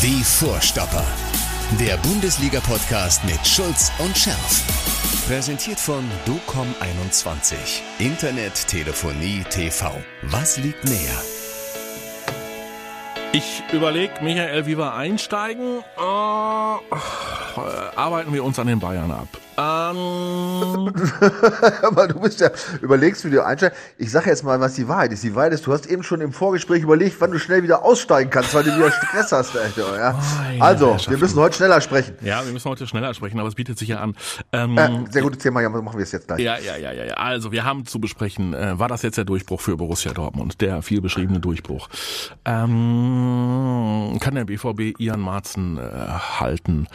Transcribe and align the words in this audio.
Die 0.00 0.22
Vorstopper. 0.22 1.04
Der 1.80 1.96
Bundesliga-Podcast 1.96 3.24
mit 3.24 3.44
Schulz 3.44 3.90
und 3.98 4.16
Scherf. 4.16 5.26
Präsentiert 5.26 5.80
von 5.80 6.04
DOCOM21. 6.24 7.56
Internet, 7.98 8.68
Telefonie, 8.68 9.42
TV. 9.50 9.90
Was 10.22 10.56
liegt 10.58 10.84
näher? 10.84 11.20
Ich 13.32 13.64
überlege, 13.72 14.12
Michael, 14.22 14.66
wie 14.66 14.78
wir 14.78 14.94
einsteigen. 14.94 15.80
Äh, 15.96 16.00
arbeiten 17.96 18.32
wir 18.32 18.44
uns 18.44 18.56
an 18.60 18.68
den 18.68 18.78
Bayern 18.78 19.10
ab. 19.10 19.26
Ähm. 19.58 20.92
Aber 21.82 22.06
du 22.06 22.20
bist 22.20 22.40
ja, 22.40 22.50
überlegst, 22.80 23.24
wie 23.24 23.30
du 23.30 23.44
einsteigst. 23.44 23.76
Ich 23.98 24.10
sage 24.10 24.30
jetzt 24.30 24.44
mal, 24.44 24.60
was 24.60 24.74
die 24.74 24.86
Wahrheit 24.86 25.12
ist. 25.12 25.24
Die 25.24 25.34
Wahrheit 25.34 25.52
ist, 25.52 25.66
du 25.66 25.72
hast 25.72 25.86
eben 25.86 26.04
schon 26.04 26.20
im 26.20 26.32
Vorgespräch 26.32 26.82
überlegt, 26.82 27.20
wann 27.20 27.32
du 27.32 27.38
schnell 27.38 27.64
wieder 27.64 27.84
aussteigen 27.84 28.30
kannst, 28.30 28.54
weil 28.54 28.62
du 28.62 28.76
wieder 28.76 28.92
Stress 28.92 29.32
hast. 29.32 29.56
Alter, 29.56 29.98
ja? 29.98 30.18
Also, 30.60 30.96
wir 31.08 31.18
müssen 31.18 31.40
heute 31.40 31.56
schneller 31.56 31.80
sprechen. 31.80 32.14
Ja, 32.20 32.44
wir 32.44 32.52
müssen 32.52 32.70
heute 32.70 32.86
schneller 32.86 33.12
sprechen, 33.14 33.40
aber 33.40 33.48
es 33.48 33.56
bietet 33.56 33.78
sich 33.78 33.88
ja 33.88 33.98
an. 33.98 34.16
Ähm, 34.52 34.78
äh, 34.78 34.90
sehr 35.10 35.22
gutes 35.22 35.42
Thema, 35.42 35.60
ja, 35.60 35.68
machen 35.68 35.98
wir 35.98 36.04
es 36.04 36.12
jetzt 36.12 36.28
gleich. 36.28 36.38
Ja, 36.38 36.56
ja, 36.58 36.76
ja, 36.76 36.92
ja, 36.92 37.04
ja. 37.04 37.14
Also, 37.14 37.50
wir 37.50 37.64
haben 37.64 37.84
zu 37.84 37.98
besprechen, 37.98 38.54
äh, 38.54 38.78
war 38.78 38.88
das 38.88 39.02
jetzt 39.02 39.18
der 39.18 39.24
Durchbruch 39.24 39.60
für 39.60 39.76
Borussia 39.76 40.12
Dortmund, 40.12 40.60
der 40.60 40.82
viel 40.82 41.00
beschriebene 41.00 41.40
Durchbruch. 41.40 41.88
Ähm, 42.44 44.18
kann 44.20 44.36
der 44.36 44.44
BVB 44.44 45.00
Ian 45.00 45.20
Marzen 45.20 45.78
äh, 45.78 45.80
halten? 45.80 46.86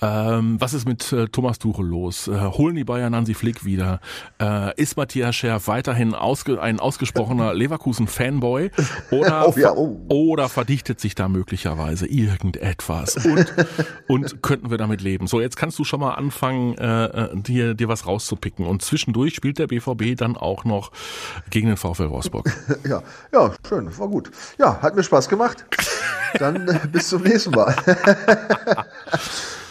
Ähm, 0.00 0.60
was 0.60 0.72
ist 0.72 0.86
mit 0.86 1.12
äh, 1.12 1.26
Thomas 1.26 1.58
Tuchel 1.58 1.86
los? 1.86 1.95
Äh, 1.96 2.30
holen 2.30 2.76
die 2.76 2.84
Bayern 2.84 3.14
Hansi 3.14 3.34
Flick 3.34 3.64
wieder? 3.64 4.00
Äh, 4.40 4.80
ist 4.80 4.96
Matthias 4.96 5.34
Scherf 5.34 5.66
weiterhin 5.66 6.14
ausge 6.14 6.60
ein 6.60 6.78
ausgesprochener 6.78 7.54
Leverkusen-Fanboy? 7.54 8.70
Oder, 9.10 9.48
oh 9.56 9.58
ja, 9.58 9.72
oh. 9.72 10.00
oder 10.08 10.48
verdichtet 10.48 11.00
sich 11.00 11.14
da 11.14 11.28
möglicherweise 11.28 12.06
irgendetwas? 12.06 13.24
Und, 13.24 13.52
und 14.08 14.42
könnten 14.42 14.70
wir 14.70 14.78
damit 14.78 15.00
leben? 15.00 15.26
So, 15.26 15.40
jetzt 15.40 15.56
kannst 15.56 15.78
du 15.78 15.84
schon 15.84 16.00
mal 16.00 16.14
anfangen, 16.14 16.76
äh, 16.78 17.28
dir, 17.34 17.74
dir 17.74 17.88
was 17.88 18.06
rauszupicken. 18.06 18.66
Und 18.66 18.82
zwischendurch 18.82 19.34
spielt 19.34 19.58
der 19.58 19.66
BVB 19.66 20.16
dann 20.16 20.36
auch 20.36 20.64
noch 20.64 20.92
gegen 21.50 21.68
den 21.68 21.76
VfL 21.76 22.10
Wolfsburg. 22.10 22.52
Ja, 22.88 23.02
ja, 23.32 23.54
schön, 23.66 23.98
war 23.98 24.08
gut. 24.08 24.30
Ja, 24.58 24.80
hat 24.82 24.94
mir 24.96 25.02
Spaß 25.02 25.28
gemacht. 25.28 25.64
Dann 26.38 26.68
äh, 26.68 26.80
bis 26.90 27.08
zum 27.08 27.22
nächsten 27.22 27.52
Mal. 27.52 27.74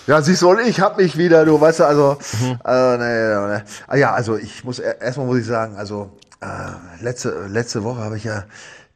Ja, 0.08 0.22
siehst 0.22 0.42
du, 0.42 0.50
und 0.50 0.60
ich 0.60 0.80
hab 0.82 0.98
mich 0.98 1.18
wieder, 1.18 1.46
du 1.46 1.60
weißt 1.60 1.80
du, 1.80 1.84
also, 1.86 2.18
mhm. 2.42 2.60
äh, 2.64 2.98
nee. 2.98 3.62
Ah, 3.88 3.96
ja, 3.96 4.14
also 4.14 4.38
ich 4.38 4.64
muss, 4.64 4.80
erstmal 4.80 5.26
muss 5.26 5.40
ich 5.40 5.46
sagen, 5.46 5.76
also, 5.76 6.12
äh, 6.42 7.04
letzte, 7.04 7.48
letzte 7.48 7.84
Woche 7.84 8.02
habe 8.02 8.18
ich 8.18 8.24
ja 8.24 8.44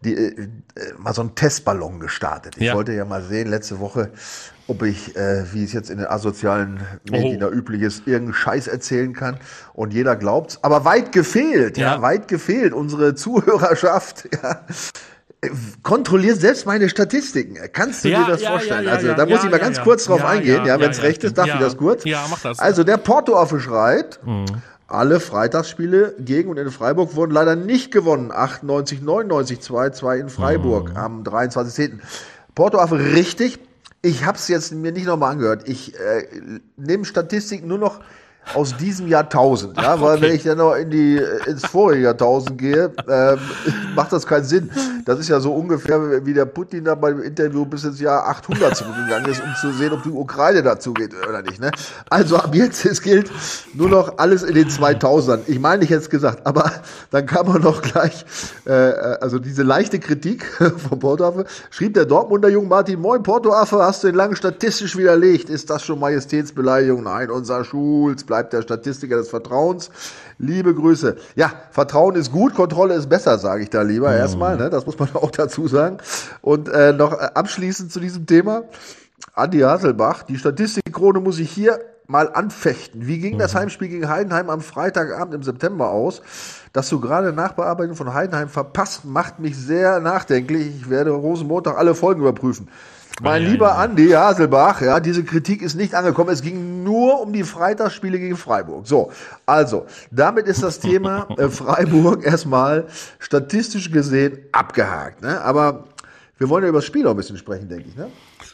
die, 0.01 0.13
äh, 0.13 0.49
mal 0.97 1.13
so 1.13 1.21
einen 1.21 1.35
Testballon 1.35 1.99
gestartet. 1.99 2.55
Ich 2.57 2.67
ja. 2.67 2.75
wollte 2.75 2.93
ja 2.93 3.05
mal 3.05 3.23
sehen, 3.23 3.49
letzte 3.49 3.79
Woche, 3.79 4.11
ob 4.67 4.83
ich, 4.83 5.15
äh, 5.15 5.45
wie 5.51 5.63
es 5.63 5.73
jetzt 5.73 5.89
in 5.89 5.97
den 5.97 6.07
asozialen 6.07 6.79
Medien 7.09 7.37
oh. 7.37 7.49
da 7.49 7.49
üblich 7.49 7.81
ist, 7.81 8.07
irgendeinen 8.07 8.33
Scheiß 8.33 8.67
erzählen 8.67 9.13
kann. 9.13 9.39
Und 9.73 9.93
jeder 9.93 10.15
glaubt's. 10.15 10.59
Aber 10.61 10.85
weit 10.85 11.11
gefehlt, 11.11 11.77
ja, 11.77 11.95
ja 11.95 12.01
weit 12.01 12.27
gefehlt. 12.27 12.73
Unsere 12.73 13.15
Zuhörerschaft, 13.15 14.29
ja, 14.43 14.61
kontrolliert 15.83 16.39
selbst 16.39 16.65
meine 16.65 16.89
Statistiken. 16.89 17.57
Kannst 17.71 18.03
du 18.03 18.09
ja, 18.09 18.23
dir 18.23 18.31
das 18.31 18.41
ja, 18.41 18.51
vorstellen? 18.51 18.85
Ja, 18.85 18.91
also 18.91 19.13
da 19.13 19.25
muss 19.25 19.43
ich 19.43 19.49
mal 19.49 19.59
ganz 19.59 19.79
kurz 19.81 20.05
drauf 20.05 20.23
eingehen, 20.23 20.65
ja, 20.65 20.79
wenn 20.79 20.91
es 20.91 21.01
recht 21.01 21.23
ist, 21.23 21.37
darf 21.37 21.47
ich 21.47 21.59
das 21.59 21.77
kurz? 21.77 22.03
Ja, 22.03 22.25
mach 22.29 22.41
das. 22.41 22.59
Also 22.59 22.83
der 22.83 22.97
Porto-Affe 22.97 23.59
schreit, 23.59 24.19
mhm. 24.25 24.45
alle 24.87 25.19
Freitagsspiele 25.19 26.15
gegen 26.19 26.49
und 26.49 26.57
in 26.57 26.69
Freiburg 26.71 27.15
wurden 27.15 27.31
leider 27.31 27.55
nicht 27.55 27.91
gewonnen. 27.91 28.31
98, 28.31 29.01
99, 29.01 29.59
2-2 29.59 30.19
in 30.19 30.29
Freiburg 30.29 30.89
mhm. 30.91 30.97
am 30.97 31.23
23.10. 31.23 31.99
Porto-Affe 32.53 32.99
richtig. 32.99 33.59
Ich 34.01 34.25
habe 34.25 34.37
es 34.37 34.47
jetzt 34.49 34.73
mir 34.73 34.91
nicht 34.91 35.07
nochmal 35.07 35.33
angehört. 35.33 35.67
Ich 35.67 35.95
äh, 35.95 36.25
nehme 36.75 37.05
Statistiken 37.05 37.67
nur 37.67 37.77
noch 37.77 38.01
aus 38.55 38.75
diesem 38.77 39.07
Jahrtausend, 39.07 39.77
ja, 39.77 39.95
Ach, 39.95 40.01
weil 40.01 40.17
okay. 40.17 40.21
wenn 40.21 40.35
ich 40.35 40.43
dann 40.43 40.57
noch 40.57 40.73
in 40.73 40.89
die 40.89 41.21
ins 41.45 41.65
vorige 41.65 42.03
Jahrtausend 42.03 42.57
gehe, 42.57 42.91
ähm, 43.07 43.39
macht 43.95 44.11
das 44.11 44.25
keinen 44.25 44.45
Sinn. 44.45 44.71
Das 45.05 45.19
ist 45.19 45.29
ja 45.29 45.39
so 45.39 45.53
ungefähr 45.53 46.25
wie 46.25 46.33
der 46.33 46.45
Putin 46.45 46.83
da 46.83 46.95
beim 46.95 47.21
Interview 47.21 47.65
bis 47.65 47.83
ins 47.83 47.99
Jahr 47.99 48.27
800 48.27 48.75
zurückgegangen 48.75 49.29
ist, 49.29 49.41
um 49.41 49.53
zu 49.59 49.71
sehen, 49.71 49.93
ob 49.93 50.03
die 50.03 50.09
Ukraine 50.09 50.63
dazu 50.63 50.93
geht 50.93 51.13
oder 51.27 51.41
nicht. 51.41 51.59
Ne? 51.59 51.71
Also 52.09 52.37
ab 52.37 52.53
jetzt 52.53 52.85
es 52.85 53.01
gilt 53.01 53.31
nur 53.73 53.89
noch 53.89 54.17
alles 54.17 54.43
in 54.43 54.55
den 54.55 54.67
2000ern. 54.67 55.39
Ich 55.47 55.59
meine, 55.59 55.83
ich 55.83 55.89
hätte 55.89 56.01
es 56.01 56.09
gesagt, 56.09 56.45
aber 56.45 56.71
dann 57.11 57.25
kann 57.25 57.47
man 57.47 57.61
noch 57.61 57.81
gleich, 57.81 58.25
äh, 58.65 58.71
also 58.71 59.39
diese 59.39 59.63
leichte 59.63 59.99
Kritik 59.99 60.45
von 60.89 60.99
Portoaffe, 60.99 61.45
schrieb 61.69 61.93
der 61.93 62.05
Dortmunder 62.05 62.49
Jung 62.49 62.67
Martin, 62.67 62.99
moin 62.99 63.23
Portoaffe, 63.23 63.77
hast 63.79 64.03
du 64.03 64.07
den 64.07 64.15
langen 64.15 64.35
statistisch 64.35 64.97
widerlegt? 64.97 65.49
Ist 65.49 65.69
das 65.69 65.83
schon 65.83 65.99
Majestätsbeleidigung? 65.99 67.03
Nein, 67.03 67.31
unser 67.31 67.63
Schulz 67.63 68.23
bleibt 68.23 68.53
der 68.53 68.61
Statistiker 68.61 69.17
des 69.17 69.29
Vertrauens. 69.29 69.89
Liebe 70.41 70.73
Grüße. 70.73 71.17
Ja, 71.35 71.51
Vertrauen 71.71 72.15
ist 72.15 72.31
gut, 72.31 72.55
Kontrolle 72.55 72.93
ist 72.93 73.09
besser, 73.09 73.37
sage 73.37 73.63
ich 73.63 73.69
da 73.69 73.81
lieber 73.81 74.09
mhm. 74.09 74.17
erstmal. 74.17 74.55
Ne? 74.55 74.69
Das 74.69 74.85
muss 74.85 74.97
man 74.97 75.09
auch 75.13 75.31
dazu 75.31 75.67
sagen. 75.67 75.97
Und 76.41 76.69
äh, 76.69 76.93
noch 76.93 77.11
äh, 77.11 77.29
abschließend 77.33 77.91
zu 77.91 77.99
diesem 77.99 78.25
Thema. 78.25 78.63
Andi 79.33 79.59
Hasselbach, 79.59 80.23
die 80.23 80.37
Statistikkrone 80.37 81.19
muss 81.19 81.39
ich 81.39 81.51
hier 81.51 81.79
mal 82.07 82.31
anfechten. 82.33 83.05
Wie 83.05 83.19
ging 83.19 83.35
mhm. 83.35 83.39
das 83.39 83.53
Heimspiel 83.53 83.89
gegen 83.89 84.07
Heidenheim 84.07 84.49
am 84.49 84.61
Freitagabend 84.61 85.33
im 85.33 85.43
September 85.43 85.89
aus? 85.89 86.21
Dass 86.71 86.87
du 86.87 87.01
gerade 87.01 87.33
Nachbearbeitung 87.33 87.97
von 87.97 88.13
Heidenheim 88.13 88.47
verpasst, 88.47 89.03
macht 89.03 89.39
mich 89.39 89.57
sehr 89.57 89.99
nachdenklich. 89.99 90.67
Ich 90.67 90.89
werde 90.89 91.11
Rosenmontag 91.11 91.77
alle 91.77 91.95
Folgen 91.95 92.21
überprüfen. 92.21 92.69
Mein 93.21 93.43
ja, 93.43 93.49
lieber 93.49 93.67
ja. 93.67 93.75
Andi 93.75 94.09
Haselbach, 94.09 94.81
ja, 94.81 94.99
diese 94.99 95.23
Kritik 95.23 95.61
ist 95.61 95.75
nicht 95.75 95.93
angekommen. 95.93 96.29
Es 96.29 96.41
ging 96.41 96.83
nur 96.83 97.21
um 97.21 97.33
die 97.33 97.43
Freitagsspiele 97.43 98.19
gegen 98.19 98.37
Freiburg. 98.37 98.87
So, 98.87 99.11
also, 99.45 99.85
damit 100.11 100.47
ist 100.47 100.63
das 100.63 100.79
Thema 100.79 101.27
äh, 101.37 101.49
Freiburg 101.49 102.25
erstmal 102.25 102.85
statistisch 103.19 103.91
gesehen 103.91 104.39
abgehakt. 104.51 105.21
Ne? 105.21 105.41
Aber 105.41 105.85
wir 106.39 106.47
wollen 106.49 106.63
ja 106.63 106.69
über 106.69 106.77
das 106.77 106.85
Spiel 106.85 107.03
noch 107.03 107.11
ein 107.11 107.17
bisschen 107.17 107.37
sprechen, 107.37 107.67
denke 107.67 107.89
ich. 107.89 107.95
Ne? 107.95 108.09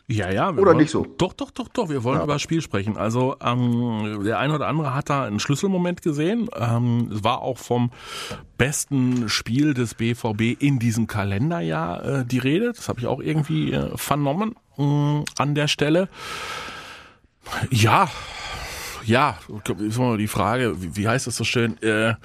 Ja, 0.07 0.31
ja. 0.31 0.50
Oder 0.50 0.66
wollen, 0.66 0.78
nicht 0.78 0.90
so? 0.90 1.06
Doch, 1.18 1.34
doch, 1.34 1.51
doch, 1.51 1.68
doch. 1.68 1.88
Wir 1.88 2.03
wollen 2.03 2.18
ja. 2.18 2.23
über 2.23 2.34
das 2.34 2.41
Spiel 2.41 2.62
sprechen. 2.62 2.97
Also 2.97 3.35
ähm, 3.41 4.23
der 4.25 4.40
eine 4.40 4.56
oder 4.56 4.68
andere 4.68 4.96
hat 4.96 5.12
da 5.12 5.23
einen 5.23 5.40
Schlüsselmoment 5.40 6.01
gesehen. 6.01 6.50
Ähm, 6.56 7.12
es 7.13 7.23
war 7.23 7.44
auch 7.44 7.59
vom 7.59 7.91
besten 8.57 9.29
Spiel 9.29 9.75
des 9.75 9.94
BVB 9.94 10.59
in 10.59 10.79
diesem 10.79 11.06
Kalenderjahr 11.06 12.06
äh, 12.06 12.25
die 12.25 12.40
Rede. 12.40 12.73
Das 12.73 12.90
habe 12.90 13.00
ich 13.00 13.06
auch 13.06 13.19
irgendwie 13.19 13.72
äh, 13.72 13.96
vernommen 13.96 14.56
äh, 14.79 15.23
an 15.38 15.53
der 15.53 15.67
Stelle. 15.67 16.09
Ja, 17.69 18.09
ja, 19.05 19.38
ist 19.79 19.97
mal 19.97 20.17
die 20.17 20.27
Frage, 20.27 20.75
wie, 20.77 21.07
heißt 21.07 21.27
das 21.27 21.35
so 21.35 21.43
schön, 21.43 21.81
äh, 21.81 22.16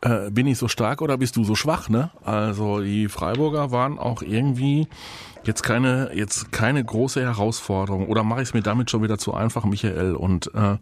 äh, 0.00 0.30
bin 0.30 0.46
ich 0.46 0.58
so 0.58 0.68
stark 0.68 1.02
oder 1.02 1.18
bist 1.18 1.36
du 1.36 1.44
so 1.44 1.54
schwach, 1.54 1.88
ne? 1.88 2.10
Also 2.24 2.80
die 2.80 3.08
Freiburger 3.08 3.70
waren 3.70 3.98
auch 3.98 4.22
irgendwie 4.22 4.88
jetzt 5.44 5.62
keine, 5.62 6.10
jetzt 6.14 6.52
keine 6.52 6.84
große 6.84 7.20
Herausforderung 7.20 8.08
oder 8.08 8.22
mache 8.22 8.42
ich 8.42 8.48
es 8.48 8.54
mir 8.54 8.62
damit 8.62 8.90
schon 8.90 9.02
wieder 9.02 9.18
zu 9.18 9.34
einfach, 9.34 9.64
Michael? 9.64 10.14
Und, 10.14 10.50
äh, 10.54 10.76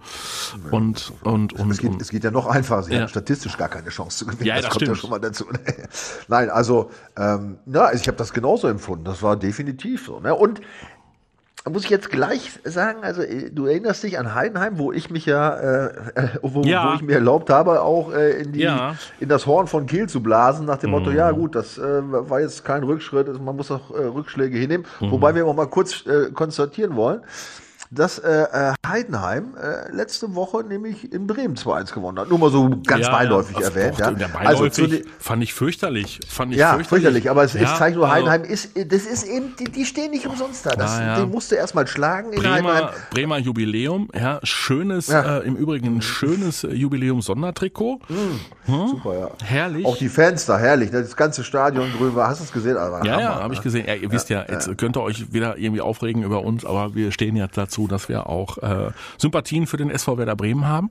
und, 0.71 1.13
und, 1.23 1.53
und, 1.53 1.71
es, 1.71 1.79
geht, 1.79 2.01
es 2.01 2.11
geht 2.11 2.25
ja 2.25 2.31
noch 2.31 2.47
einfacher. 2.47 2.83
Sie 2.83 2.93
ja. 2.93 3.01
haben 3.01 3.09
statistisch 3.09 3.57
gar 3.57 3.69
keine 3.69 3.89
Chance 3.89 4.19
zu 4.19 4.27
gewinnen. 4.27 4.47
Ja, 4.47 4.57
das, 4.57 4.65
das 4.65 4.73
kommt 4.73 4.83
stimmt. 4.83 4.97
ja 4.97 5.01
schon 5.01 5.11
mal 5.11 5.21
dazu. 5.21 5.47
Nein, 6.29 6.51
also, 6.51 6.91
ähm, 7.17 7.59
na, 7.65 7.93
ich 7.95 8.07
habe 8.09 8.17
das 8.17 8.33
genauso 8.33 8.69
empfunden. 8.69 9.05
Das 9.05 9.23
war 9.23 9.37
definitiv 9.37 10.07
so. 10.07 10.21
Ne? 10.21 10.35
Und 10.35 10.61
muss 11.71 11.85
ich 11.85 11.91
jetzt 11.91 12.11
gleich 12.11 12.53
sagen, 12.65 13.03
also 13.03 13.23
äh, 13.23 13.51
du 13.51 13.67
erinnerst 13.67 14.03
dich 14.03 14.19
an 14.19 14.35
Heidenheim, 14.35 14.79
wo 14.79 14.93
ich 14.93 15.11
mich 15.11 15.27
ja, 15.27 15.55
äh, 15.55 15.87
äh, 16.15 16.29
wo, 16.43 16.63
ja. 16.63 16.91
wo 16.91 16.95
ich 16.95 17.03
mir 17.03 17.15
erlaubt 17.15 17.51
habe, 17.51 17.83
auch 17.83 18.13
äh, 18.13 18.43
in, 18.43 18.53
die, 18.53 18.61
ja. 18.61 18.97
in 19.21 19.29
das 19.29 19.47
Horn 19.47 19.67
von 19.67 19.87
Kiel 19.87 20.09
zu 20.09 20.23
blasen, 20.23 20.67
nach 20.67 20.79
dem 20.79 20.91
Motto, 20.91 21.11
mhm. 21.11 21.17
ja 21.17 21.31
gut, 21.33 21.55
das 21.55 21.79
äh, 21.79 21.83
war 21.83 22.41
jetzt 22.41 22.65
kein 22.65 22.83
Rückschritt, 22.83 23.27
man 23.43 23.57
muss 23.57 23.71
auch 23.71 23.91
äh, 23.91 24.05
Rückschläge 24.05 24.57
hinnehmen. 24.57 24.87
Mhm. 25.01 25.11
Wobei 25.11 25.35
wir 25.35 25.47
auch 25.47 25.55
mal 25.55 25.67
kurz 25.67 26.05
konstatieren 26.35 26.97
wollen, 26.97 27.23
dass 27.91 28.19
äh, 28.19 28.73
Heidenheim 28.89 29.55
äh, 29.57 29.91
letzte 29.93 30.35
Woche 30.35 30.65
nämlich 30.65 31.13
in 31.13 31.27
Bremen 31.27 31.57
2-1 31.57 31.95
gewonnen 31.95 32.19
hat. 32.19 32.29
Nur 32.29 32.39
mal 32.39 32.51
so 32.51 32.71
ganz 32.87 33.07
ja, 33.07 33.13
beiläufig 33.13 33.59
ja, 33.59 33.65
erwähnt. 33.65 33.99
Ja. 33.99 34.29
Also 34.35 34.69
zu 34.69 34.89
fand 35.19 35.43
ich 35.43 35.55
fürchterlich. 35.55 36.21
Fand 36.29 36.53
ich 36.53 36.59
ja, 36.59 36.75
fürchterlich. 36.75 36.89
fürchterlich 36.89 37.31
aber 37.31 37.45
es, 37.45 37.55
ja, 37.55 37.73
es 37.73 37.79
zeigt 37.79 37.97
nur, 37.97 38.09
also 38.09 38.31
Heidenheim 38.31 38.45
ist, 38.45 38.71
das 38.75 39.07
ist 39.07 39.25
eben, 39.25 39.55
die, 39.57 39.65
die 39.65 39.85
stehen 39.85 40.11
nicht 40.11 40.27
umsonst 40.27 40.67
da. 40.67 40.71
Das, 40.71 40.99
ja. 40.99 41.21
Den 41.21 41.31
musst 41.31 41.51
du 41.51 41.57
erstmal 41.57 41.87
schlagen. 41.87 42.31
Bremer, 42.31 42.93
Bremer 43.11 43.39
Jubiläum, 43.39 44.09
ja, 44.15 44.41
schönes, 44.43 45.09
äh, 45.09 45.39
im 45.47 45.57
Übrigen 45.57 45.97
ein 45.97 46.03
schönes 46.03 46.63
Jubiläum-Sondertrikot. 46.63 48.01
Mhm. 48.09 48.41
Hm? 48.67 48.89
Super, 48.89 49.19
ja. 49.19 49.31
Herrlich. 49.45 49.87
Auch 49.87 49.97
die 49.97 50.09
Fans 50.09 50.47
da, 50.47 50.59
herrlich. 50.59 50.93
Ne? 50.93 51.03
Das 51.03 51.17
ganze 51.17 51.45
Stadion 51.45 51.87
war. 52.15 52.29
Hast 52.29 52.41
du 52.41 52.45
es 52.45 52.53
gesehen? 52.53 52.77
Also, 52.77 53.07
ja, 53.07 53.21
ja, 53.21 53.35
habe 53.41 53.55
ich 53.55 53.63
gesehen. 53.63 53.87
Ja, 53.87 53.95
ihr 53.95 54.11
wisst 54.11 54.29
ja, 54.29 54.45
jetzt 54.49 54.77
könnt 54.77 54.97
ihr 54.97 55.03
euch 55.03 55.33
wieder 55.33 55.57
irgendwie 55.57 55.81
aufregen 55.81 56.23
über 56.23 56.43
uns, 56.43 56.65
aber 56.65 56.95
wir 56.95 57.13
stehen 57.13 57.37
ja 57.37 57.47
dazu, 57.47 57.87
dass 57.87 58.09
wir 58.09 58.27
auch 58.27 58.59
äh, 58.59 58.76
äh, 58.89 58.91
Sympathien 59.19 59.67
für 59.67 59.77
den 59.77 59.91
SV 59.91 60.19
Werder 60.19 60.37
Bremen 60.37 60.67
haben. 60.67 60.89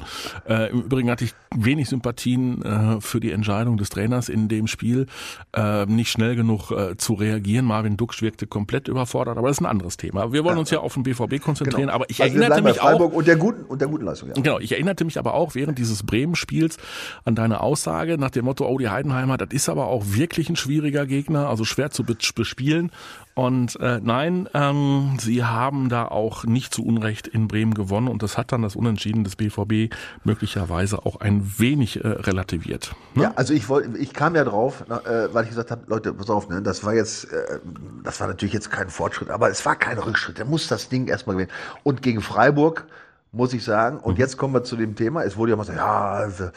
Äh, 0.48 0.72
Im 0.72 0.82
Übrigen 0.82 1.10
hatte 1.10 1.24
ich 1.26 1.34
wenig 1.56 1.90
Sympathien 1.90 2.62
äh, 2.64 3.02
für 3.02 3.20
die 3.20 3.32
Entscheidung 3.32 3.78
des 3.78 3.90
Trainers 3.90 4.30
in 4.30 4.48
dem 4.48 4.68
Spiel, 4.68 5.08
äh, 5.56 5.86
nicht 5.86 6.12
schnell 6.12 6.36
genug 6.36 6.72
äh, 6.72 6.98
zu 6.98 7.14
reagieren. 7.14 7.66
Marvin 7.66 7.98
Duksch 7.98 8.22
wirkte 8.22 8.48
komplett 8.48 8.88
überfordert, 8.88 9.38
aber 9.38 9.48
das 9.48 9.58
ist 9.58 9.62
ein 9.62 9.66
anderes 9.68 9.98
Thema. 9.98 10.32
Wir 10.34 10.44
wollen 10.44 10.58
uns 10.58 10.70
ja 10.72 10.80
auf 10.80 10.94
den 10.94 11.04
BVB 11.04 11.42
konzentrieren, 11.42 11.84
Genau. 11.84 11.94
aber 11.94 12.06
ich 12.10 12.22
Also 12.22 12.38
erinnerte 12.38 12.62
mich 12.62 12.82
auch, 12.82 13.00
und 13.00 13.28
der 13.28 13.36
guten 13.38 13.64
und 13.66 13.82
der 13.82 13.88
guten 13.88 14.06
Leistung. 14.06 14.30
Ja. 14.30 14.36
Genau, 14.36 14.60
ich 14.60 14.72
erinnerte 14.72 15.06
mich 15.06 15.18
aber 15.20 15.34
auch 15.34 15.56
während 15.56 15.78
dieses 15.78 16.04
Bremen-Spiels 16.04 16.78
an 17.24 17.36
deine 17.36 17.62
Aussage 17.62 18.18
nach 18.18 18.32
dem 18.32 18.46
Motto, 18.46 18.66
oh, 18.68 18.78
die 18.78 18.90
Heidenheimer, 18.90 19.38
das 19.38 19.50
ist 19.52 19.70
aber 19.70 19.88
auch 19.88 20.04
wirklich 20.08 20.50
ein 20.50 20.56
schwieriger 20.56 21.06
Gegner, 21.06 21.50
also 21.50 21.64
schwer 21.66 21.92
zu 21.92 22.04
be- 22.04 22.18
bespielen. 22.36 22.92
Und 23.36 23.78
äh, 23.82 24.00
nein, 24.02 24.48
ähm, 24.54 25.18
sie 25.20 25.44
haben 25.44 25.90
da 25.90 26.06
auch 26.06 26.46
nicht 26.46 26.74
zu 26.74 26.86
Unrecht 26.86 27.28
in 27.28 27.50
Bremen 27.50 27.74
gewonnen 27.74 28.08
und 28.08 28.24
das 28.24 28.38
hat 28.38 28.54
dann 28.54 28.62
das 28.62 28.78
Unentschieden 28.78 29.26
des 29.26 29.36
BVB 29.36 29.94
möglicherweise 30.24 31.06
auch 31.06 31.18
ein 31.18 31.54
wenig 31.58 32.02
äh, 32.02 32.08
relativiert. 32.08 32.96
Ne? 33.14 33.24
Ja, 33.24 33.34
also 33.36 33.54
ich 33.54 33.68
wollte, 33.68 33.98
ich 33.98 34.14
kam 34.14 34.36
ja 34.36 34.46
drauf, 34.46 34.86
äh, 34.90 35.34
weil 35.34 35.44
ich 35.44 35.50
gesagt 35.50 35.70
habe, 35.70 35.84
Leute, 35.88 36.14
pass 36.14 36.30
auf, 36.30 36.48
ne, 36.48 36.62
das 36.62 36.86
war 36.86 36.94
jetzt, 36.94 37.26
äh, 37.26 37.60
das 38.04 38.22
war 38.22 38.28
natürlich 38.28 38.54
jetzt 38.54 38.72
kein 38.72 38.90
Fortschritt, 38.90 39.30
aber 39.30 39.50
es 39.50 39.66
war 39.66 39.76
kein 39.76 39.98
Rückschritt. 39.98 40.38
Der 40.38 40.46
muss 40.46 40.70
das 40.70 40.88
Ding 40.88 41.08
erstmal 41.08 41.36
gewinnen. 41.36 41.52
Und 41.84 42.02
gegen 42.02 42.22
Freiburg 42.22 42.88
muss 43.36 43.54
ich 43.54 43.64
sagen, 43.64 44.00
und 44.00 44.18
jetzt 44.18 44.38
kommen 44.38 44.54
wir 44.54 44.64
zu 44.64 44.76
dem 44.76 44.96
Thema, 44.96 45.24
es 45.24 45.36
wurde 45.38 45.52
ja 45.52 45.58
mal 45.58 45.64
gesagt, 45.64 45.80
ja, 45.80 46.12
also, 46.12 46.50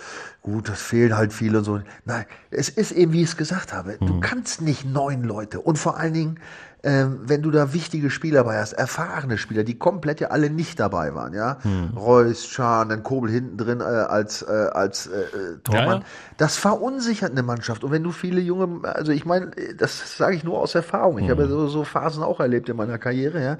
gut, 0.42 0.68
das 0.68 0.80
fehlen 0.80 1.16
halt 1.16 1.32
viele 1.32 1.58
und 1.58 1.64
so. 1.64 1.80
Nein, 2.04 2.24
es 2.50 2.68
ist 2.68 2.92
eben, 2.92 3.12
wie 3.12 3.22
ich 3.22 3.30
es 3.30 3.36
gesagt 3.36 3.72
habe, 3.72 3.98
du 4.00 4.20
kannst 4.20 4.62
nicht 4.62 4.84
neun 4.84 5.24
Leute 5.24 5.60
und 5.60 5.78
vor 5.78 5.98
allen 5.98 6.14
Dingen, 6.14 6.40
ähm, 6.84 7.18
wenn 7.24 7.42
du 7.42 7.50
da 7.50 7.74
wichtige 7.74 8.08
Spieler 8.08 8.44
bei 8.44 8.56
hast, 8.56 8.72
erfahrene 8.72 9.36
Spieler, 9.36 9.64
die 9.64 9.76
komplett 9.76 10.20
ja 10.20 10.28
alle 10.28 10.48
nicht 10.48 10.78
dabei 10.78 11.12
waren, 11.12 11.34
ja, 11.34 11.58
Reus, 11.96 12.46
Schahn, 12.46 12.90
dann 12.90 13.02
Kobel 13.02 13.30
hinten 13.30 13.56
drin 13.56 13.80
äh, 13.80 13.82
als 13.82 14.42
äh, 14.42 14.68
als 14.72 15.08
äh, 15.08 15.22
äh, 15.22 15.58
Tormann, 15.64 15.86
Ja, 15.86 15.94
ja. 15.94 16.02
das 16.36 16.56
verunsichert 16.56 17.32
eine 17.32 17.42
Mannschaft. 17.42 17.82
Und 17.82 17.90
wenn 17.90 18.04
du 18.04 18.12
viele 18.12 18.40
junge, 18.40 18.88
also 18.88 19.10
ich 19.10 19.26
meine, 19.26 19.50
das 19.76 20.16
sage 20.16 20.36
ich 20.36 20.44
nur 20.44 20.60
aus 20.60 20.76
Erfahrung. 20.76 21.18
Ich 21.18 21.28
habe 21.28 21.42
ja 21.42 21.48
so, 21.48 21.66
so 21.66 21.82
Phasen 21.82 22.22
auch 22.22 22.38
erlebt 22.38 22.68
in 22.68 22.76
meiner 22.76 22.98
Karriere, 22.98 23.42
ja. 23.42 23.58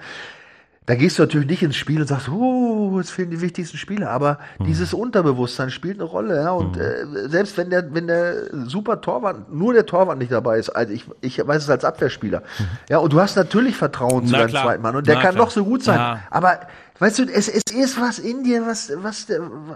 Da 0.89 0.95
gehst 0.95 1.19
du 1.19 1.23
natürlich 1.23 1.47
nicht 1.49 1.63
ins 1.63 1.77
Spiel 1.77 2.01
und 2.01 2.07
sagst, 2.07 2.31
oh, 2.31 2.95
jetzt 2.97 3.11
fehlen 3.11 3.31
die 3.31 3.43
wichtigsten 3.43 3.77
Spieler, 3.77 4.09
aber 4.09 4.39
dieses 4.67 4.95
Unterbewusstsein 4.95 5.69
spielt 5.69 6.01
eine 6.01 6.05
Rolle, 6.09 6.37
ja. 6.43 6.51
Und 6.53 6.79
äh, 6.79 7.05
selbst 7.29 7.59
wenn 7.59 7.69
der, 7.69 7.93
wenn 7.93 8.07
der 8.07 8.47
super 8.67 9.03
Torwart, 9.03 9.53
nur 9.53 9.75
der 9.75 9.85
Torwart 9.85 10.17
nicht 10.17 10.33
dabei 10.33 10.59
ist, 10.59 10.71
also 10.71 10.91
ich, 10.91 11.05
ich 11.21 11.47
weiß 11.47 11.65
es 11.65 11.69
als 11.69 11.85
Abwehrspieler, 11.85 12.43
ja, 12.89 12.97
und 12.99 13.13
du 13.13 13.21
hast 13.21 13.37
natürlich 13.37 13.77
Vertrauen 13.77 14.25
zu 14.27 14.33
Na 14.33 14.39
deinem 14.39 14.49
klar. 14.49 14.65
zweiten 14.65 14.83
Mann 14.83 14.97
und 14.97 15.07
der 15.07 15.17
Na 15.17 15.21
kann 15.23 15.35
klar. 15.35 15.45
noch 15.45 15.51
so 15.51 15.63
gut 15.63 15.83
sein, 15.83 15.99
Ja. 15.99 16.21
aber 16.31 16.61
Weißt 17.01 17.21
du, 17.21 17.23
es, 17.33 17.49
es 17.49 17.63
ist 17.73 18.01
was 18.01 18.19
in 18.19 18.43
dir, 18.43 18.67
was, 18.67 18.91
was, 18.97 19.27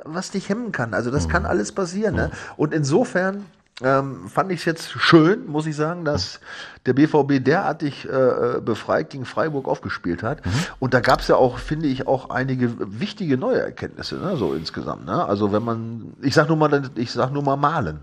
was 0.04 0.32
dich 0.32 0.48
hemmen 0.48 0.72
kann. 0.72 0.92
Also 0.92 1.12
das 1.12 1.28
kann 1.28 1.46
alles 1.46 1.70
passieren. 1.70 2.16
Ne? 2.16 2.32
Und 2.56 2.74
insofern 2.74 3.44
ähm, 3.84 4.28
fand 4.28 4.50
ich 4.52 4.60
es 4.60 4.64
jetzt 4.64 4.90
schön, 4.92 5.46
muss 5.46 5.66
ich 5.66 5.76
sagen, 5.76 6.04
dass 6.04 6.40
der 6.86 6.92
BVB 6.94 7.44
derartig 7.44 8.08
äh, 8.08 8.60
befreit 8.60 9.10
gegen 9.10 9.24
Freiburg 9.24 9.68
aufgespielt 9.68 10.22
hat. 10.22 10.40
Und 10.78 10.94
da 10.94 11.00
gab 11.00 11.20
es 11.20 11.28
ja 11.28 11.36
auch, 11.36 11.58
finde 11.58 11.86
ich, 11.86 12.06
auch 12.06 12.30
einige 12.30 12.72
wichtige 13.00 13.36
neue 13.36 13.60
Erkenntnisse, 13.60 14.16
ne? 14.16 14.36
so 14.36 14.54
insgesamt. 14.54 15.06
Ne? 15.06 15.24
Also 15.24 15.52
wenn 15.52 15.62
man, 15.64 16.12
ich 16.22 16.34
sag 16.34 16.48
nur 16.48 16.56
mal, 16.56 16.90
ich 16.96 17.10
sag 17.12 17.32
nur 17.32 17.42
mal 17.42 17.56
malen. 17.56 18.00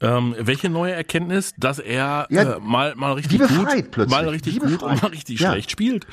Ähm, 0.00 0.34
welche 0.38 0.68
neue 0.68 0.92
Erkenntnis, 0.92 1.54
dass 1.56 1.78
er 1.78 2.26
Ja, 2.28 2.42
äh, 2.56 2.60
mal 2.60 2.94
mal 2.96 3.12
richtig 3.14 3.38
gut, 3.38 3.90
plötzlich. 3.90 4.08
mal 4.10 4.28
richtig 4.28 4.60
gut 4.60 4.82
und 4.82 5.02
mal 5.02 5.08
richtig 5.08 5.40
Ja. 5.40 5.52
schlecht 5.52 5.70
spielt? 5.70 6.06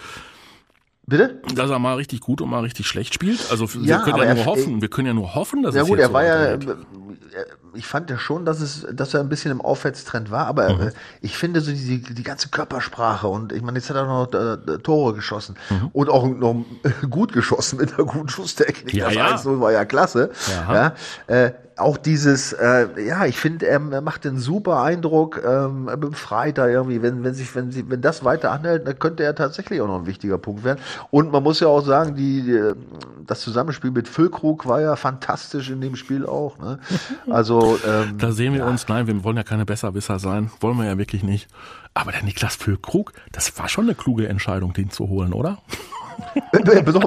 Bitte? 1.06 1.42
Dass 1.54 1.70
er 1.70 1.80
mal 1.80 1.96
richtig 1.96 2.22
gut 2.22 2.40
und 2.40 2.50
mal 2.50 2.62
richtig 2.62 2.88
schlecht 2.88 3.14
spielt. 3.14 3.52
Also 3.52 3.68
wir 3.74 3.81
Ja, 3.81 3.98
können 4.00 4.14
aber 4.14 4.24
ja 4.24 4.30
er- 4.30 4.36
nur 4.36 4.46
hoffen. 4.46 4.80
Wir 4.81 4.88
können 4.90 5.08
ja 5.08 5.14
nur 5.14 5.36
hoffen, 5.36 5.62
dass 5.64 5.75
Ja 5.75 5.81
es 5.81 5.88
gut, 5.90 6.00
er 6.00 6.14
war 6.14 6.24
ja, 6.24 6.58
ich 7.75 7.88
fand 7.88 8.10
ja 8.10 8.18
schon, 8.18 8.46
dass 8.46 8.62
es, 8.62 8.86
dass 8.92 9.14
er 9.14 9.20
ein 9.20 9.30
bisschen 9.30 9.52
im 9.52 9.62
Aufwärtstrend 9.62 10.31
war, 10.31 10.48
aber 10.48 10.70
äh, 10.70 10.92
ich 11.22 11.38
finde 11.38 11.62
so 11.62 11.72
die, 11.72 12.02
die 12.02 12.24
ganze 12.24 12.50
Körpersprache 12.50 13.28
und 13.28 13.52
ich 13.52 13.62
meine, 13.62 13.80
jetzt 13.80 13.90
hat 13.90 13.98
er 13.98 14.06
noch 14.06 14.31
äh, 14.34 14.78
Tore 14.80 15.14
geschossen 15.14 15.56
und 15.94 16.10
auch 16.10 16.28
noch 16.28 16.66
gut 17.10 17.34
geschossen 17.34 17.78
mit 17.78 17.94
einer 17.94 18.06
guten 18.06 18.30
Schusstechnik. 18.30 18.94
Ja, 18.94 19.06
das 19.06 19.16
ja. 19.16 19.36
1-0 19.36 19.60
war 19.60 19.72
ja 19.72 19.86
klasse. 19.86 20.31
Ja. 20.48 20.74
Ja, 20.74 21.36
äh, 21.36 21.52
auch 21.78 21.98
dieses, 21.98 22.54
äh, 22.54 22.88
ja, 23.06 23.25
ich 23.25 23.38
finde, 23.38 23.68
er, 23.68 23.81
er 23.92 24.02
macht 24.02 24.25
einen 24.25 24.40
super 24.40 24.81
Eindruck, 24.81 25.42
ähm, 25.46 25.90
befreit 25.98 26.58
da 26.58 26.68
irgendwie, 26.68 27.02
wenn, 27.02 27.24
wenn 27.24 27.34
sich, 27.34 27.54
wenn 27.56 27.72
sie, 27.72 27.90
wenn 27.90 28.02
das 28.02 28.24
weiter 28.24 28.52
anhält, 28.52 28.88
dann 28.88 29.00
könnte 29.00 29.24
er 29.24 29.36
tatsächlich 29.36 29.81
auch 29.81 29.88
noch 29.88 30.00
ein 30.00 30.06
wichtiger 30.06 30.38
Punkt 30.38 30.64
werden. 30.64 30.80
Und 31.12 31.31
man 31.31 31.44
muss 31.44 31.60
ja 31.60 31.68
auch 31.68 31.81
sagen, 31.81 32.16
die, 32.16 32.44
die 32.44 32.74
das 33.25 33.42
Zusammenspiel 33.42 33.92
mit 33.92 34.08
Füllkrug 34.08 34.66
war 34.66 34.81
ja 34.81 34.96
fantastisch 34.96 35.70
in 35.70 35.81
dem 35.81 35.96
Spiel 35.96 36.25
auch. 36.25 36.58
Ne? 36.60 36.80
Also 37.30 37.80
ähm, 37.88 38.18
Da 38.18 38.31
sehen 38.31 38.54
wir 38.54 38.66
uns, 38.66 38.88
nein, 38.88 39.08
wir 39.08 39.24
wollen 39.24 39.38
ja 39.38 39.44
keine 39.44 39.66
Besserwisser 39.66 40.20
sein, 40.20 40.52
wollen 40.60 40.78
wir 40.78 40.86
ja 40.86 40.98
wirklich 40.98 41.24
nicht. 41.24 41.48
Aber 41.94 42.12
der 42.12 42.24
Niklas 42.24 42.56
Füllkrug, 42.56 43.14
das 43.31 43.58
war 43.58 43.68
schon 43.70 43.86
eine 43.86 43.96
kluge 43.96 44.28
Entscheidung, 44.28 44.74
den 44.74 44.90
zu 44.90 45.08
holen, 45.08 45.34
oder? 45.34 45.60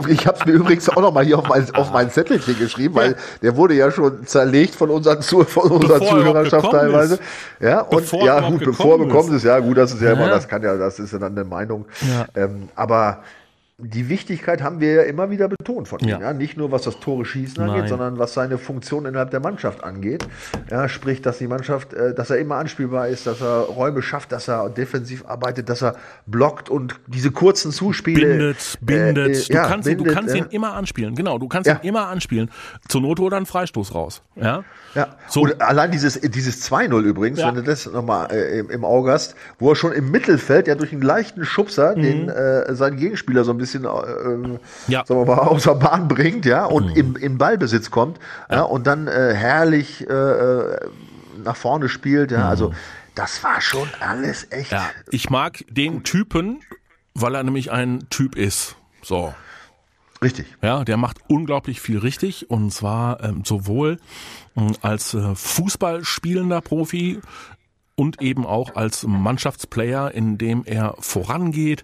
Ich 0.08 0.26
habe 0.26 0.38
es 0.38 0.46
mir 0.46 0.52
übrigens 0.52 0.88
auch 0.88 1.00
noch 1.00 1.12
mal 1.12 1.24
hier 1.24 1.38
auf 1.38 1.48
mein, 1.48 1.72
auf 1.74 1.92
mein 1.92 2.10
Zettelchen 2.10 2.58
geschrieben, 2.58 2.94
weil 2.94 3.16
der 3.42 3.56
wurde 3.56 3.74
ja 3.74 3.90
schon 3.90 4.26
zerlegt 4.26 4.74
von 4.74 4.90
unseren, 4.90 5.20
Zu 5.22 5.44
von 5.44 5.70
unserer 5.70 5.98
Bevor 6.00 6.18
er 6.18 6.24
Zuhörerschaft 6.24 6.70
teilweise. 6.70 7.14
ist. 7.14 7.22
Ja, 7.60 7.80
und 7.82 7.98
Bevor 8.02 8.24
ja, 8.24 8.40
gut, 8.48 8.64
bevor 8.64 8.98
bekommt 8.98 9.30
ist. 9.30 9.36
es, 9.36 9.42
ja 9.44 9.58
gut, 9.58 9.76
das 9.76 9.92
ist 9.92 10.02
ja, 10.02 10.12
immer, 10.12 10.22
Ja. 10.26 10.30
das 10.30 10.48
kann 10.48 10.62
ja, 10.62 10.76
das 10.76 10.98
ist 10.98 11.12
ja 11.12 11.18
dann 11.18 11.32
eine 11.32 11.44
Meinung. 11.44 11.86
Ja. 12.02 12.26
Ähm, 12.42 12.68
aber 12.74 13.18
die 13.78 14.08
Wichtigkeit 14.08 14.62
haben 14.62 14.80
wir 14.80 14.92
ja 14.94 15.02
immer 15.02 15.28
wieder 15.28 15.48
betont 15.48 15.86
von 15.86 16.00
ihm. 16.00 16.08
Ja. 16.08 16.18
Ja. 16.18 16.32
Nicht 16.32 16.56
nur 16.56 16.72
was 16.72 16.82
das 16.82 16.98
Tore 16.98 17.26
schießen 17.26 17.62
angeht, 17.62 17.80
Nein. 17.80 17.88
sondern 17.88 18.18
was 18.18 18.32
seine 18.32 18.56
Funktion 18.56 19.04
innerhalb 19.04 19.30
der 19.30 19.40
Mannschaft 19.40 19.84
angeht. 19.84 20.26
Ja, 20.70 20.88
sprich, 20.88 21.20
dass 21.20 21.36
die 21.38 21.46
Mannschaft, 21.46 21.92
äh, 21.92 22.14
dass 22.14 22.30
er 22.30 22.38
immer 22.38 22.54
anspielbar 22.56 23.08
ist, 23.08 23.26
dass 23.26 23.42
er 23.42 23.64
Räume 23.64 24.00
schafft, 24.00 24.32
dass 24.32 24.48
er 24.48 24.70
defensiv 24.70 25.26
arbeitet, 25.26 25.68
dass 25.68 25.82
er 25.82 25.96
blockt 26.24 26.70
und 26.70 26.98
diese 27.06 27.30
kurzen 27.30 27.70
Zuspiele 27.70 28.26
Bindet, 28.26 28.78
bindet. 28.80 29.28
äh, 29.28 29.40
äh, 29.40 29.46
du 29.46 29.52
ja, 29.52 29.66
kannst, 29.68 29.88
ihn, 29.88 29.98
du 29.98 30.04
bindet, 30.04 30.14
kannst 30.14 30.34
ja. 30.34 30.44
ihn 30.44 30.50
immer 30.50 30.72
anspielen. 30.72 31.14
Genau, 31.14 31.38
du 31.38 31.46
kannst 31.46 31.68
ihn 31.68 31.78
immer 31.82 32.06
anspielen. 32.06 32.50
Zur 32.88 33.02
Not 33.02 33.20
oder 33.20 33.36
einen 33.36 33.44
Freistoß 33.46 33.94
raus. 33.94 34.22
Ja. 34.36 34.64
Ja, 34.94 35.08
So. 35.28 35.42
und 35.42 35.60
allein 35.60 35.90
dieses, 35.90 36.18
dieses 36.18 36.66
2-0 36.72 37.02
übrigens, 37.02 37.38
wenn 37.40 37.56
du 37.56 37.62
das 37.62 37.84
nochmal 37.84 38.32
äh, 38.32 38.60
im, 38.60 38.70
im 38.70 38.84
Auge 38.86 39.10
hast, 39.12 39.36
wo 39.58 39.68
er 39.68 39.76
schon 39.76 39.92
im 39.92 40.10
Mittelfeld 40.10 40.66
ja 40.66 40.74
durch 40.74 40.92
einen 40.92 41.02
leichten 41.02 41.44
Schubser 41.44 41.94
den 41.94 42.30
äh, 42.30 42.74
seinen 42.74 42.96
Gegenspieler 42.96 43.44
so 43.44 43.50
ein 43.50 43.58
bisschen 43.58 43.65
äh, 43.74 43.78
äh, 43.78 44.58
Ja. 44.88 45.04
sagen 45.06 45.20
wir 45.20 45.36
mal, 45.36 45.38
außer 45.48 45.74
Bahn 45.74 46.08
bringt, 46.08 46.44
ja, 46.46 46.64
und 46.64 46.96
im, 46.96 47.16
im 47.16 47.38
Ballbesitz 47.38 47.90
kommt, 47.90 48.18
ja, 48.50 48.62
und 48.62 48.86
dann 48.86 49.06
äh, 49.08 49.34
herrlich 49.34 50.08
äh, 50.08 50.12
äh, 50.12 50.78
nach 51.42 51.56
vorne 51.56 51.88
spielt, 51.88 52.30
ja, 52.30 52.48
also 52.48 52.72
das 53.14 53.42
war 53.42 53.60
schon 53.60 53.88
alles 54.00 54.46
echt. 54.50 54.72
Ja, 54.72 54.84
ich 55.10 55.30
mag 55.30 55.64
den 55.70 56.02
Typen, 56.04 56.60
weil 57.14 57.34
er 57.34 57.42
nämlich 57.42 57.70
ein 57.72 58.06
Typ 58.10 58.36
ist. 58.36 58.76
So. 59.02 59.34
Richtig. 60.22 60.46
Ja, 60.62 60.82
der 60.84 60.96
macht 60.96 61.18
unglaublich 61.28 61.80
viel 61.80 61.98
richtig 61.98 62.50
und 62.50 62.72
zwar 62.72 63.22
ähm, 63.22 63.42
sowohl 63.44 63.98
ähm, 64.56 64.72
als 64.80 65.12
äh, 65.12 65.34
Fußballspielender 65.34 66.62
Profi 66.62 67.20
und 67.96 68.20
eben 68.20 68.44
auch 68.46 68.76
als 68.76 69.04
Mannschaftsplayer, 69.06 70.12
indem 70.12 70.64
er 70.66 70.94
vorangeht, 71.00 71.82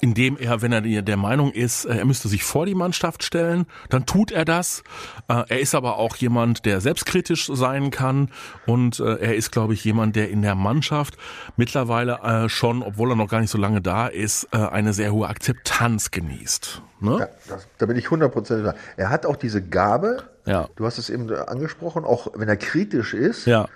indem 0.00 0.36
er, 0.36 0.60
wenn 0.62 0.70
er 0.72 0.82
der 0.82 1.16
Meinung 1.16 1.50
ist, 1.52 1.86
äh, 1.86 1.96
er 1.96 2.04
müsste 2.04 2.28
sich 2.28 2.44
vor 2.44 2.66
die 2.66 2.74
Mannschaft 2.74 3.24
stellen, 3.24 3.66
dann 3.88 4.04
tut 4.06 4.30
er 4.30 4.44
das. 4.44 4.84
Äh, 5.28 5.44
Er 5.48 5.60
ist 5.60 5.74
aber 5.74 5.96
auch 5.96 6.16
jemand, 6.16 6.66
der 6.66 6.80
selbstkritisch 6.82 7.46
sein 7.52 7.90
kann 7.90 8.30
und 8.66 9.00
äh, 9.00 9.16
er 9.16 9.34
ist, 9.36 9.50
glaube 9.50 9.72
ich, 9.72 9.82
jemand, 9.84 10.14
der 10.14 10.28
in 10.30 10.42
der 10.42 10.54
Mannschaft 10.54 11.16
mittlerweile 11.56 12.48
schon, 12.48 12.82
obwohl 12.82 13.10
er 13.12 13.16
noch 13.16 13.28
gar 13.28 13.40
nicht 13.40 13.50
so 13.50 13.58
lange 13.58 13.80
da 13.80 14.06
ist, 14.08 14.52
eine 14.52 14.92
sehr 14.92 15.12
hohe 15.12 15.28
Akzeptanz 15.28 16.10
genießt. 16.10 16.82
Ne? 17.00 17.16
Ja, 17.20 17.28
das, 17.48 17.66
da 17.78 17.86
bin 17.86 17.96
ich 17.96 18.06
100% 18.08 18.62
da. 18.62 18.74
Er 18.96 19.10
hat 19.10 19.24
auch 19.26 19.36
diese 19.36 19.62
Gabe, 19.62 20.24
Ja. 20.44 20.68
du 20.76 20.84
hast 20.84 20.98
es 20.98 21.08
eben 21.10 21.30
angesprochen, 21.34 22.04
auch 22.04 22.28
wenn 22.34 22.48
er 22.48 22.56
kritisch 22.56 23.14
ist, 23.14 23.46
Ja. 23.46 23.66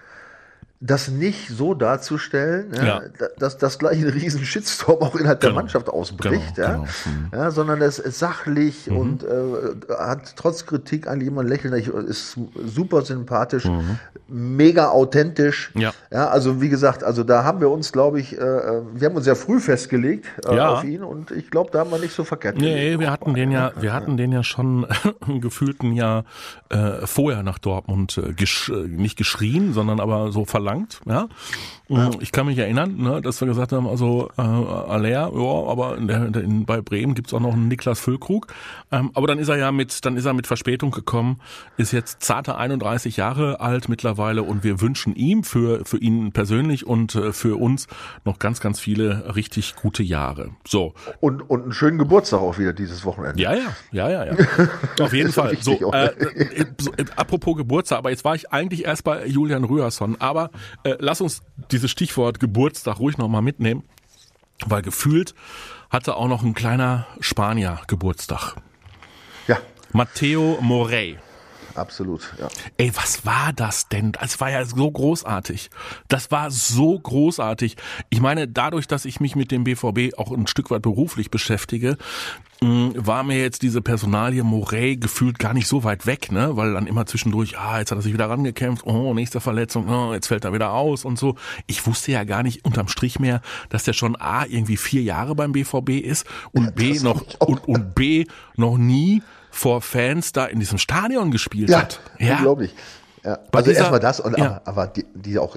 Das 0.82 1.08
nicht 1.08 1.48
so 1.50 1.74
darzustellen, 1.74 2.72
ja, 2.74 2.84
Ja. 2.84 3.00
da- 3.18 3.28
dass 3.38 3.58
das 3.58 3.78
gleich 3.78 3.98
ein 4.00 4.08
riesen 4.08 4.42
Shitstorm 4.44 5.02
auch 5.02 5.14
innerhalb 5.14 5.40
der 5.40 5.50
Genau. 5.50 5.60
Mannschaft 5.60 5.90
ausbricht, 5.90 6.54
Genau, 6.54 6.66
ja, 6.68 6.72
genau. 6.74 6.84
Mhm. 6.84 7.28
ja, 7.34 7.50
sondern 7.50 7.82
es 7.82 7.98
ist 7.98 8.18
sachlich 8.18 8.90
und 8.90 9.22
äh, 9.22 9.28
hat 9.98 10.36
trotz 10.36 10.64
Kritik 10.64 11.06
eigentlich 11.06 11.28
immer 11.28 11.42
ein 11.42 11.48
Lächeln, 11.48 11.74
ist 11.74 12.38
super 12.64 13.02
sympathisch, 13.02 13.68
mega 14.26 14.88
authentisch, 14.88 15.70
Mhm. 15.74 15.80
Ja. 15.82 15.92
ja, 16.10 16.28
also 16.28 16.62
wie 16.62 16.70
gesagt, 16.70 17.04
also 17.04 17.24
da 17.24 17.44
haben 17.44 17.60
wir 17.60 17.68
uns, 17.68 17.92
glaube 17.92 18.18
ich, 18.18 18.38
äh, 18.38 18.40
wir 18.40 19.08
haben 19.08 19.16
uns 19.16 19.26
ja 19.26 19.34
früh 19.34 19.60
festgelegt 19.60 20.26
äh, 20.48 20.56
Ja. 20.56 20.70
auf 20.70 20.84
ihn 20.84 21.02
und 21.02 21.30
ich 21.30 21.50
glaube, 21.50 21.70
da 21.72 21.80
haben 21.80 21.90
wir 21.90 21.98
nicht 21.98 22.14
so 22.14 22.24
verkehrt 22.24 22.56
Nee, 22.56 22.98
wir 22.98 23.10
hatten 23.10 23.34
den 23.34 23.50
ja, 23.50 23.72
wir 23.78 23.92
hatten 23.92 24.16
den 24.16 24.32
ja 24.32 24.42
schon 24.42 24.86
gefühlt 25.40 25.82
ein 25.82 25.92
Jahr 25.92 26.24
äh, 26.70 27.06
vorher 27.06 27.42
nach 27.42 27.58
Dortmund 27.58 28.16
äh, 28.16 28.32
gesch 28.32 28.70
äh, 28.70 28.86
nicht 28.88 29.18
geschrien, 29.18 29.74
sondern 29.74 30.00
aber 30.00 30.32
so 30.32 30.46
verlangt 30.46 30.69
verlangt. 30.70 31.00
Ja, 31.06 31.28
ja. 31.88 32.10
ich 32.20 32.32
kann 32.32 32.46
mich 32.46 32.58
erinnern, 32.58 32.96
ne, 32.96 33.20
dass 33.20 33.40
wir 33.40 33.48
gesagt 33.48 33.72
haben, 33.72 33.86
also 33.86 34.30
äh, 34.36 34.42
Aller, 34.42 35.08
ja, 35.08 35.26
aber 35.26 35.96
in 35.96 36.08
der, 36.08 36.34
in, 36.34 36.64
bei 36.64 36.80
Bremen 36.80 37.14
gibt's 37.14 37.34
auch 37.34 37.40
noch 37.40 37.52
einen 37.52 37.68
Niklas 37.68 37.98
Füllkrug. 38.00 38.46
Ähm, 38.92 39.10
aber 39.14 39.26
dann 39.26 39.38
ist 39.38 39.48
er 39.48 39.56
ja 39.56 39.72
mit, 39.72 40.04
dann 40.04 40.16
ist 40.16 40.24
er 40.24 40.32
mit 40.32 40.46
Verspätung 40.46 40.90
gekommen, 40.90 41.40
ist 41.76 41.92
jetzt 41.92 42.22
zarte 42.22 42.56
31 42.56 43.16
Jahre 43.16 43.60
alt 43.60 43.88
mittlerweile 43.88 44.42
und 44.42 44.64
wir 44.64 44.80
wünschen 44.80 45.14
ihm 45.14 45.42
für 45.44 45.84
für 45.84 45.98
ihn 45.98 46.32
persönlich 46.32 46.86
und 46.86 47.14
äh, 47.14 47.32
für 47.32 47.60
uns 47.60 47.86
noch 48.24 48.38
ganz, 48.38 48.60
ganz 48.60 48.80
viele 48.80 49.34
richtig 49.34 49.76
gute 49.76 50.02
Jahre. 50.02 50.50
So. 50.66 50.94
Und, 51.20 51.42
und 51.42 51.62
einen 51.62 51.72
schönen 51.72 51.98
Geburtstag 51.98 52.40
auch 52.40 52.58
wieder 52.58 52.72
dieses 52.72 53.04
Wochenende. 53.04 53.40
Ja, 53.40 53.54
ja, 53.54 53.74
ja, 53.90 54.10
ja, 54.10 54.24
ja. 54.26 54.34
Auf 55.00 55.12
jeden 55.12 55.32
Fall. 55.32 55.56
So, 55.60 55.92
äh, 55.92 56.06
äh, 56.06 56.66
so, 56.78 56.92
äh, 56.92 57.04
apropos 57.16 57.56
Geburtstag, 57.56 57.98
aber 57.98 58.10
jetzt 58.10 58.24
war 58.24 58.34
ich 58.34 58.52
eigentlich 58.52 58.84
erst 58.84 59.04
bei 59.04 59.26
Julian 59.26 59.64
Rührsson. 59.64 60.16
Aber 60.20 60.50
äh, 60.84 60.96
lass 60.98 61.20
uns 61.20 61.42
dieses 61.70 61.90
Stichwort 61.90 62.40
Geburtstag 62.40 62.98
ruhig 62.98 63.18
nochmal 63.18 63.42
mitnehmen, 63.42 63.84
weil 64.66 64.82
gefühlt 64.82 65.34
hatte 65.90 66.16
auch 66.16 66.28
noch 66.28 66.42
ein 66.42 66.54
kleiner 66.54 67.06
Spanier 67.20 67.80
Geburtstag. 67.86 68.56
Ja. 69.48 69.58
Matteo 69.92 70.58
Morey. 70.60 71.18
Absolut, 71.80 72.34
ja. 72.38 72.48
Ey, 72.76 72.92
was 72.94 73.24
war 73.24 73.54
das 73.54 73.88
denn? 73.88 74.12
Es 74.20 74.38
war 74.38 74.50
ja 74.50 74.66
so 74.66 74.90
großartig. 74.90 75.70
Das 76.08 76.30
war 76.30 76.50
so 76.50 76.98
großartig. 76.98 77.78
Ich 78.10 78.20
meine, 78.20 78.46
dadurch, 78.46 78.86
dass 78.86 79.06
ich 79.06 79.18
mich 79.18 79.34
mit 79.34 79.50
dem 79.50 79.64
BVB 79.64 80.18
auch 80.18 80.30
ein 80.30 80.46
Stück 80.46 80.70
weit 80.70 80.82
beruflich 80.82 81.30
beschäftige, 81.30 81.96
mm, 82.60 82.90
war 82.96 83.22
mir 83.22 83.40
jetzt 83.40 83.62
diese 83.62 83.80
Personalie 83.80 84.44
Morey 84.44 84.98
gefühlt 84.98 85.38
gar 85.38 85.54
nicht 85.54 85.68
so 85.68 85.82
weit 85.82 86.04
weg, 86.04 86.30
ne? 86.30 86.54
Weil 86.54 86.74
dann 86.74 86.86
immer 86.86 87.06
zwischendurch, 87.06 87.58
ah, 87.58 87.78
jetzt 87.78 87.92
hat 87.92 87.98
er 87.98 88.02
sich 88.02 88.12
wieder 88.12 88.28
rangekämpft, 88.28 88.86
oh, 88.86 89.14
nächste 89.14 89.40
Verletzung, 89.40 89.88
oh, 89.88 90.12
jetzt 90.12 90.26
fällt 90.26 90.44
er 90.44 90.52
wieder 90.52 90.72
aus 90.72 91.06
und 91.06 91.18
so. 91.18 91.36
Ich 91.66 91.86
wusste 91.86 92.12
ja 92.12 92.24
gar 92.24 92.42
nicht 92.42 92.66
unterm 92.66 92.88
Strich 92.88 93.18
mehr, 93.18 93.40
dass 93.70 93.84
der 93.84 93.94
schon 93.94 94.16
A, 94.16 94.44
irgendwie 94.44 94.76
vier 94.76 95.02
Jahre 95.02 95.34
beim 95.34 95.52
BVB 95.52 96.00
ist 96.02 96.26
und 96.52 96.74
B 96.74 96.98
noch, 97.00 97.24
und, 97.38 97.66
und 97.66 97.94
B 97.94 98.26
noch 98.56 98.76
nie 98.76 99.22
vor 99.50 99.80
Fans 99.80 100.32
da 100.32 100.46
in 100.46 100.60
diesem 100.60 100.78
Stadion 100.78 101.30
gespielt 101.30 101.70
ja, 101.70 101.80
hat. 101.80 102.00
Ja, 102.18 102.36
unglaublich. 102.36 102.74
Ja. 103.24 103.38
Also 103.52 103.70
erstmal 103.70 104.00
das 104.00 104.20
und 104.20 104.38
ja. 104.38 104.46
aber, 104.46 104.62
aber 104.64 104.86
die, 104.86 105.04
die 105.14 105.38
auch 105.38 105.56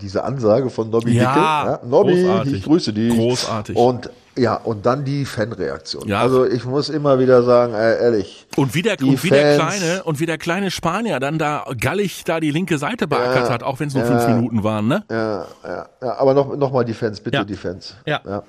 diese 0.00 0.24
Ansage 0.24 0.70
von 0.70 0.88
Nobby 0.88 1.12
ja, 1.12 1.34
Dicke, 1.34 1.44
ja, 1.44 1.80
Nobby, 1.84 2.22
großartig. 2.22 2.54
ich 2.54 2.64
grüße 2.64 2.92
dich. 2.92 3.14
Großartig. 3.14 3.76
Und 3.76 4.10
ja, 4.34 4.54
und 4.54 4.86
dann 4.86 5.04
die 5.04 5.26
Fanreaktion. 5.26 6.08
Ja. 6.08 6.22
Also 6.22 6.46
ich 6.46 6.64
muss 6.64 6.88
immer 6.88 7.18
wieder 7.18 7.42
sagen, 7.42 7.74
äh, 7.74 8.02
ehrlich. 8.02 8.46
Und 8.56 8.74
wie 8.74 8.80
der, 8.80 8.98
und 9.02 9.22
wie 9.22 9.28
der 9.28 9.56
kleine 9.56 10.04
und 10.04 10.20
wie 10.20 10.26
der 10.26 10.38
kleine 10.38 10.70
Spanier 10.70 11.20
dann 11.20 11.38
da 11.38 11.66
gallig 11.78 12.24
da 12.24 12.40
die 12.40 12.50
linke 12.50 12.78
Seite 12.78 13.06
beackert 13.06 13.48
ja, 13.48 13.50
hat, 13.52 13.62
auch 13.62 13.78
wenn 13.80 13.88
es 13.88 13.94
nur 13.94 14.04
fünf 14.04 14.26
Minuten 14.28 14.64
waren, 14.64 14.88
ne? 14.88 15.04
Ja, 15.10 15.46
ja, 15.64 15.86
ja. 16.00 16.18
Aber 16.18 16.32
noch 16.32 16.56
noch 16.56 16.72
mal 16.72 16.84
die 16.84 16.94
Fans, 16.94 17.20
bitte 17.20 17.44
die 17.44 17.56
Fans. 17.56 17.94
Ja. 18.06 18.22
ja. 18.24 18.42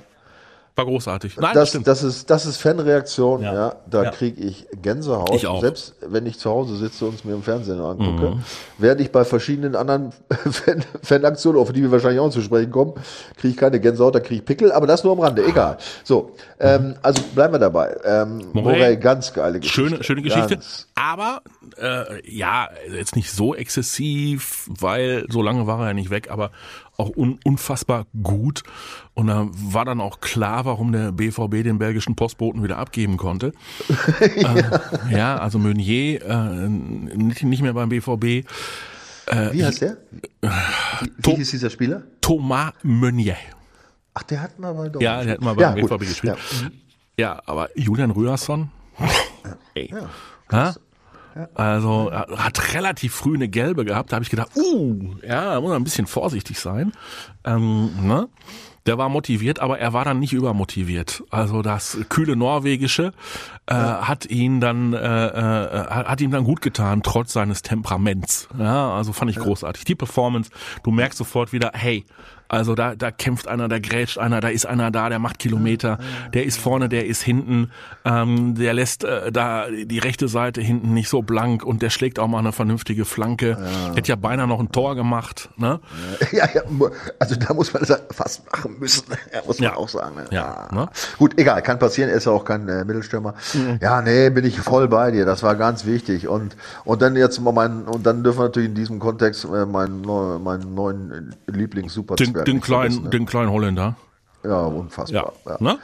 War 0.76 0.86
großartig. 0.86 1.38
Nein, 1.38 1.54
das, 1.54 1.74
das, 1.74 1.84
das 1.84 2.04
ist, 2.04 2.30
das 2.32 2.48
ist 2.48 2.58
Fanreaktion, 2.58 3.44
ja. 3.44 3.54
ja 3.54 3.76
da 3.88 4.06
ja. 4.06 4.10
kriege 4.10 4.42
ich 4.42 4.66
Gänsehaut. 4.82 5.36
Ich 5.36 5.46
auch. 5.46 5.62
Selbst 5.62 5.94
wenn 6.02 6.26
ich 6.26 6.40
zu 6.40 6.50
Hause 6.50 6.78
sitze 6.78 7.06
und 7.06 7.14
es 7.14 7.24
mir 7.24 7.34
im 7.34 7.44
Fernsehen 7.44 7.80
angucke, 7.80 8.36
mhm. 8.36 8.44
werde 8.80 9.04
ich 9.04 9.12
bei 9.12 9.24
verschiedenen 9.24 9.76
anderen 9.76 10.12
Fan 10.30 10.84
Fanaktionen, 11.04 11.62
auf 11.62 11.72
die 11.72 11.84
wir 11.84 11.92
wahrscheinlich 11.92 12.20
auch 12.20 12.32
zu 12.32 12.42
sprechen 12.42 12.72
kommen, 12.72 12.94
kriege 13.38 13.52
ich 13.52 13.58
keine 13.58 13.80
Gänsehaut, 13.80 14.16
da 14.16 14.20
kriege 14.20 14.36
ich 14.36 14.46
Pickel, 14.46 14.72
aber 14.72 14.88
das 14.88 15.04
nur 15.04 15.14
am 15.14 15.20
Rande, 15.20 15.46
egal. 15.46 15.78
So, 16.04 16.32
ähm, 16.60 16.96
also 17.04 17.22
bleiben 17.36 17.54
wir 17.54 17.60
dabei. 17.60 17.96
Ähm, 18.04 18.42
Morey, 18.54 18.80
Morey 18.80 18.98
ganz 18.98 19.32
geile 19.32 19.60
Geschichte. 19.60 19.90
Schöne, 19.90 20.04
schöne 20.04 20.22
Geschichte. 20.24 20.56
Ganz. 20.56 20.88
Aber 20.96 21.44
äh, 21.78 22.28
ja, 22.28 22.70
jetzt 22.92 23.16
nicht 23.16 23.32
so 23.32 23.54
exzessiv, 23.54 24.68
weil 24.68 25.26
so 25.30 25.44
lange 25.44 25.68
war 25.68 25.80
er 25.82 25.88
ja 25.90 25.94
nicht 25.94 26.10
weg, 26.10 26.32
aber 26.32 26.50
auch 26.98 27.10
un 27.16 27.40
unfassbar 27.44 28.06
gut. 28.22 28.64
Und 29.14 29.28
da 29.28 29.48
war 29.52 29.86
dann 29.86 30.02
auch 30.02 30.20
klar, 30.20 30.66
warum 30.66 30.92
der 30.92 31.12
BVB 31.12 31.64
den 31.64 31.80
belgischen 31.80 32.16
Postboten 32.16 32.64
wieder 32.64 32.78
abgeben 32.78 33.18
konnte. 33.18 33.54
ja. 34.38 34.56
Äh, 34.56 35.18
ja, 35.18 35.38
also 35.38 35.60
Meunier 35.60 36.24
äh, 36.24 36.68
nicht, 36.68 37.44
nicht 37.44 37.62
mehr 37.62 37.74
beim 37.74 37.90
BVB. 37.90 38.24
Äh, 39.26 39.54
wie 39.54 39.66
heißt 39.66 39.82
der? 39.82 39.98
Wie, 40.42 40.50
wie 41.20 41.36
hieß 41.36 41.52
dieser 41.52 41.70
Spieler? 41.70 42.04
Thomas 42.22 42.74
Meunier. 42.84 43.38
Ach, 44.14 44.24
der 44.24 44.42
hat 44.42 44.60
mal 44.60 44.74
bei 44.74 44.84
Dortmund 44.84 45.04
Ja, 45.04 45.24
der 45.24 45.34
hat 45.34 45.42
mal 45.42 45.56
beim 45.56 45.78
ja, 45.78 45.88
BVB 45.88 46.00
gespielt. 46.00 46.38
Ja. 47.18 47.36
ja. 47.36 47.42
aber 47.46 47.70
Julian 47.78 48.12
Rührsson, 48.12 48.70
ey. 49.74 49.92
Ja, 50.52 50.76
also 51.56 52.12
hat 52.12 52.74
relativ 52.74 53.14
früh 53.14 53.36
eine 53.36 53.48
gelbe 53.48 53.86
gehabt. 53.86 54.12
Da 54.12 54.16
habe 54.16 54.24
ich 54.24 54.30
gedacht, 54.30 54.52
uh, 54.56 55.16
ja, 55.22 55.54
da 55.54 55.62
muss 55.62 55.70
man 55.70 55.82
ein 55.82 55.84
bisschen 55.84 56.08
vorsichtig 56.08 56.60
sein. 56.60 56.92
Ähm, 57.44 57.90
ne? 58.02 58.28
Der 58.86 58.98
war 58.98 59.08
motiviert, 59.08 59.60
aber 59.60 59.80
er 59.80 59.94
war 59.94 60.04
dann 60.04 60.20
nicht 60.20 60.34
übermotiviert. 60.34 61.24
Also 61.30 61.62
das 61.62 61.98
kühle 62.10 62.36
Norwegische 62.36 63.14
äh, 63.66 63.74
ja. 63.74 64.08
hat 64.08 64.26
ihn 64.26 64.60
dann 64.60 64.94
äh, 64.94 64.98
äh, 64.98 65.86
hat 65.88 66.20
ihm 66.20 66.32
dann 66.32 66.44
gut 66.44 66.62
getan, 66.62 67.02
trotz 67.02 67.32
seines 67.32 67.62
Temperaments. 67.62 68.50
Ja, 68.58 68.94
also 68.94 69.14
fand 69.14 69.32
ich 69.32 69.38
ja. 69.38 69.44
großartig. 69.44 69.86
Die 69.86 69.96
Performance, 69.96 70.52
du 70.84 70.92
merkst 70.92 71.18
sofort 71.18 71.54
wieder, 71.54 71.72
hey, 71.74 72.06
also 72.54 72.76
da, 72.76 72.96
da 72.96 73.10
kämpft 73.10 73.48
einer, 73.48 73.68
da 73.68 73.80
grätscht 73.80 74.20
einer, 74.20 74.40
da 74.40 74.50
ist 74.50 74.68
einer 74.68 74.92
da, 74.92 75.10
der 75.10 75.18
macht 75.18 75.40
Kilometer, 75.40 75.98
der 76.34 76.46
ist 76.46 76.60
vorne, 76.60 76.88
der 76.88 77.08
ist 77.08 77.24
hinten, 77.24 77.72
ähm, 78.06 78.54
der 78.54 78.76
lässt 78.76 79.04
äh, 79.04 79.32
da 79.32 79.66
die 79.72 79.98
rechte 79.98 80.28
Seite 80.28 80.62
hinten 80.62 80.94
nicht 80.94 81.10
so 81.10 81.24
blank 81.24 81.64
und 81.64 81.82
der 81.82 81.90
schlägt 81.90 82.20
auch 82.20 82.28
mal 82.28 82.38
eine 82.38 82.52
vernünftige 82.52 83.06
Flanke. 83.06 83.58
Ja. 83.60 83.96
Hätte 83.96 84.10
ja 84.10 84.16
beinahe 84.16 84.48
noch 84.48 84.60
ein 84.60 84.72
Tor 84.72 84.96
gemacht. 84.96 85.50
Ne? 85.58 85.80
Ja, 86.32 86.48
ja, 86.54 86.62
also 87.18 87.36
da 87.36 87.54
muss 87.56 87.74
man 87.74 87.84
das 87.84 88.00
fast 88.12 88.52
machen 88.52 88.78
müssen, 88.80 89.06
muss 89.48 89.60
man 89.60 89.70
ja. 89.70 89.76
auch 89.76 89.90
sagen. 89.90 90.16
Ne? 90.16 90.26
Ja, 90.30 90.68
ne? 90.72 90.90
Gut, 91.18 91.40
egal, 91.40 91.62
kann 91.64 91.80
passieren, 91.80 92.12
er 92.12 92.18
ist 92.18 92.26
ja 92.26 92.34
auch 92.34 92.46
kein 92.46 92.70
äh, 92.70 92.86
Mittelstürmer. 92.86 93.34
Mhm. 93.56 93.80
Ja, 93.82 94.04
nee, 94.04 94.30
bin 94.30 94.46
ich 94.46 94.60
voll 94.60 94.88
bei 94.88 95.10
dir, 95.10 95.26
das 95.26 95.42
war 95.42 95.56
ganz 95.56 95.86
wichtig. 95.86 96.28
Und, 96.28 96.56
und 96.86 97.02
dann 97.02 97.16
jetzt 97.16 97.40
mal 97.42 97.52
mein, 97.52 97.86
und 97.86 98.06
dann 98.06 98.24
dürfen 98.24 98.40
wir 98.40 98.44
natürlich 98.44 98.70
in 98.70 98.76
diesem 98.76 99.00
Kontext 99.00 99.44
äh, 99.46 99.66
meinen, 99.66 100.02
meinen 100.02 100.76
neuen 100.76 101.36
Den, 102.44 102.62
kleinen, 102.62 103.10
den 103.10 103.26
kleinen 103.26 103.52
Holländer. 103.52 103.96
Ja, 104.44 104.62
unfassbar. 104.62 105.34
Ja. 105.46 105.58
ja. 105.60 105.78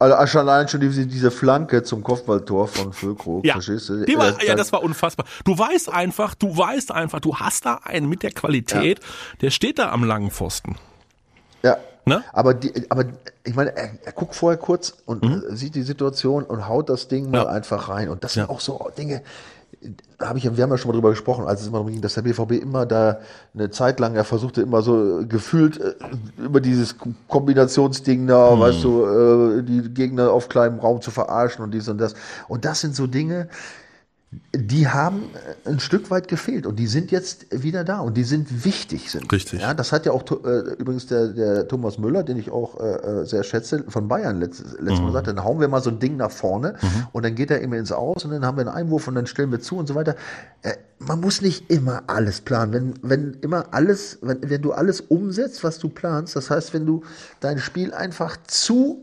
Also 0.00 0.26
schon 0.28 0.48
allein 0.48 0.66
schon 0.66 0.80
diese, 0.80 1.06
diese 1.06 1.30
Flanke 1.30 1.82
zum 1.82 2.02
Kopfballtor 2.02 2.68
von 2.68 2.94
Füllkrug, 2.94 3.44
ja. 3.44 3.52
verstehst 3.52 3.90
du? 3.90 4.06
War, 4.16 4.42
ja, 4.42 4.54
das 4.54 4.72
war 4.72 4.82
unfassbar. 4.82 5.26
Du 5.44 5.58
weißt 5.58 5.90
einfach, 5.90 6.34
du 6.34 6.56
weißt 6.56 6.90
einfach, 6.90 7.20
du 7.20 7.36
hast 7.36 7.66
da 7.66 7.80
einen 7.84 8.08
mit 8.08 8.22
der 8.22 8.30
Qualität, 8.30 8.98
ja. 8.98 9.04
der 9.42 9.50
steht 9.50 9.78
da 9.78 9.90
am 9.90 10.04
langen 10.04 10.30
Pfosten. 10.30 10.76
Ja. 11.62 11.76
Ne? 12.06 12.24
Aber, 12.32 12.54
die, 12.54 12.72
aber 12.90 13.04
ich 13.44 13.54
meine, 13.54 13.76
er, 13.76 13.90
er 14.02 14.12
guckt 14.12 14.34
vorher 14.34 14.56
kurz 14.56 14.94
und 15.04 15.22
mhm. 15.22 15.42
sieht 15.50 15.74
die 15.74 15.82
Situation 15.82 16.44
und 16.44 16.66
haut 16.66 16.88
das 16.88 17.08
Ding 17.08 17.30
mal 17.30 17.46
einfach 17.46 17.90
rein. 17.90 18.08
Und 18.08 18.24
das 18.24 18.32
sind 18.32 18.48
auch 18.48 18.60
so 18.60 18.90
Dinge, 18.96 19.22
habe 20.20 20.38
ich, 20.38 20.44
wir 20.44 20.62
haben 20.62 20.70
ja 20.70 20.76
schon 20.76 20.90
mal 20.90 20.94
drüber 20.94 21.10
gesprochen, 21.10 21.46
als 21.46 21.62
es 21.62 21.68
immer 21.68 21.78
darum 21.78 21.90
ging, 21.90 22.02
dass 22.02 22.14
der 22.14 22.22
BVB 22.22 22.52
immer 22.52 22.84
da 22.84 23.20
eine 23.54 23.70
Zeit 23.70 23.98
lang, 23.98 24.14
er 24.14 24.24
versuchte 24.24 24.60
immer 24.60 24.82
so 24.82 25.24
gefühlt 25.26 25.80
äh, 25.80 25.94
über 26.36 26.60
dieses 26.60 26.96
Kombinationsding 27.28 28.26
da, 28.26 28.52
hm. 28.52 28.60
weißt 28.60 28.84
du, 28.84 29.04
äh, 29.06 29.62
die 29.62 29.88
Gegner 29.94 30.32
auf 30.32 30.48
kleinem 30.48 30.78
Raum 30.80 31.00
zu 31.00 31.10
verarschen 31.10 31.64
und 31.64 31.72
dies 31.72 31.88
und 31.88 31.98
das. 31.98 32.14
Und 32.48 32.64
das 32.64 32.80
sind 32.80 32.94
so 32.94 33.06
Dinge, 33.06 33.48
die 34.54 34.86
haben 34.86 35.24
ein 35.64 35.80
Stück 35.80 36.08
weit 36.12 36.28
gefehlt 36.28 36.64
und 36.64 36.76
die 36.76 36.86
sind 36.86 37.10
jetzt 37.10 37.46
wieder 37.50 37.82
da 37.82 37.98
und 37.98 38.16
die 38.16 38.22
sind 38.22 38.64
wichtig 38.64 39.10
sind. 39.10 39.32
Richtig. 39.32 39.60
Ja, 39.60 39.74
das 39.74 39.90
hat 39.90 40.06
ja 40.06 40.12
auch 40.12 40.22
äh, 40.44 40.74
übrigens 40.78 41.06
der, 41.06 41.28
der 41.28 41.66
Thomas 41.66 41.98
Müller, 41.98 42.22
den 42.22 42.36
ich 42.36 42.48
auch 42.48 42.78
äh, 42.78 43.22
äh 43.22 43.24
sehr 43.26 43.42
schätze, 43.42 43.84
von 43.88 44.06
Bayern 44.06 44.38
letztes, 44.38 44.74
letztes 44.74 44.98
mhm. 44.98 45.02
Mal 45.02 45.06
gesagt, 45.06 45.26
dann 45.26 45.42
hauen 45.42 45.58
wir 45.58 45.66
mal 45.66 45.82
so 45.82 45.90
ein 45.90 45.98
Ding 45.98 46.16
nach 46.16 46.30
vorne 46.30 46.76
mhm. 46.80 47.06
und 47.10 47.24
dann 47.24 47.34
geht 47.34 47.50
er 47.50 47.60
immer 47.60 47.76
ins 47.76 47.90
Aus 47.90 48.24
und 48.24 48.30
dann 48.30 48.46
haben 48.46 48.56
wir 48.56 48.66
einen 48.68 48.76
Einwurf 48.76 49.08
und 49.08 49.16
dann 49.16 49.26
stellen 49.26 49.50
wir 49.50 49.60
zu 49.60 49.76
und 49.76 49.88
so 49.88 49.96
weiter. 49.96 50.14
Äh, 50.62 50.74
man 51.00 51.20
muss 51.20 51.42
nicht 51.42 51.68
immer 51.68 52.04
alles 52.06 52.40
planen. 52.40 52.72
Wenn, 52.72 52.94
wenn 53.02 53.34
immer 53.40 53.66
alles, 53.72 54.18
wenn, 54.22 54.48
wenn 54.48 54.62
du 54.62 54.70
alles 54.72 55.00
umsetzt, 55.00 55.64
was 55.64 55.80
du 55.80 55.88
planst, 55.88 56.36
das 56.36 56.50
heißt, 56.50 56.72
wenn 56.72 56.86
du 56.86 57.02
dein 57.40 57.58
Spiel 57.58 57.92
einfach 57.92 58.36
zu 58.46 59.02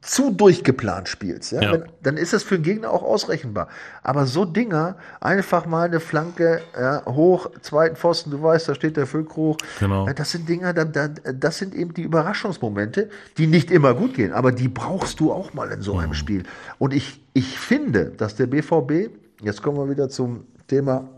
zu 0.00 0.32
durchgeplant 0.32 1.08
spielst, 1.08 1.52
ja, 1.52 1.62
ja. 1.62 1.72
Wenn, 1.72 1.84
dann 2.02 2.16
ist 2.16 2.32
das 2.32 2.42
für 2.42 2.56
den 2.56 2.64
Gegner 2.64 2.90
auch 2.90 3.04
ausrechenbar. 3.04 3.68
Aber 4.02 4.26
so 4.26 4.44
Dinger, 4.44 4.96
einfach 5.20 5.66
mal 5.66 5.86
eine 5.86 6.00
Flanke 6.00 6.62
ja, 6.76 7.04
hoch, 7.06 7.48
zweiten 7.60 7.94
Pfosten, 7.94 8.32
du 8.32 8.42
weißt, 8.42 8.68
da 8.68 8.74
steht 8.74 8.96
der 8.96 9.06
Füllkrug. 9.06 9.58
Genau. 9.78 10.06
Das 10.06 10.32
sind 10.32 10.48
Dinger, 10.48 10.72
das 10.74 11.58
sind 11.58 11.74
eben 11.74 11.94
die 11.94 12.02
Überraschungsmomente, 12.02 13.08
die 13.38 13.46
nicht 13.46 13.70
immer 13.70 13.94
gut 13.94 14.14
gehen, 14.14 14.32
aber 14.32 14.50
die 14.50 14.68
brauchst 14.68 15.20
du 15.20 15.32
auch 15.32 15.54
mal 15.54 15.70
in 15.70 15.80
so 15.80 15.96
einem 15.96 16.10
mhm. 16.10 16.14
Spiel. 16.14 16.42
Und 16.78 16.92
ich, 16.92 17.20
ich 17.32 17.58
finde, 17.58 18.06
dass 18.06 18.34
der 18.34 18.48
BVB, 18.48 19.10
jetzt 19.42 19.62
kommen 19.62 19.78
wir 19.78 19.88
wieder 19.88 20.08
zum 20.08 20.44
Thema 20.66 21.08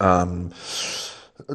ähm, 0.00 0.50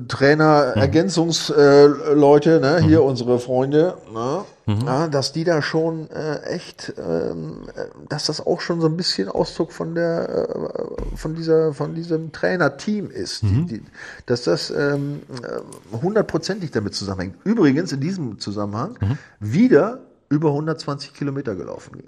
Trainer, 0.08 0.74
Ergänzungsleute, 0.76 2.60
ne, 2.62 2.80
hier 2.80 3.04
unsere 3.04 3.40
Freunde, 3.40 3.98
ne, 4.14 4.44
ja, 4.86 5.08
dass 5.08 5.34
die 5.34 5.44
da 5.44 5.62
schon 5.62 6.10
äh, 6.12 6.38
echt, 6.44 6.94
ähm, 6.98 7.64
äh, 7.76 7.86
dass 8.08 8.26
das 8.28 8.46
auch 8.46 8.62
schon 8.62 8.80
so 8.80 8.88
ein 8.88 8.96
bisschen 8.96 9.28
Ausdruck 9.28 9.74
von 9.74 9.96
der, 9.96 10.30
äh, 10.30 11.18
von 11.18 11.36
dieser, 11.36 11.74
von 11.74 11.94
diesem 11.94 12.32
Trainerteam 12.32 13.10
ist, 13.10 13.42
die, 13.42 13.66
die, 13.66 13.84
dass 14.28 14.44
das 14.44 14.70
ähm, 14.70 15.24
äh, 15.44 15.98
hundertprozentig 15.98 16.72
damit 16.72 16.96
zusammenhängt. 16.96 17.36
Übrigens 17.44 17.92
in 17.92 18.00
diesem 18.00 18.40
Zusammenhang 18.40 18.98
wieder 19.40 20.00
über 20.30 20.50
120 20.50 21.14
Kilometer 21.14 21.56
gelaufen. 21.56 22.02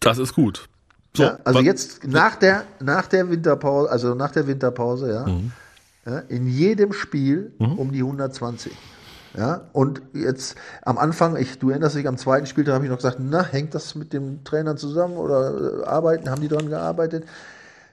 Das 0.00 0.18
ist 0.18 0.34
gut. 0.34 0.68
So, 1.14 1.24
ja, 1.24 1.38
also 1.44 1.60
jetzt 1.60 2.06
nach 2.06 2.36
der, 2.36 2.64
nach 2.80 3.06
der 3.06 3.28
Winterpause, 3.30 3.90
also 3.90 4.14
nach 4.14 4.30
der 4.30 4.46
Winterpause, 4.46 5.12
ja, 5.12 5.26
Mhm. 5.26 5.52
Ja 6.06 6.18
in 6.20 6.46
jedem 6.46 6.92
Spiel 6.92 7.52
um 7.58 7.92
die 7.92 8.00
120. 8.00 8.72
Ja, 9.36 9.68
und 9.72 10.00
jetzt 10.14 10.56
am 10.82 10.96
Anfang, 10.96 11.36
ich, 11.36 11.58
du 11.58 11.68
erinnerst 11.68 11.94
dich, 11.94 12.08
am 12.08 12.16
zweiten 12.16 12.46
Spieltag 12.46 12.74
habe 12.74 12.84
ich 12.84 12.90
noch 12.90 12.96
gesagt, 12.96 13.18
na, 13.20 13.44
hängt 13.44 13.74
das 13.74 13.94
mit 13.94 14.14
dem 14.14 14.44
Trainer 14.44 14.76
zusammen 14.76 15.18
oder 15.18 15.82
äh, 15.82 15.84
arbeiten, 15.84 16.30
haben 16.30 16.40
die 16.40 16.48
dran 16.48 16.70
gearbeitet? 16.70 17.24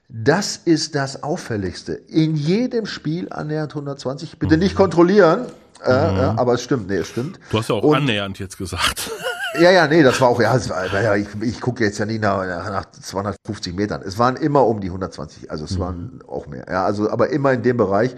Das 0.08 0.56
ist 0.56 0.96
das 0.96 1.24
Auffälligste. 1.24 1.94
In 1.94 2.36
jedem 2.36 2.86
Spiel 2.86 3.28
annähernd 3.30 3.72
120. 3.72 4.40
Bitte 4.40 4.58
nicht 4.58 4.76
kontrollieren, 4.76 5.48
äh, 5.86 5.92
äh, 5.92 6.22
aber 6.38 6.54
es 6.54 6.64
stimmt, 6.64 6.88
nee, 6.90 6.98
es 6.98 7.10
stimmt. 7.10 7.40
Du 7.50 7.60
hast 7.60 7.70
ja 7.70 7.76
auch 7.76 7.84
Und- 7.84 7.96
annähernd 7.98 8.40
jetzt 8.40 8.58
gesagt. 8.58 9.12
ja, 9.60 9.72
ja, 9.72 9.88
nee, 9.88 10.04
das 10.04 10.20
war 10.22 10.30
auch, 10.30 10.42
ja, 10.42 10.54
war, 10.70 11.02
ja 11.02 11.16
ich, 11.16 11.28
ich 11.42 11.62
gucke 11.62 11.84
jetzt 11.84 11.98
ja 12.00 12.06
nicht 12.06 12.22
nach, 12.22 12.46
nach 12.46 12.86
250 12.92 13.76
Metern. 13.76 14.02
Es 14.06 14.18
waren 14.18 14.36
immer 14.36 14.66
um 14.66 14.80
die 14.82 14.88
120, 14.88 15.52
also 15.52 15.66
es 15.66 15.78
waren 15.80 16.22
auch 16.28 16.48
mehr. 16.48 16.66
Ja, 16.70 16.86
also, 16.86 17.10
aber 17.10 17.30
immer 17.30 17.52
in 17.54 17.64
dem 17.64 17.78
Bereich, 17.78 18.16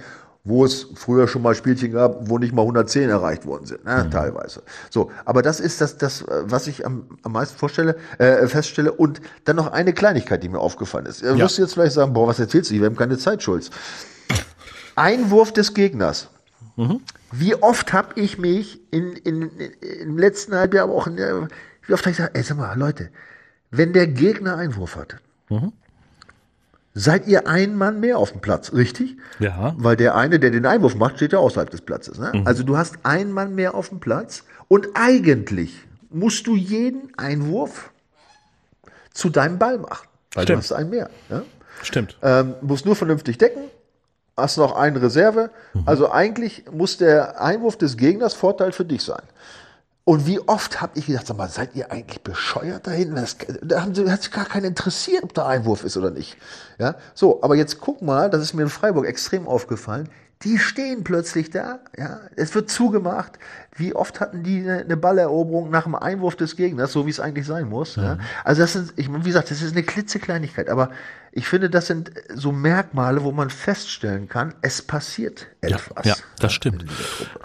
wo 0.47 0.63
es 0.63 0.85
früher 0.93 1.27
schon 1.27 1.41
mal 1.41 1.55
Spielchen 1.55 1.91
gab, 1.91 2.29
wo 2.29 2.37
nicht 2.37 2.53
mal 2.53 2.61
110 2.61 3.09
erreicht 3.09 3.47
worden 3.47 3.65
sind, 3.65 3.83
ne, 3.83 4.07
teilweise. 4.11 4.61
So, 4.91 5.09
aber 5.25 5.41
das 5.41 5.59
ist 5.59 5.81
das, 5.81 5.97
das, 5.97 6.21
äh, 6.21 6.43
was 6.43 6.67
ich 6.67 6.85
am, 6.85 7.05
am 7.23 7.31
meisten 7.31 7.57
vorstelle, 7.57 7.95
äh, 8.19 8.45
feststelle. 8.45 8.91
Und 8.91 9.21
dann 9.45 9.55
noch 9.55 9.71
eine 9.71 9.91
Kleinigkeit, 9.91 10.43
die 10.43 10.49
mir 10.49 10.59
aufgefallen 10.59 11.07
ist. 11.07 11.23
Ihr 11.23 11.31
Ja. 11.31 11.37
wirst 11.45 11.57
jetzt 11.57 11.73
vielleicht 11.73 11.93
sagen, 11.93 12.13
boah, 12.13 12.27
was 12.27 12.37
erzählst 12.39 12.69
du? 12.69 12.75
Wir 12.75 12.85
haben 12.85 12.95
keine 12.95 13.17
Zeit, 13.17 13.41
Schulz. 13.41 13.71
Einwurf 14.95 15.51
des 15.51 15.73
Gegners. 15.73 16.29
Wie 17.31 17.55
oft 17.55 17.93
habe 17.93 18.19
ich 18.19 18.37
mich 18.37 18.81
in, 18.91 19.13
in, 19.13 19.43
in, 19.43 19.71
im 20.01 20.17
letzten 20.17 20.55
Halbjahr, 20.55 20.85
aber 20.85 20.93
auch 20.93 21.07
in 21.07 21.15
der, 21.15 21.47
wie 21.87 21.93
oft 21.93 22.03
habe 22.03 22.11
ich 22.11 22.17
gesagt, 22.17 22.35
ey, 22.35 22.43
sag 22.43 22.57
mal, 22.57 22.77
Leute, 22.77 23.09
wenn 23.71 23.93
der 23.93 24.07
Gegner 24.07 24.57
Einwurf 24.57 24.95
hat, 24.95 25.17
seid 26.93 27.27
ihr 27.27 27.47
ein 27.47 27.75
Mann 27.75 27.99
mehr 27.99 28.17
auf 28.17 28.31
dem 28.31 28.41
Platz, 28.41 28.73
richtig? 28.73 29.17
Ja. 29.39 29.73
Weil 29.77 29.95
der 29.95 30.15
eine, 30.15 30.39
der 30.39 30.51
den 30.51 30.65
Einwurf 30.65 30.95
macht, 30.95 31.17
steht 31.17 31.33
ja 31.33 31.39
außerhalb 31.39 31.69
des 31.69 31.81
Platzes. 31.81 32.17
Ne? 32.17 32.43
Also 32.45 32.63
du 32.63 32.77
hast 32.77 32.99
einen 33.03 33.31
Mann 33.31 33.55
mehr 33.55 33.75
auf 33.75 33.89
dem 33.89 33.99
Platz 33.99 34.43
und 34.67 34.87
eigentlich 34.95 35.85
musst 36.09 36.47
du 36.47 36.55
jeden 36.55 37.17
Einwurf 37.17 37.91
zu 39.13 39.29
deinem 39.29 39.59
Ball 39.59 39.77
machen, 39.77 40.07
weil 40.33 40.43
Stimmt. 40.43 40.49
du 40.49 40.63
hast 40.63 40.71
einen 40.73 40.89
mehr. 40.89 41.09
Ja? 41.29 41.43
Stimmt. 41.83 42.17
ähm, 42.21 42.55
musst 42.61 42.85
nur 42.85 42.95
vernünftig 42.95 43.37
decken, 43.37 43.63
hast 44.37 44.57
noch 44.57 44.75
eine 44.75 45.01
Reserve. 45.01 45.49
Also 45.85 46.11
eigentlich 46.11 46.65
muss 46.71 46.97
der 46.97 47.41
Einwurf 47.41 47.77
des 47.77 47.97
Gegners 47.97 48.33
Vorteil 48.33 48.71
für 48.71 48.85
dich 48.85 49.03
sein. 49.03 49.23
Und 50.07 50.27
wie 50.27 50.39
oft 50.39 50.81
habe 50.81 50.99
ich 50.99 51.07
gedacht, 51.07 51.25
sag 51.25 51.35
mal, 51.35 51.49
seid 51.49 51.75
ihr 51.75 51.91
eigentlich 51.91 52.21
bescheuert 52.21 52.85
da 52.85 52.91
hinten? 52.91 53.15
Das, 53.15 53.37
da 53.63 53.81
haben 53.81 53.95
sie, 53.95 54.09
hat 54.09 54.21
sich 54.21 54.31
gar 54.31 54.45
keinen 54.45 54.65
interessiert, 54.65 55.23
ob 55.23 55.33
da 55.33 55.47
Einwurf 55.47 55.83
ist 55.83 55.97
oder 55.97 56.11
nicht. 56.11 56.37
Ja, 56.77 56.93
so, 57.15 57.41
aber 57.41 57.55
jetzt 57.55 57.81
guck 57.81 58.03
mal, 58.03 58.29
das 58.29 58.43
ist 58.43 58.53
mir 58.53 58.61
in 58.61 58.69
Freiburg 58.69 59.07
extrem 59.07 59.47
aufgefallen. 59.47 60.09
Die 60.45 60.59
stehen 60.59 61.03
plötzlich 61.03 61.49
da, 61.49 61.79
ja, 61.97 62.19
es 62.35 62.53
wird 62.55 62.69
zugemacht. 62.69 63.33
Wie 63.75 63.93
oft 63.95 64.19
hatten 64.21 64.43
die 64.43 64.59
eine, 64.61 64.81
eine 64.81 64.95
Balleroberung 64.95 65.69
nach 65.71 65.83
dem 65.83 65.95
Einwurf 65.95 66.35
des 66.35 66.55
Gegners, 66.55 66.91
so 66.93 67.05
wie 67.05 67.09
es 67.09 67.19
eigentlich 67.19 67.45
sein 67.47 67.67
muss. 67.67 67.95
Ja? 67.97 68.19
Also 68.43 68.61
das 68.61 68.73
sind, 68.73 68.93
ich, 68.95 69.11
wie 69.11 69.19
gesagt, 69.23 69.49
das 69.51 69.61
ist 69.61 69.71
eine 69.73 69.83
klitzekleinigkeit, 69.83 70.69
aber 70.69 70.91
ich 71.31 71.47
finde, 71.47 71.69
das 71.69 71.87
sind 71.87 72.11
so 72.33 72.51
Merkmale, 72.53 73.23
wo 73.23 73.31
man 73.31 73.49
feststellen 73.49 74.29
kann, 74.29 74.53
es 74.61 74.81
passiert 74.81 75.47
Ja, 75.63 75.75
etwas. 75.77 76.05
ja, 76.05 76.15
das 76.39 76.53
stimmt. 76.53 76.85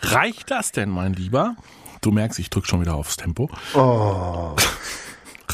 Reicht 0.02 0.50
das 0.50 0.71
denn, 0.71 0.90
mein 0.90 1.14
Lieber? 1.14 1.57
Du 2.02 2.12
merkst, 2.12 2.38
ich 2.38 2.50
drück 2.50 2.66
schon 2.66 2.80
wieder 2.80 2.95
aufs 2.95 3.16
Tempo. 3.16 3.50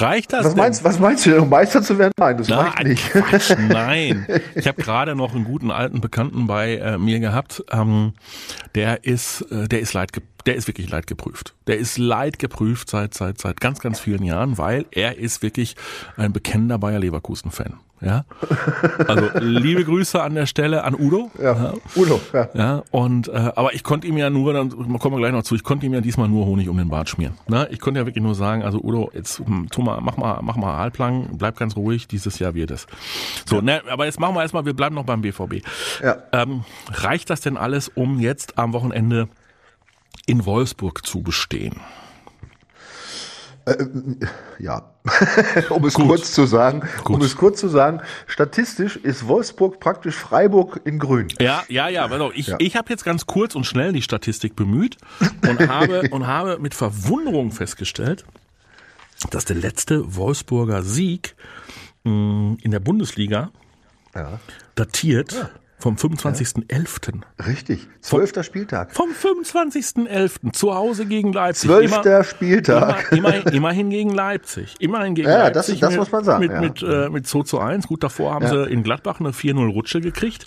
Reicht 0.00 0.32
das 0.32 0.44
Was 0.44 0.54
denn? 0.54 0.62
meinst, 0.62 0.84
was 0.84 0.98
meinst 0.98 1.26
du 1.26 1.40
um 1.40 1.48
Meister 1.48 1.82
zu 1.82 1.98
werden? 1.98 2.12
Nein, 2.18 2.36
das 2.38 2.48
Na, 2.48 2.60
reicht 2.60 2.84
nicht. 2.84 3.10
Quatsch, 3.10 3.54
nein. 3.68 4.26
Ich 4.54 4.66
habe 4.66 4.82
gerade 4.82 5.14
noch 5.14 5.34
einen 5.34 5.44
guten 5.44 5.70
alten 5.70 6.00
Bekannten 6.00 6.46
bei 6.46 6.76
äh, 6.76 6.98
mir 6.98 7.20
gehabt. 7.20 7.64
Ähm, 7.70 8.12
der 8.74 9.04
ist, 9.04 9.42
äh, 9.50 9.68
der 9.68 9.80
ist 9.80 9.92
leidge 9.94 10.22
der 10.46 10.54
ist 10.54 10.66
wirklich 10.68 10.88
leidgeprüft. 10.88 11.54
Der 11.66 11.78
ist 11.78 11.98
leidgeprüft 11.98 12.88
seit 12.88 13.14
seit 13.14 13.38
seit 13.38 13.60
ganz 13.60 13.80
ganz 13.80 14.00
vielen 14.00 14.22
Jahren, 14.22 14.58
weil 14.58 14.86
er 14.90 15.18
ist 15.18 15.42
wirklich 15.42 15.76
ein 16.16 16.32
bekennender 16.32 16.78
Bayer 16.78 16.98
Leverkusen 16.98 17.50
Fan. 17.50 17.74
Ja, 18.02 18.26
also 19.08 19.30
liebe 19.38 19.82
Grüße 19.82 20.22
an 20.22 20.34
der 20.34 20.44
Stelle 20.44 20.84
an 20.84 20.94
Udo. 20.94 21.30
Ja, 21.42 21.72
Uno, 21.94 22.20
ja. 22.30 22.48
Ja, 22.52 22.82
und 22.90 23.28
äh, 23.28 23.52
aber 23.56 23.74
ich 23.74 23.82
konnte 23.82 24.06
ihm 24.06 24.18
ja 24.18 24.28
nur, 24.28 24.52
dann 24.52 24.68
kommen 24.98 25.16
wir 25.16 25.18
gleich 25.18 25.32
noch 25.32 25.44
zu, 25.44 25.54
ich 25.54 25.62
konnte 25.62 25.86
ihm 25.86 25.94
ja 25.94 26.02
diesmal 26.02 26.28
nur 26.28 26.44
Honig 26.44 26.68
um 26.68 26.76
den 26.76 26.90
Bart 26.90 27.08
schmieren. 27.08 27.38
Ne? 27.48 27.66
Ich 27.70 27.80
konnte 27.80 27.98
ja 27.98 28.06
wirklich 28.06 28.22
nur 28.22 28.34
sagen, 28.34 28.62
also 28.62 28.82
Udo, 28.82 29.10
jetzt 29.14 29.38
hm, 29.38 29.68
tu 29.70 29.80
mal, 29.80 30.02
mach 30.02 30.18
mal, 30.18 30.40
mach 30.42 30.56
mal 30.56 30.76
Halblang, 30.76 31.38
bleib 31.38 31.56
ganz 31.56 31.74
ruhig, 31.74 32.06
dieses 32.06 32.38
Jahr 32.38 32.54
wird 32.54 32.70
es. 32.70 32.86
So, 33.46 33.62
ne, 33.62 33.80
aber 33.88 34.04
jetzt 34.04 34.20
machen 34.20 34.34
wir 34.34 34.42
erstmal, 34.42 34.66
wir 34.66 34.74
bleiben 34.74 34.94
noch 34.94 35.04
beim 35.04 35.22
BVB. 35.22 35.64
Ja. 36.02 36.18
Ähm, 36.32 36.64
reicht 36.90 37.30
das 37.30 37.40
denn 37.40 37.56
alles, 37.56 37.88
um 37.88 38.20
jetzt 38.20 38.58
am 38.58 38.74
Wochenende 38.74 39.28
in 40.26 40.44
Wolfsburg 40.46 41.04
zu 41.06 41.22
bestehen? 41.22 41.80
Ja, 44.60 44.92
um 45.70 45.84
es 45.86 45.94
kurz 45.94 46.32
zu 46.32 46.46
sagen, 46.46 46.82
um 47.04 47.14
Gut. 47.14 47.24
es 47.24 47.36
kurz 47.36 47.58
zu 47.58 47.68
sagen, 47.68 48.00
statistisch 48.28 48.94
ist 48.96 49.26
Wolfsburg 49.26 49.80
praktisch 49.80 50.14
Freiburg 50.14 50.80
in 50.84 51.00
Grün. 51.00 51.26
Ja, 51.40 51.64
ja, 51.68 51.88
ja. 51.88 52.06
Also 52.06 52.30
ich, 52.32 52.46
Ja. 52.46 52.56
ich 52.60 52.76
habe 52.76 52.90
jetzt 52.90 53.04
ganz 53.04 53.26
kurz 53.26 53.56
und 53.56 53.64
schnell 53.64 53.92
die 53.92 54.02
Statistik 54.02 54.54
bemüht 54.54 54.98
und 55.48 55.68
habe 55.68 56.02
und 56.12 56.28
habe 56.28 56.58
mit 56.60 56.74
Verwunderung 56.74 57.50
festgestellt, 57.50 58.24
dass 59.30 59.44
der 59.46 59.56
letzte 59.56 60.14
Wolfsburger 60.14 60.84
Sieg 60.84 61.34
mh, 62.04 62.58
in 62.62 62.70
der 62.70 62.80
Bundesliga 62.80 63.50
Ja. 64.14 64.38
datiert 64.76 65.50
vom 65.78 65.96
25.11. 65.96 67.20
Richtig. 67.46 67.86
Zwölfter 68.00 68.42
Spieltag. 68.42 68.92
Vom 68.94 69.10
25.11. 69.10 70.52
zu 70.52 70.74
Hause 70.74 71.06
gegen 71.06 71.32
Leipzig. 71.32 71.68
Zwölfter 71.68 72.24
Spieltag. 72.24 73.12
Immer, 73.12 73.34
immer, 73.34 73.52
immerhin 73.52 73.90
gegen 73.90 74.10
Leipzig. 74.10 74.74
Immerhin 74.78 75.14
gegen 75.14 75.28
Ja, 75.28 75.50
das- 75.50 75.68
Leipzig. 75.68 75.80
das 75.80 75.90
mit, 75.90 75.98
muss 76.00 76.12
man 76.12 76.24
sagen, 76.24 76.40
Mit, 76.40 76.52
ja. 76.52 76.60
mit, 76.60 76.82
äh, 76.82 77.08
mit 77.10 77.26
2 77.26 77.42
zu 77.42 77.58
1. 77.60 77.86
Gut, 77.88 78.02
davor 78.02 78.34
haben 78.34 78.44
Ja. 78.46 78.64
sie 78.64 78.70
in 78.70 78.82
Gladbach 78.82 79.20
eine 79.20 79.32
4-0 79.32 79.68
Rutsche 79.70 80.00
gekriegt. 80.00 80.46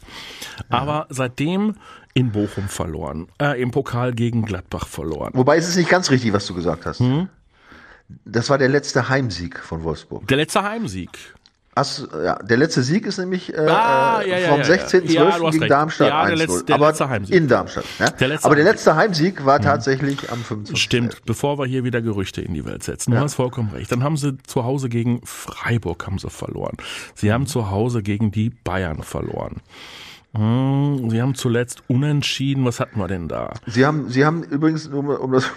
Aber 0.70 1.06
seitdem 1.10 1.76
in 2.16 2.32
Bochum 2.32 2.68
verloren. 2.68 3.28
Äh, 3.40 3.62
Im 3.62 3.70
Pokal 3.72 4.14
gegen 4.14 4.44
Gladbach 4.46 4.88
verloren. 4.88 5.32
Wobei 5.36 5.58
es 5.58 5.68
ist 5.70 5.76
nicht 5.76 5.90
ganz 5.90 6.10
richtig, 6.10 6.34
was 6.34 6.46
du 6.48 6.56
gesagt 6.56 6.86
hast. 6.88 7.00
Hm? 7.00 7.30
Das 8.26 8.50
war 8.50 8.58
der 8.58 8.70
letzte 8.70 9.10
Heimsieg 9.10 9.60
von 9.60 9.84
Wolfsburg. 9.84 10.28
Der 10.28 10.38
letzte 10.38 10.64
Heimsieg. 10.64 11.12
Hast, 11.80 12.08
ja, 12.24 12.36
der 12.44 12.58
letzte 12.58 12.84
Sieg 12.84 13.06
ist 13.06 13.18
nämlich 13.18 13.54
äh, 13.54 13.58
Ah, 13.60 14.22
äh, 14.22 14.42
ja, 14.44 14.50
vom 14.50 14.60
ja, 14.62 14.68
ja. 14.68 14.74
16.12. 14.86 15.12
Ja, 15.12 15.24
du 15.38 15.46
hast 15.46 15.52
gegen 15.54 15.60
recht. 15.64 15.72
Darmstadt 15.72 16.08
Ja, 16.10 16.26
der 16.28 16.36
1-0. 16.36 16.38
letzte- 16.38 16.64
der 16.66 16.76
aber 16.76 16.88
letzte 16.90 17.34
in 17.36 17.48
Darmstadt. 17.48 17.84
Der 18.20 18.28
letzte 18.28 18.46
aber 18.46 18.56
der 18.56 18.66
Heimsieg. 18.66 18.74
letzte 18.76 18.96
Heimsieg 18.96 19.46
war 19.46 19.60
tatsächlich 19.62 20.32
am 20.32 20.40
25. 20.44 20.78
Stimmt, 20.82 21.26
bevor 21.26 21.58
wir 21.58 21.66
hier 21.66 21.84
wieder 21.84 22.02
Gerüchte 22.02 22.42
in 22.42 22.54
die 22.54 22.66
Welt 22.66 22.84
setzen. 22.84 23.12
Du 23.12 23.18
hast 23.20 23.36
vollkommen 23.36 23.72
recht. 23.72 23.92
Dann 23.92 24.04
haben 24.04 24.18
sie 24.18 24.38
zu 24.46 24.64
Hause 24.64 24.90
gegen 24.90 25.22
Freiburg 25.26 26.06
haben 26.06 26.20
sie 26.20 26.30
verloren. 26.30 26.76
Sie 27.16 27.32
haben 27.34 27.48
zu 27.48 27.72
Hause 27.72 28.04
gegen 28.04 28.32
die 28.32 28.50
Bayern 28.50 29.02
verloren. 29.04 29.62
Hm, 30.36 31.10
Sie 31.10 31.22
haben 31.24 31.34
zuletzt 31.34 31.82
unentschieden. 31.88 32.64
Was 32.64 32.80
hatten 32.80 33.00
wir 33.00 33.08
denn 33.08 33.28
da? 33.28 33.52
Sie 33.66 33.84
haben, 33.84 34.10
Sie 34.10 34.24
haben 34.26 34.44
übrigens, 34.44 34.86
um, 34.88 35.08
um 35.08 35.32
das 35.32 35.50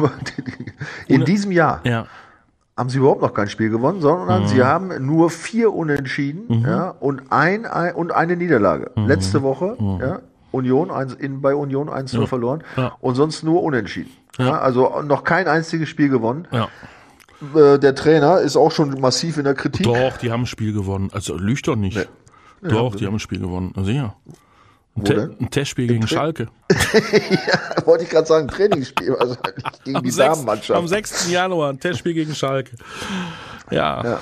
in 1.08 1.24
diesem 1.26 1.52
Jahr 1.52 1.82
Ja, 1.84 2.06
haben 2.76 2.88
Sie 2.88 2.98
überhaupt 2.98 3.22
noch 3.22 3.34
kein 3.34 3.48
Spiel 3.48 3.70
gewonnen, 3.70 4.00
sondern 4.00 4.46
Sie 4.48 4.62
haben 4.62 5.04
nur 5.04 5.30
vier 5.30 5.72
Unentschieden 5.72 6.64
ja, 6.66 6.88
und, 6.90 7.22
ein, 7.30 7.66
ein, 7.66 7.94
und 7.94 8.12
eine 8.12 8.36
Niederlage. 8.36 8.90
Letzte 8.96 9.42
Woche 9.42 9.76
ja, 10.00 10.20
Union 10.52 10.90
eins, 10.90 11.14
in, 11.14 11.40
bei 11.40 11.54
Union 11.54 11.88
1 11.88 12.12
0 12.14 12.26
verloren 12.26 12.62
Ja. 12.76 12.92
und 13.00 13.14
sonst 13.14 13.42
nur 13.42 13.62
Unentschieden. 13.62 14.10
Ja. 14.38 14.58
also 14.60 15.02
noch 15.02 15.24
kein 15.24 15.46
einziges 15.48 15.88
Spiel 15.88 16.08
gewonnen. 16.08 16.48
ja. 16.50 16.68
Äh, 17.56 17.78
der 17.80 17.94
Trainer 17.96 18.38
ist 18.38 18.56
auch 18.56 18.70
schon 18.70 19.00
massiv 19.00 19.36
in 19.36 19.42
der 19.44 19.54
Kritik. 19.54 19.84
Doch, 19.84 20.16
die 20.18 20.30
haben 20.30 20.42
ein 20.42 20.46
Spiel 20.46 20.72
gewonnen. 20.72 21.10
Also 21.12 21.36
lügt 21.36 21.66
doch 21.66 21.74
nicht. 21.74 22.08
Doch, 22.62 22.94
die 22.94 23.04
haben 23.04 23.14
ein 23.16 23.18
Spiel 23.18 23.40
gewonnen. 23.40 23.72
Also 23.76 23.90
ja. 23.90 24.14
Ein, 24.94 25.04
Te 25.04 25.36
ein 25.40 25.50
Testspiel 25.50 25.86
gegen 25.86 26.06
Schalke. 26.06 26.48
Wollte 27.84 28.04
ich 28.04 28.10
gerade 28.10 28.26
sagen, 28.26 28.48
Trainingsspiel, 28.48 29.16
also 29.16 29.36
gegen 29.84 29.96
Am, 29.96 30.02
die 30.02 30.10
6, 30.10 30.28
Damenmannschaft. 30.28 30.78
am 30.78 30.86
6. 30.86 31.30
Januar 31.30 31.70
ein 31.70 31.80
Testspiel 31.80 32.14
gegen 32.14 32.34
Schalke. 32.34 32.76
Ja. 33.70 34.04
Ja. 34.04 34.18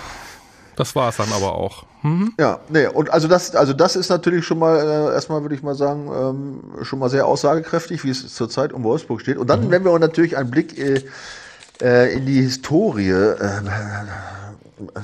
Das 0.76 0.94
war 0.94 1.08
es 1.08 1.16
dann 1.16 1.32
aber 1.32 1.56
auch. 1.56 1.84
Mhm. 2.02 2.32
Ja, 2.38 2.60
nee, 2.68 2.86
und 2.86 3.10
also 3.10 3.28
das, 3.28 3.54
also 3.54 3.72
das 3.72 3.96
ist 3.96 4.08
natürlich 4.08 4.46
schon 4.46 4.58
mal, 4.58 4.78
äh, 4.78 5.12
erstmal 5.12 5.42
würde 5.42 5.54
ich 5.54 5.62
mal 5.62 5.74
sagen, 5.74 6.08
ähm, 6.10 6.84
schon 6.84 6.98
mal 6.98 7.10
sehr 7.10 7.26
aussagekräftig, 7.26 8.04
wie 8.04 8.10
es 8.10 8.34
zurzeit 8.34 8.72
um 8.72 8.84
Wolfsburg 8.84 9.20
steht. 9.20 9.36
Und 9.36 9.50
dann, 9.50 9.66
mhm. 9.66 9.70
wenn 9.72 9.84
wir 9.84 9.98
natürlich 9.98 10.36
einen 10.38 10.50
Blick 10.50 10.78
äh, 10.78 11.02
äh, 11.82 12.14
in 12.14 12.24
die 12.26 12.40
Historie 12.40 13.10
äh, 13.10 13.60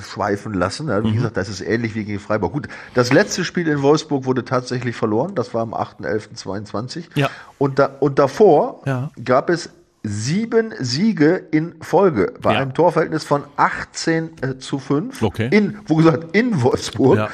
schweifen 0.01 0.53
lassen. 0.53 0.87
Ja, 0.87 1.03
wie 1.03 1.09
mhm. 1.09 1.15
gesagt, 1.15 1.37
das 1.37 1.49
ist 1.49 1.61
ähnlich 1.61 1.95
wie 1.95 2.03
gegen 2.03 2.19
Freiburg. 2.19 2.53
Gut, 2.53 2.67
das 2.93 3.11
letzte 3.11 3.43
Spiel 3.43 3.67
in 3.67 3.81
Wolfsburg 3.81 4.25
wurde 4.25 4.45
tatsächlich 4.45 4.95
verloren. 4.95 5.35
Das 5.35 5.53
war 5.53 5.61
am 5.61 5.73
8.11.22. 5.73 7.05
Ja. 7.15 7.29
Und, 7.57 7.79
da, 7.79 7.91
und 7.99 8.19
davor 8.19 8.81
ja. 8.85 9.11
gab 9.23 9.49
es 9.49 9.69
sieben 10.03 10.73
Siege 10.79 11.35
in 11.51 11.75
Folge 11.81 12.33
bei 12.41 12.53
ja. 12.53 12.59
einem 12.59 12.73
Torverhältnis 12.73 13.23
von 13.23 13.43
18 13.57 14.31
äh, 14.41 14.57
zu 14.57 14.79
5. 14.79 15.21
Okay. 15.21 15.49
In, 15.51 15.79
wo 15.85 15.95
gesagt, 15.95 16.35
in 16.35 16.61
Wolfsburg. 16.61 17.17
Ja. 17.17 17.29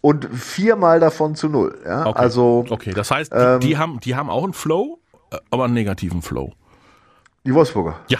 Und 0.00 0.28
viermal 0.32 1.00
davon 1.00 1.34
zu 1.34 1.48
null. 1.48 1.76
Ja? 1.84 2.06
Okay. 2.06 2.18
Also, 2.18 2.64
okay, 2.70 2.92
das 2.92 3.10
heißt, 3.10 3.32
ähm, 3.34 3.60
die, 3.60 3.76
haben, 3.76 3.98
die 3.98 4.14
haben 4.14 4.30
auch 4.30 4.44
einen 4.44 4.52
Flow, 4.52 5.00
äh, 5.30 5.38
aber 5.50 5.64
einen 5.64 5.74
negativen 5.74 6.22
Flow. 6.22 6.52
Die 7.44 7.52
Wolfsburger? 7.52 7.96
Ja. 8.08 8.18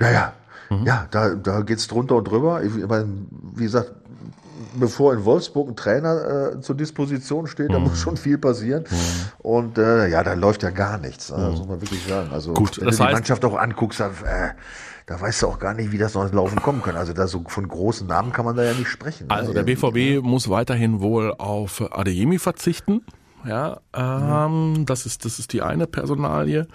Ja, 0.00 0.10
ja. 0.10 0.32
Mhm. 0.70 0.86
Ja, 0.86 1.06
da, 1.10 1.34
da 1.34 1.60
es 1.60 1.86
drunter 1.88 2.16
und 2.16 2.24
drüber. 2.24 2.62
Ich, 2.62 2.72
wie 2.74 3.62
gesagt, 3.62 3.92
bevor 4.74 5.14
in 5.14 5.24
Wolfsburg 5.24 5.68
ein 5.68 5.76
Trainer 5.76 6.54
äh, 6.54 6.60
zur 6.60 6.76
Disposition 6.76 7.46
steht, 7.46 7.72
da 7.72 7.78
mhm. 7.78 7.86
muss 7.86 7.98
schon 7.98 8.16
viel 8.16 8.38
passieren. 8.38 8.84
Mhm. 8.90 8.96
Und 9.38 9.78
äh, 9.78 10.08
ja, 10.08 10.22
da 10.22 10.34
läuft 10.34 10.62
ja 10.62 10.70
gar 10.70 10.98
nichts. 10.98 11.30
Ne? 11.30 11.38
Das 11.38 11.58
muss 11.58 11.68
man 11.68 11.80
wirklich 11.80 12.04
sagen. 12.06 12.30
Also 12.32 12.54
Gut, 12.54 12.80
wenn 12.80 12.88
du 12.88 12.96
die 12.96 13.02
Mannschaft 13.02 13.44
auch 13.44 13.56
anguckst, 13.56 14.00
dann, 14.00 14.12
äh, 14.24 14.50
da 15.06 15.20
weißt 15.20 15.42
du 15.42 15.48
auch 15.48 15.58
gar 15.58 15.74
nicht, 15.74 15.92
wie 15.92 15.98
das 15.98 16.14
noch 16.14 16.32
laufen 16.32 16.60
kommen 16.62 16.82
kann. 16.82 16.96
Also 16.96 17.12
da 17.12 17.26
so 17.26 17.44
von 17.46 17.68
großen 17.68 18.06
Namen 18.06 18.32
kann 18.32 18.44
man 18.44 18.56
da 18.56 18.64
ja 18.64 18.72
nicht 18.72 18.88
sprechen. 18.88 19.26
Ne? 19.26 19.34
Also 19.34 19.52
der 19.52 19.62
BVB 19.62 20.22
muss 20.22 20.48
weiterhin 20.48 21.00
wohl 21.00 21.34
auf 21.36 21.82
Adeyemi 21.92 22.38
verzichten. 22.38 23.02
Ja, 23.46 23.80
ähm, 23.94 24.72
mhm. 24.72 24.86
das 24.86 25.06
ist 25.06 25.24
das 25.24 25.38
ist 25.38 25.52
die 25.52 25.62
eine 25.62 25.86
Personalie. 25.86 26.66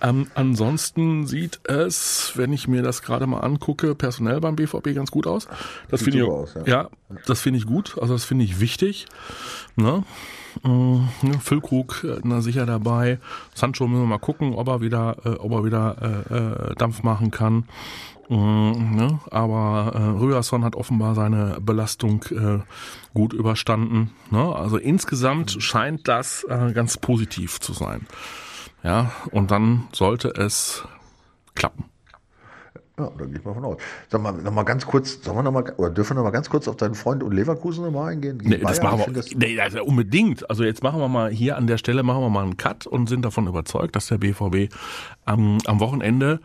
Ähm, 0.00 0.28
ansonsten 0.34 1.26
sieht 1.26 1.60
es, 1.64 2.32
wenn 2.36 2.52
ich 2.52 2.68
mir 2.68 2.82
das 2.82 3.02
gerade 3.02 3.26
mal 3.26 3.40
angucke, 3.40 3.94
personell 3.94 4.40
beim 4.40 4.54
BVB 4.54 4.94
ganz 4.94 5.10
gut 5.10 5.26
aus. 5.26 5.48
Das 5.88 6.02
finde 6.02 6.20
ich, 6.20 6.24
aus, 6.24 6.54
ja. 6.54 6.66
ja. 6.66 6.88
das 7.26 7.40
finde 7.40 7.58
ich 7.58 7.66
gut. 7.66 7.96
Also 8.00 8.14
das 8.14 8.24
finde 8.24 8.44
ich 8.44 8.60
wichtig. 8.60 9.06
Ne? 9.74 10.04
Mhm, 10.62 11.08
Füllkrug 11.40 12.04
äh, 12.04 12.20
na, 12.22 12.40
sicher 12.40 12.66
dabei. 12.66 13.18
Sancho 13.54 13.86
müssen 13.86 14.02
wir 14.02 14.06
mal 14.06 14.18
gucken, 14.18 14.54
ob 14.54 14.68
er 14.68 14.80
wieder, 14.80 15.16
äh, 15.24 15.30
ob 15.30 15.52
er 15.52 15.64
wieder 15.64 15.96
äh, 16.30 16.34
äh, 16.34 16.74
Dampf 16.76 17.02
machen 17.02 17.30
kann. 17.30 17.64
Mhm, 18.28 18.94
ne? 18.94 19.20
Aber 19.30 19.92
äh, 19.94 20.18
Rührson 20.18 20.64
hat 20.64 20.76
offenbar 20.76 21.14
seine 21.14 21.58
Belastung 21.60 22.24
äh, 22.30 22.58
gut 23.14 23.32
überstanden. 23.32 24.10
Ne? 24.30 24.54
Also 24.54 24.76
insgesamt 24.76 25.62
scheint 25.62 26.08
das 26.08 26.44
äh, 26.48 26.72
ganz 26.72 26.98
positiv 26.98 27.58
zu 27.60 27.72
sein. 27.72 28.06
Ja, 28.82 29.12
und 29.30 29.50
dann 29.50 29.88
sollte 29.92 30.28
es 30.28 30.84
klappen. 31.54 31.84
Ja, 32.98 33.10
da 33.16 33.24
gehe 33.26 33.38
ich 33.38 33.44
mal 33.44 33.54
von 33.54 33.64
aus. 33.64 33.76
Sag 34.08 34.20
mal, 34.22 34.32
noch 34.32 34.52
mal 34.52 34.64
ganz 34.64 34.84
kurz, 34.84 35.22
sollen 35.22 35.36
wir 35.36 35.42
noch 35.44 35.52
mal, 35.52 35.72
oder 35.76 35.90
dürfen 35.90 36.10
wir 36.10 36.14
noch 36.16 36.24
mal 36.24 36.30
ganz 36.30 36.50
kurz 36.50 36.66
auf 36.66 36.76
deinen 36.76 36.96
Freund 36.96 37.22
und 37.22 37.32
Leverkusen 37.32 37.84
noch 37.84 37.92
mal 37.92 38.12
eingehen? 38.12 38.40
Nee, 38.42 38.58
das 38.58 38.82
machen 38.82 38.98
wir, 38.98 39.12
das 39.12 39.32
nee, 39.34 39.58
also 39.60 39.82
unbedingt. 39.84 40.50
Also 40.50 40.64
jetzt 40.64 40.82
machen 40.82 41.00
wir 41.00 41.08
mal 41.08 41.30
hier 41.30 41.56
an 41.56 41.66
der 41.68 41.78
Stelle 41.78 42.02
machen 42.02 42.22
wir 42.22 42.28
mal 42.28 42.42
einen 42.42 42.56
Cut 42.56 42.86
und 42.86 43.08
sind 43.08 43.24
davon 43.24 43.46
überzeugt, 43.46 43.94
dass 43.94 44.08
der 44.08 44.18
BVB 44.18 44.72
am, 45.24 45.58
am 45.66 45.80
Wochenende 45.80 46.40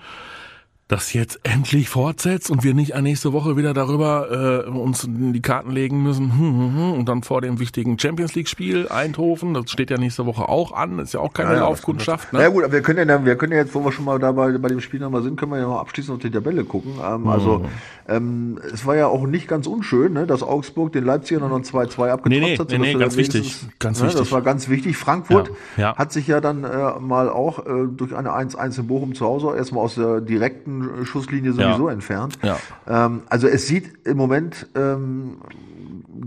das 0.94 1.14
jetzt 1.14 1.40
endlich 1.42 1.90
fortsetzt 1.90 2.52
und 2.52 2.64
wir 2.64 2.76
nicht 2.76 2.96
nächste 3.02 3.34
Woche 3.34 3.58
wieder 3.58 3.74
darüber 3.74 4.64
äh, 4.68 4.70
uns 4.70 5.04
in 5.04 5.34
die 5.34 5.42
Karten 5.42 5.72
legen 5.72 6.04
müssen 6.04 6.32
hm, 6.32 6.40
hm, 6.40 6.76
hm, 6.76 6.94
und 6.94 7.10
dann 7.10 7.24
vor 7.24 7.42
dem 7.42 7.60
wichtigen 7.60 7.98
Champions 7.98 8.36
League 8.36 8.48
Spiel 8.48 8.88
Eindhoven, 8.90 9.56
das 9.56 9.72
steht 9.72 9.90
ja 9.90 9.98
nächste 9.98 10.28
Woche 10.28 10.48
auch 10.48 10.72
an, 10.72 11.00
ist 11.00 11.16
ja 11.16 11.20
auch 11.20 11.34
keine 11.34 11.54
ja, 11.54 11.62
Laufkundschaft. 11.62 12.32
Ne? 12.32 12.42
Ja 12.42 12.50
gut, 12.50 12.64
aber 12.64 12.74
wir 12.74 12.82
können 12.84 13.10
ja, 13.10 13.26
wir 13.26 13.36
können 13.36 13.54
ja 13.54 13.58
jetzt, 13.58 13.74
wo 13.74 13.84
wir 13.84 13.92
schon 13.92 14.06
mal 14.06 14.20
dabei 14.20 14.56
bei 14.60 14.70
dem 14.70 14.82
Spiel 14.82 15.00
nochmal 15.00 15.24
sind, 15.24 15.36
können 15.36 15.52
wir 15.52 15.58
ja 15.58 15.66
noch 15.66 15.80
abschließend 15.80 16.16
auf 16.16 16.22
die 16.22 16.30
Tabelle 16.30 16.64
gucken. 16.64 16.94
Ähm, 17.04 17.22
mhm. 17.22 17.28
Also 17.28 17.66
ähm, 18.08 18.60
es 18.72 18.86
war 18.86 18.96
ja 18.96 19.08
auch 19.08 19.26
nicht 19.26 19.48
ganz 19.48 19.66
unschön, 19.66 20.14
ne, 20.14 20.28
dass 20.28 20.44
Augsburg 20.44 20.92
den 20.92 21.06
Leipzigern 21.06 21.50
noch 21.50 21.60
2-2 21.60 22.10
abgetrotzt 22.10 22.30
nee, 22.30 22.40
nee, 22.40 22.58
hat. 22.58 22.70
Nee, 22.70 22.78
nee, 22.78 22.94
ganz 22.94 23.16
wichtig, 23.16 23.66
ganz 23.80 24.00
ne, 24.00 24.08
wichtig. 24.08 24.20
Das 24.22 24.32
war 24.32 24.42
ganz 24.42 24.70
wichtig. 24.70 24.98
Frankfurt 24.98 25.50
ja, 25.78 25.84
ja. 25.84 25.96
hat 25.96 26.12
sich 26.12 26.28
ja 26.28 26.42
dann 26.42 26.64
äh, 26.66 27.00
mal 27.00 27.30
auch 27.30 27.66
äh, 27.66 27.88
durch 27.88 28.16
eine 28.16 28.30
1-1 28.30 28.80
in 28.80 28.88
Bochum 28.88 29.16
zu 29.16 29.26
Hause 29.26 29.56
erstmal 29.56 29.86
aus 29.86 29.96
der 29.96 30.22
direkten 30.22 30.83
Schusslinie 31.06 31.54
sowieso 31.54 31.88
ja. 31.88 31.94
entfernt. 31.94 32.38
Ja. 32.42 32.58
Ähm, 32.88 33.22
also 33.30 33.48
es 33.48 33.68
sieht 33.68 34.06
im 34.06 34.18
Moment 34.18 34.68
ähm, 34.76 35.38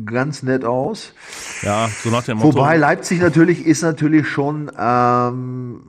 ganz 0.04 0.42
nett 0.42 0.64
aus. 0.64 1.12
Ja, 1.62 1.88
so 1.88 2.10
nach 2.10 2.24
dem 2.24 2.38
Motto. 2.38 2.58
Wobei 2.58 2.76
Leipzig 2.76 3.20
natürlich 3.20 3.66
ist 3.66 3.82
natürlich 3.82 4.28
schon 4.28 4.70
ähm, 4.78 5.80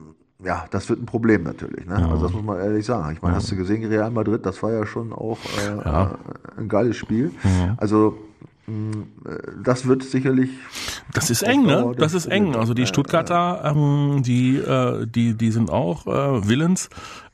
ja, 0.44 0.66
das 0.70 0.88
wird 0.88 1.02
ein 1.02 1.06
Problem 1.06 1.42
natürlich. 1.42 1.86
Ne? 1.86 1.96
Also 1.96 2.26
das 2.26 2.32
muss 2.32 2.44
man 2.44 2.58
ehrlich 2.58 2.86
sagen. 2.86 3.12
Ich 3.12 3.22
meine, 3.22 3.34
hast 3.34 3.50
du 3.50 3.56
gesehen, 3.56 3.84
Real 3.84 4.10
Madrid, 4.10 4.46
das 4.46 4.62
war 4.62 4.70
ja 4.70 4.86
schon 4.86 5.12
auch 5.12 5.38
äh, 5.66 5.84
ja. 5.84 6.12
ein 6.56 6.68
geiles 6.68 6.96
Spiel. 6.96 7.32
Mhm. 7.42 7.74
Also 7.76 8.16
äh, 8.68 8.72
das 9.62 9.86
wird 9.86 10.04
sicherlich. 10.04 10.50
Das 11.12 11.30
ist 11.30 11.42
eng, 11.42 11.64
ne? 11.64 11.92
Das 11.96 12.14
ist 12.14 12.26
eng. 12.26 12.54
Also 12.54 12.74
die 12.74 12.86
Stuttgarter, 12.86 13.62
ähm, 13.64 14.22
die, 14.22 14.58
äh, 14.58 15.06
die, 15.06 15.34
die 15.34 15.50
sind 15.50 15.70
auch 15.70 16.06
äh, 16.06 16.48
willens, 16.48 16.88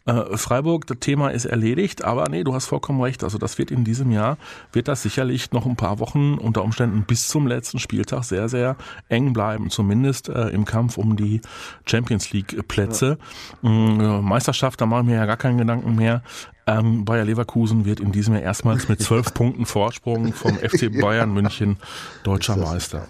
äh, 0.06 0.36
Freiburg, 0.36 0.86
das 0.86 0.98
Thema 1.00 1.30
ist 1.30 1.46
erledigt, 1.46 2.04
aber 2.04 2.28
nee, 2.28 2.44
du 2.44 2.54
hast 2.54 2.66
vollkommen 2.66 3.00
recht. 3.00 3.24
Also 3.24 3.38
das 3.38 3.58
wird 3.58 3.70
in 3.70 3.84
diesem 3.84 4.10
Jahr, 4.10 4.36
wird 4.72 4.88
das 4.88 5.02
sicherlich 5.02 5.52
noch 5.52 5.64
ein 5.66 5.76
paar 5.76 5.98
Wochen 5.98 6.34
unter 6.34 6.62
Umständen 6.62 7.04
bis 7.04 7.28
zum 7.28 7.46
letzten 7.46 7.78
Spieltag 7.78 8.24
sehr, 8.24 8.48
sehr 8.48 8.76
eng 9.08 9.32
bleiben. 9.32 9.70
Zumindest 9.70 10.28
äh, 10.28 10.48
im 10.48 10.64
Kampf 10.64 10.98
um 10.98 11.16
die 11.16 11.40
Champions 11.86 12.32
League 12.32 12.68
Plätze. 12.68 13.18
Ja. 13.62 13.70
Mm, 13.70 14.24
Meisterschaft, 14.24 14.80
da 14.80 14.86
machen 14.86 15.08
wir 15.08 15.16
ja 15.16 15.26
gar 15.26 15.36
keinen 15.36 15.58
Gedanken 15.58 15.94
mehr. 15.94 16.22
Ähm, 16.66 17.04
Bayer 17.04 17.24
Leverkusen 17.24 17.84
wird 17.84 18.00
in 18.00 18.12
diesem 18.12 18.34
Jahr 18.34 18.42
erstmals 18.42 18.88
mit 18.88 19.00
zwölf 19.02 19.34
Punkten 19.34 19.66
Vorsprung 19.66 20.32
vom 20.32 20.56
FC 20.56 20.90
Bayern 21.00 21.32
München 21.32 21.76
deutscher 22.22 22.56
Meister. 22.56 23.06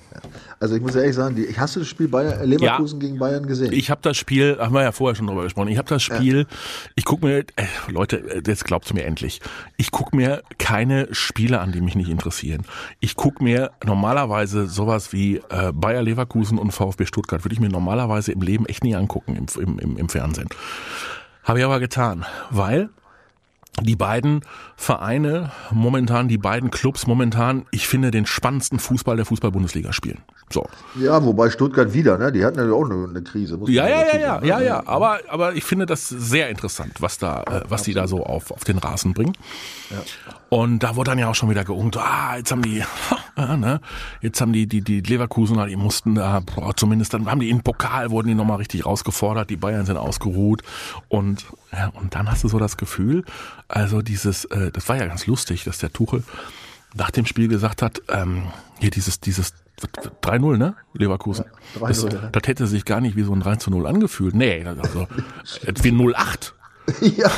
Also 0.58 0.76
ich 0.76 0.82
muss 0.82 0.94
ehrlich 0.94 1.14
sagen, 1.14 1.36
die, 1.36 1.54
hast 1.56 1.76
du 1.76 1.80
das 1.80 1.88
Spiel 1.88 2.08
Bayer, 2.08 2.40
äh, 2.40 2.46
Leverkusen 2.46 3.00
ja, 3.00 3.06
gegen 3.06 3.18
Bayern 3.18 3.46
gesehen? 3.46 3.72
Ich 3.72 3.90
habe 3.90 4.00
das 4.02 4.16
Spiel, 4.16 4.58
haben 4.58 4.74
wir 4.74 4.82
ja 4.82 4.92
vorher 4.92 5.14
schon 5.14 5.26
drüber 5.26 5.44
gesprochen, 5.44 5.68
ich 5.68 5.78
habe 5.78 5.88
das 5.88 6.02
Spiel, 6.02 6.38
ja. 6.38 6.56
ich 6.94 7.04
gucke 7.04 7.26
mir, 7.26 7.38
äh, 7.38 7.64
Leute, 7.88 8.16
äh, 8.16 8.42
jetzt 8.46 8.64
glaubt 8.64 8.92
mir 8.92 9.04
endlich, 9.04 9.40
ich 9.76 9.90
gucke 9.90 10.16
mir 10.16 10.42
keine 10.58 11.08
Spiele 11.12 11.60
an, 11.60 11.72
die 11.72 11.80
mich 11.80 11.94
nicht 11.94 12.08
interessieren. 12.08 12.64
Ich 13.00 13.14
gucke 13.14 13.44
mir 13.44 13.70
normalerweise 13.84 14.66
sowas 14.66 15.12
wie 15.12 15.36
äh, 15.50 15.72
Bayer 15.72 16.02
Leverkusen 16.02 16.58
und 16.58 16.72
VfB 16.72 17.06
Stuttgart, 17.06 17.44
würde 17.44 17.54
ich 17.54 17.60
mir 17.60 17.68
normalerweise 17.68 18.32
im 18.32 18.40
Leben 18.40 18.66
echt 18.66 18.82
nie 18.84 18.96
angucken 18.96 19.36
im, 19.36 19.78
im, 19.78 19.96
im 19.96 20.08
Fernsehen. 20.08 20.48
Habe 21.44 21.58
ich 21.58 21.64
aber 21.64 21.78
getan, 21.78 22.24
weil 22.50 22.88
die 23.82 23.96
beiden 23.96 24.40
Vereine 24.76 25.50
momentan, 25.72 26.28
die 26.28 26.38
beiden 26.38 26.70
Clubs 26.70 27.06
momentan, 27.06 27.66
ich 27.70 27.88
finde, 27.88 28.10
den 28.10 28.26
spannendsten 28.26 28.78
Fußball 28.78 29.16
der 29.16 29.24
Fußball-Bundesliga 29.26 29.92
spielen. 29.92 30.22
So. 30.50 30.66
Ja, 31.00 31.24
wobei 31.24 31.50
Stuttgart 31.50 31.92
wieder, 31.92 32.18
ne? 32.18 32.30
Die 32.30 32.44
hatten 32.44 32.58
ja 32.58 32.72
auch 32.72 32.84
eine, 32.84 33.08
eine 33.08 33.22
Krise. 33.22 33.58
ja, 33.66 33.88
ja, 33.88 34.02
ja, 34.06 34.18
ja, 34.18 34.44
ja, 34.44 34.60
ja. 34.60 34.82
Aber, 34.87 35.18
aber 35.28 35.54
ich 35.54 35.64
finde 35.64 35.87
das 35.87 36.08
sehr 36.08 36.50
interessant, 36.50 37.00
was 37.00 37.18
da, 37.18 37.42
äh, 37.42 37.62
was 37.68 37.82
die 37.82 37.94
da 37.94 38.06
so 38.06 38.24
auf, 38.24 38.50
auf 38.50 38.64
den 38.64 38.78
Rasen 38.78 39.14
bringen. 39.14 39.37
Ja. 39.90 39.96
Und 40.54 40.84
da 40.84 40.94
wurde 40.94 41.10
dann 41.10 41.18
ja 41.18 41.28
auch 41.28 41.34
schon 41.34 41.50
wieder 41.50 41.64
geungt, 41.64 41.96
ah, 41.96 42.36
jetzt 42.36 42.52
haben 42.52 42.62
die, 42.62 42.80
ne, 43.36 43.80
jetzt 44.20 44.40
haben 44.40 44.52
die, 44.52 44.68
die, 44.68 44.82
die 44.82 45.00
Leverkusener, 45.00 45.66
die 45.66 45.74
mussten 45.74 46.14
da, 46.14 46.38
boah, 46.38 46.76
zumindest 46.76 47.12
dann 47.12 47.28
haben 47.28 47.40
die 47.40 47.50
in 47.50 47.62
Pokal, 47.62 48.12
wurden 48.12 48.28
die 48.28 48.36
nochmal 48.36 48.58
richtig 48.58 48.86
rausgefordert, 48.86 49.50
die 49.50 49.56
Bayern 49.56 49.84
sind 49.84 49.96
ausgeruht 49.96 50.62
und, 51.08 51.44
ja, 51.72 51.88
und 51.88 52.14
dann 52.14 52.30
hast 52.30 52.44
du 52.44 52.48
so 52.48 52.60
das 52.60 52.76
Gefühl, 52.76 53.24
also 53.66 54.00
dieses, 54.00 54.44
äh, 54.44 54.70
das 54.70 54.88
war 54.88 54.96
ja 54.96 55.06
ganz 55.06 55.26
lustig, 55.26 55.64
dass 55.64 55.78
der 55.78 55.92
Tuchel 55.92 56.22
nach 56.94 57.10
dem 57.10 57.26
Spiel 57.26 57.48
gesagt 57.48 57.82
hat, 57.82 58.00
ähm, 58.08 58.44
hier 58.78 58.90
dieses, 58.90 59.18
dieses 59.18 59.54
3-0, 60.22 60.56
ne? 60.56 60.76
Leverkusen. 60.92 61.46
Ja, 61.80 61.88
das, 61.88 62.06
das, 62.06 62.42
hätte 62.46 62.68
sich 62.68 62.84
gar 62.84 63.00
nicht 63.00 63.16
wie 63.16 63.24
so 63.24 63.32
ein 63.32 63.40
3 63.40 63.56
0 63.70 63.88
angefühlt. 63.88 64.36
Nee, 64.36 64.64
also 64.64 65.08
wie 65.64 65.90
0-8. 65.90 66.52
ja. 67.00 67.30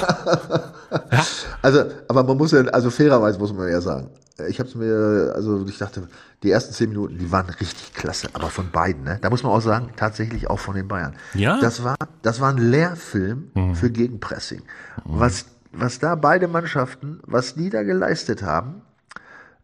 ja. 1.12 1.24
Also, 1.62 1.84
aber 2.08 2.24
man 2.24 2.36
muss 2.36 2.52
ja, 2.52 2.60
also 2.66 2.90
fairerweise 2.90 3.38
muss 3.38 3.52
man 3.52 3.68
ja 3.68 3.80
sagen, 3.80 4.10
ich 4.48 4.58
habe 4.58 4.68
es 4.68 4.74
mir, 4.74 5.32
also 5.34 5.64
ich 5.66 5.78
dachte, 5.78 6.08
die 6.42 6.50
ersten 6.50 6.74
zehn 6.74 6.90
Minuten, 6.90 7.18
die 7.18 7.30
waren 7.32 7.48
richtig 7.48 7.94
klasse, 7.94 8.28
aber 8.34 8.50
von 8.50 8.70
beiden, 8.70 9.04
ne? 9.04 9.18
Da 9.22 9.30
muss 9.30 9.42
man 9.42 9.52
auch 9.52 9.60
sagen, 9.62 9.90
tatsächlich 9.96 10.50
auch 10.50 10.58
von 10.58 10.74
den 10.74 10.88
Bayern. 10.88 11.16
Ja. 11.34 11.58
Das 11.60 11.82
war, 11.82 11.96
das 12.22 12.40
war 12.40 12.50
ein 12.50 12.58
Lehrfilm 12.58 13.50
mhm. 13.54 13.74
für 13.74 13.90
Gegenpressing. 13.90 14.60
Mhm. 14.60 15.20
Was, 15.20 15.46
was 15.72 15.98
da 15.98 16.14
beide 16.16 16.48
Mannschaften, 16.48 17.20
was 17.26 17.54
die 17.54 17.70
da 17.70 17.82
geleistet 17.82 18.42
haben, 18.42 18.82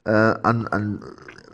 äh, 0.04 0.10
an, 0.10 0.66
an 0.66 1.04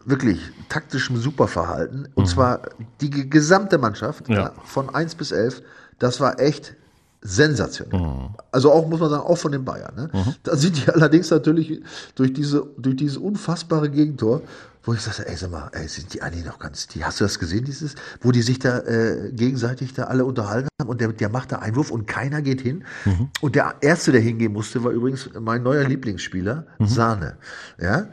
wirklich 0.04 0.40
taktischem 0.68 1.16
Superverhalten. 1.16 2.08
Und 2.14 2.24
mhm. 2.24 2.28
zwar 2.28 2.62
die 3.00 3.28
gesamte 3.28 3.78
Mannschaft 3.78 4.28
ja. 4.28 4.52
von 4.64 4.94
1 4.94 5.16
bis 5.16 5.32
11. 5.32 5.62
Das 5.98 6.20
war 6.20 6.40
echt 6.40 6.76
sensationell. 7.20 8.00
Mhm. 8.00 8.28
Also 8.52 8.72
auch, 8.72 8.88
muss 8.88 9.00
man 9.00 9.10
sagen, 9.10 9.22
auch 9.22 9.38
von 9.38 9.52
den 9.52 9.64
Bayern. 9.64 9.94
Ne? 9.94 10.10
Mhm. 10.12 10.34
Da 10.42 10.56
sind 10.56 10.76
die 10.76 10.90
allerdings 10.92 11.30
natürlich 11.30 11.80
durch, 12.14 12.32
diese, 12.32 12.66
durch 12.76 12.96
dieses 12.96 13.16
unfassbare 13.16 13.90
Gegentor, 13.90 14.42
wo 14.84 14.94
ich 14.94 15.00
sage, 15.00 15.28
ey, 15.28 15.36
sag 15.36 15.50
mal, 15.50 15.70
ey, 15.72 15.86
sind 15.88 16.14
die 16.14 16.22
eigentlich 16.22 16.44
noch 16.44 16.58
ganz, 16.58 16.86
die, 16.86 17.04
hast 17.04 17.20
du 17.20 17.24
das 17.24 17.38
gesehen, 17.38 17.64
dieses, 17.64 17.94
wo 18.22 18.32
die 18.32 18.42
sich 18.42 18.58
da 18.58 18.78
äh, 18.78 19.32
gegenseitig 19.32 19.92
da 19.92 20.04
alle 20.04 20.24
unterhalten 20.24 20.68
haben 20.80 20.88
und 20.88 21.00
der, 21.00 21.08
der 21.08 21.28
macht 21.28 21.52
da 21.52 21.56
Einwurf 21.56 21.90
und 21.90 22.06
keiner 22.06 22.40
geht 22.40 22.60
hin. 22.60 22.84
Mhm. 23.04 23.28
Und 23.40 23.54
der 23.54 23.74
Erste, 23.80 24.12
der 24.12 24.20
hingehen 24.20 24.52
musste, 24.52 24.82
war 24.84 24.92
übrigens 24.92 25.28
mein 25.38 25.62
neuer 25.62 25.84
Lieblingsspieler, 25.84 26.66
mhm. 26.78 26.86
Sahne. 26.86 27.36
Ja, 27.80 28.06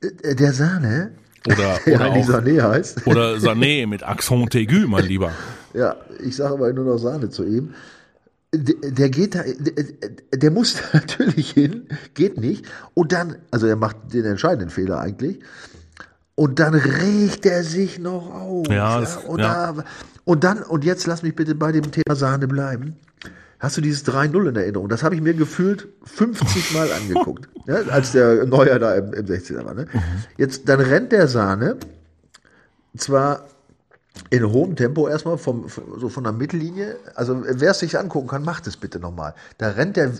äh, 0.00 0.34
der 0.34 0.52
Sahne, 0.52 1.12
oder, 1.46 1.78
oder 1.86 2.06
auch, 2.10 2.28
Sané 2.28 2.62
heißt. 2.62 3.06
Oder 3.06 3.34
Sané 3.36 3.86
mit 3.86 4.02
Accent 4.02 4.54
aigu, 4.54 4.88
mein 4.88 5.04
Lieber. 5.04 5.32
Ja, 5.74 5.96
ich 6.24 6.34
sage 6.34 6.54
aber 6.54 6.72
nur 6.72 6.86
noch 6.86 6.96
Sahne 6.96 7.28
zu 7.28 7.44
ihm. 7.44 7.74
Der, 8.54 9.10
geht 9.10 9.34
da, 9.34 9.42
der, 10.34 10.50
muss 10.50 10.76
da 10.76 10.82
natürlich 10.98 11.50
hin, 11.50 11.86
geht 12.14 12.38
nicht. 12.38 12.64
Und 12.94 13.12
dann, 13.12 13.36
also 13.50 13.66
er 13.66 13.76
macht 13.76 13.96
den 14.12 14.24
entscheidenden 14.24 14.70
Fehler 14.70 15.00
eigentlich. 15.00 15.40
Und 16.34 16.58
dann 16.58 16.74
regt 16.74 17.44
er 17.46 17.64
sich 17.64 17.98
noch 17.98 18.32
auf. 18.32 18.68
Ja, 18.68 19.00
das, 19.00 19.16
und, 19.16 19.40
ja. 19.40 19.72
Da, 19.72 19.84
und 20.24 20.44
dann, 20.44 20.62
und 20.62 20.84
jetzt 20.84 21.06
lass 21.06 21.22
mich 21.22 21.34
bitte 21.34 21.54
bei 21.54 21.72
dem 21.72 21.90
Thema 21.90 22.14
Sahne 22.14 22.46
bleiben. 22.46 22.96
Hast 23.58 23.76
du 23.76 23.80
dieses 23.80 24.06
3-0 24.06 24.48
in 24.48 24.56
Erinnerung? 24.56 24.88
Das 24.88 25.02
habe 25.02 25.16
ich 25.16 25.20
mir 25.20 25.34
gefühlt 25.34 25.88
50 26.04 26.72
Mal 26.74 26.92
angeguckt, 26.92 27.48
ja, 27.66 27.76
als 27.90 28.12
der 28.12 28.46
Neuer 28.46 28.78
da 28.78 28.94
im, 28.94 29.12
im 29.12 29.26
16er 29.26 29.64
war. 29.64 29.74
Ne? 29.74 29.86
Mhm. 29.92 30.00
Jetzt, 30.36 30.68
dann 30.68 30.80
rennt 30.80 31.10
der 31.10 31.26
Sahne 31.26 31.76
zwar 32.96 33.46
in 34.30 34.50
hohem 34.50 34.76
Tempo 34.76 35.08
erstmal 35.08 35.38
vom, 35.38 35.66
so 35.98 36.08
von 36.08 36.24
der 36.24 36.32
Mittellinie. 36.32 36.96
Also 37.14 37.42
wer 37.44 37.70
es 37.70 37.78
sich 37.78 37.98
angucken 37.98 38.28
kann, 38.28 38.44
macht 38.44 38.66
es 38.66 38.76
bitte 38.76 38.98
nochmal. 38.98 39.34
Da 39.58 39.70
rennt 39.70 39.96
er 39.96 40.12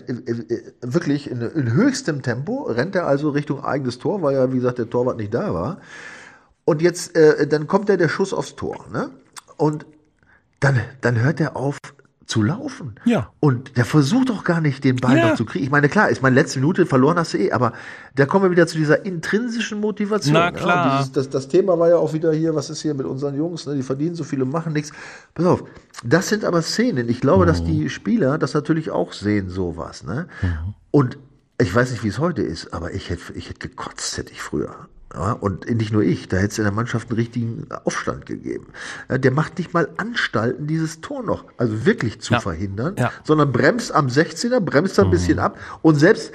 wirklich 0.81 1.29
in, 1.29 1.41
in, 1.41 1.73
höchstem 1.73 2.21
Tempo, 2.21 2.63
rennt 2.63 2.95
er 2.95 3.07
also 3.07 3.29
Richtung 3.29 3.63
eigenes 3.63 3.99
Tor, 3.99 4.21
weil 4.21 4.35
ja, 4.35 4.51
wie 4.51 4.57
gesagt, 4.57 4.79
der 4.79 4.89
Torwart 4.89 5.17
nicht 5.17 5.33
da 5.33 5.53
war. 5.53 5.79
Und 6.65 6.81
jetzt, 6.81 7.15
äh, 7.15 7.47
dann 7.47 7.67
kommt 7.67 7.89
er 7.89 7.97
der 7.97 8.09
Schuss 8.09 8.33
aufs 8.33 8.55
Tor. 8.55 8.85
Ne? 8.91 9.09
Und 9.57 9.85
dann, 10.59 10.79
dann 11.01 11.21
hört 11.21 11.39
er 11.39 11.55
auf 11.55 11.77
zu 12.29 12.43
laufen. 12.43 12.93
Ja. 13.05 13.31
Und 13.39 13.75
der 13.75 13.85
versucht 13.85 14.29
doch 14.29 14.43
gar 14.43 14.61
nicht, 14.61 14.83
den 14.83 14.97
Ball 14.97 15.17
ja. 15.17 15.29
noch 15.29 15.35
zu 15.35 15.45
kriegen. 15.45 15.65
Ich 15.65 15.71
meine, 15.71 15.89
klar, 15.89 16.09
ist 16.09 16.21
meine 16.21 16.35
letzte 16.35 16.59
Minute, 16.59 16.85
verloren 16.85 17.17
hast 17.17 17.33
du 17.33 17.39
eh, 17.39 17.51
aber 17.51 17.73
da 18.15 18.27
kommen 18.27 18.45
wir 18.45 18.51
wieder 18.51 18.67
zu 18.67 18.77
dieser 18.77 19.03
intrinsischen 19.03 19.79
Motivation. 19.79 20.35
Na 20.35 20.51
klar. 20.51 20.85
Ja, 20.85 20.97
dieses, 20.99 21.11
das, 21.11 21.29
das, 21.29 21.47
Thema 21.47 21.79
war 21.79 21.89
ja 21.89 21.97
auch 21.97 22.13
wieder 22.13 22.31
hier, 22.31 22.53
was 22.53 22.69
ist 22.69 22.83
hier 22.83 22.93
mit 22.93 23.07
unseren 23.07 23.35
Jungs, 23.35 23.65
ne? 23.65 23.75
die 23.75 23.81
verdienen 23.81 24.13
so 24.13 24.23
viel 24.23 24.43
und 24.43 24.51
machen 24.51 24.73
nichts. 24.73 24.91
Pass 25.33 25.47
auf, 25.47 25.63
das 26.03 26.29
sind 26.29 26.45
aber 26.45 26.61
Szenen. 26.61 27.09
Ich 27.09 27.19
glaube, 27.19 27.45
mhm. 27.45 27.47
dass 27.47 27.63
die 27.63 27.89
Spieler 27.89 28.37
das 28.37 28.53
natürlich 28.53 28.91
auch 28.91 29.11
sehen, 29.13 29.49
sowas. 29.49 30.03
Ne? 30.03 30.27
Mhm. 30.43 30.75
Und 30.91 31.17
ich 31.59 31.73
weiß 31.73 31.89
nicht, 31.89 32.03
wie 32.03 32.09
es 32.09 32.19
heute 32.19 32.43
ist, 32.43 32.75
aber 32.75 32.93
ich 32.93 33.09
hätte, 33.09 33.33
ich 33.33 33.49
hätte 33.49 33.67
gekotzt, 33.67 34.19
hätte 34.19 34.31
ich 34.31 34.41
früher. 34.43 34.87
Ja, 35.13 35.31
und 35.31 35.67
nicht 35.69 35.91
nur 35.91 36.03
ich, 36.03 36.27
da 36.27 36.37
hätte 36.37 36.49
es 36.49 36.57
in 36.59 36.65
der 36.65 36.73
Mannschaft 36.73 37.09
einen 37.09 37.17
richtigen 37.17 37.67
Aufstand 37.83 38.27
gegeben. 38.27 38.67
Ja, 39.09 39.17
der 39.17 39.31
macht 39.31 39.57
nicht 39.57 39.73
mal 39.73 39.89
Anstalten, 39.97 40.67
dieses 40.67 41.01
Tor 41.01 41.23
noch, 41.23 41.45
also 41.57 41.85
wirklich 41.85 42.21
zu 42.21 42.33
ja. 42.33 42.39
verhindern, 42.39 42.95
sondern 43.23 43.51
bremst 43.51 43.91
am 43.91 44.07
16er, 44.07 44.59
bremst 44.59 44.97
da 44.97 45.01
ein 45.01 45.07
mhm. 45.07 45.11
bisschen 45.11 45.39
ab 45.39 45.57
und 45.81 45.95
selbst 45.95 46.31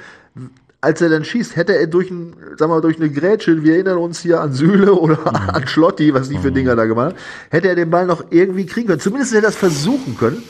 als 0.84 1.00
er 1.00 1.08
dann 1.08 1.24
schießt, 1.24 1.56
hätte 1.56 1.76
er 1.76 1.86
durch, 1.86 2.10
ein, 2.10 2.36
sag 2.58 2.68
mal, 2.68 2.80
durch 2.80 2.96
eine 2.96 3.10
Grätsche, 3.10 3.62
wir 3.62 3.74
erinnern 3.74 3.98
uns 3.98 4.20
hier 4.20 4.40
an 4.40 4.52
Sühle 4.52 4.92
oder 4.94 5.18
mhm. 5.18 5.50
an 5.50 5.66
Schlotti, 5.66 6.12
was 6.12 6.28
die 6.28 6.38
für 6.38 6.50
mhm. 6.50 6.54
Dinger 6.54 6.76
da 6.76 6.84
gemacht 6.84 7.12
haben, 7.12 7.18
hätte 7.50 7.68
er 7.68 7.74
den 7.74 7.90
Ball 7.90 8.06
noch 8.06 8.26
irgendwie 8.30 8.66
kriegen 8.66 8.88
können. 8.88 9.00
Zumindest 9.00 9.32
hätte 9.32 9.46
er 9.46 9.48
das 9.48 9.56
versuchen 9.56 10.16
können. 10.18 10.42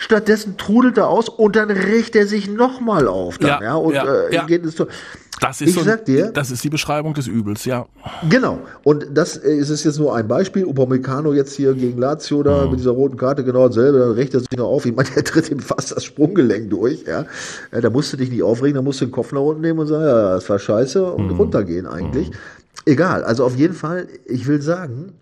Stattdessen 0.00 0.56
trudelt 0.56 0.96
er 0.96 1.08
aus 1.08 1.28
und 1.28 1.56
dann 1.56 1.70
rächt 1.70 2.14
er 2.14 2.28
sich 2.28 2.48
nochmal 2.48 3.08
auf. 3.08 3.38
Dann, 3.38 3.48
ja, 3.48 3.62
ja, 3.62 3.74
und 3.74 3.94
äh, 3.94 4.46
geht 4.46 4.62
ins 4.62 4.76
Tor. 4.76 4.86
Das 5.40 5.60
ist, 5.60 5.70
ich 5.70 5.74
so 5.74 5.82
sag 5.82 6.04
dir, 6.04 6.30
das 6.30 6.52
ist 6.52 6.62
die 6.62 6.70
Beschreibung 6.70 7.14
des 7.14 7.26
Übels, 7.26 7.64
ja. 7.64 7.86
Genau. 8.28 8.60
Und 8.84 9.06
das 9.12 9.36
ist, 9.36 9.70
ist 9.70 9.84
jetzt 9.84 9.98
nur 9.98 10.14
ein 10.14 10.28
Beispiel. 10.28 10.64
Upamecano 10.64 11.32
jetzt 11.32 11.54
hier 11.54 11.74
gegen 11.74 11.98
Lazio 11.98 12.44
da 12.44 12.64
mhm. 12.64 12.70
mit 12.70 12.80
dieser 12.80 12.92
roten 12.92 13.16
Karte 13.16 13.42
genau 13.42 13.66
dasselbe. 13.66 13.98
Dann 13.98 14.12
rächt 14.12 14.34
er 14.34 14.40
sich 14.40 14.52
noch 14.52 14.68
auf. 14.68 14.86
Ich 14.86 14.94
meine, 14.94 15.10
der 15.14 15.24
tritt 15.24 15.50
ihm 15.50 15.60
fast 15.60 15.96
das 15.96 16.04
Sprunggelenk 16.04 16.70
durch. 16.70 17.04
Ja. 17.04 17.26
Da 17.72 17.90
musst 17.90 18.12
du 18.12 18.16
dich 18.16 18.30
nicht 18.30 18.44
aufregen, 18.44 18.76
da 18.76 18.82
musst 18.82 19.00
du 19.00 19.06
den 19.06 19.12
Kopf 19.12 19.32
nach 19.32 19.40
unten 19.40 19.62
nehmen 19.62 19.80
und 19.80 19.88
sagen, 19.88 20.04
ja, 20.04 20.34
das 20.34 20.48
war 20.48 20.60
scheiße 20.60 21.12
und 21.12 21.32
mhm. 21.32 21.36
runtergehen 21.36 21.86
eigentlich. 21.86 22.30
Mhm. 22.30 22.36
Egal. 22.86 23.24
Also 23.24 23.44
auf 23.44 23.56
jeden 23.56 23.74
Fall, 23.74 24.06
ich 24.26 24.46
will 24.46 24.62
sagen, 24.62 25.12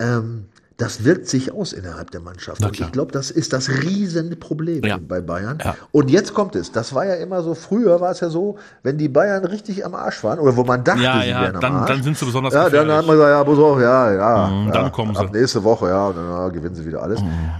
ähm, 0.00 0.46
das 0.82 1.04
wirkt 1.04 1.28
sich 1.28 1.52
aus 1.52 1.72
innerhalb 1.72 2.10
der 2.10 2.20
Mannschaft. 2.20 2.60
Und 2.64 2.80
ich 2.80 2.90
glaube, 2.90 3.12
das 3.12 3.30
ist 3.30 3.52
das 3.52 3.68
riesende 3.68 4.34
Problem 4.34 4.82
ja. 4.82 4.98
bei 4.98 5.20
Bayern. 5.20 5.58
Ja. 5.64 5.76
Und 5.92 6.10
jetzt 6.10 6.34
kommt 6.34 6.56
es. 6.56 6.72
Das 6.72 6.92
war 6.92 7.06
ja 7.06 7.14
immer 7.14 7.40
so, 7.44 7.54
früher 7.54 8.00
war 8.00 8.10
es 8.10 8.18
ja 8.18 8.28
so, 8.28 8.58
wenn 8.82 8.98
die 8.98 9.08
Bayern 9.08 9.44
richtig 9.44 9.86
am 9.86 9.94
Arsch 9.94 10.24
waren, 10.24 10.40
oder 10.40 10.56
wo 10.56 10.64
man 10.64 10.82
dachte, 10.82 11.00
ja, 11.00 11.22
sie 11.22 11.28
wären 11.28 11.54
am 11.54 11.60
dann, 11.60 11.72
Arsch. 11.76 11.88
Dann 11.88 12.02
sind 12.02 12.18
sie 12.18 12.24
besonders 12.24 12.52
Ja, 12.52 12.64
gefährlich. 12.64 12.88
dann 12.88 12.98
hat 12.98 13.06
man 13.06 13.14
gesagt, 13.16 13.48
ja, 13.48 13.62
auf, 13.62 13.80
ja, 13.80 14.12
ja. 14.12 14.46
Mhm, 14.48 14.72
dann 14.72 14.90
kommen 14.90 15.16
ab 15.16 15.28
sie. 15.32 15.38
nächste 15.38 15.62
Woche, 15.62 15.86
ja, 15.86 16.08
und 16.08 16.16
dann 16.16 16.28
ja, 16.28 16.48
gewinnen 16.48 16.74
sie 16.74 16.84
wieder 16.84 17.00
alles. 17.00 17.20
Mhm. 17.20 17.50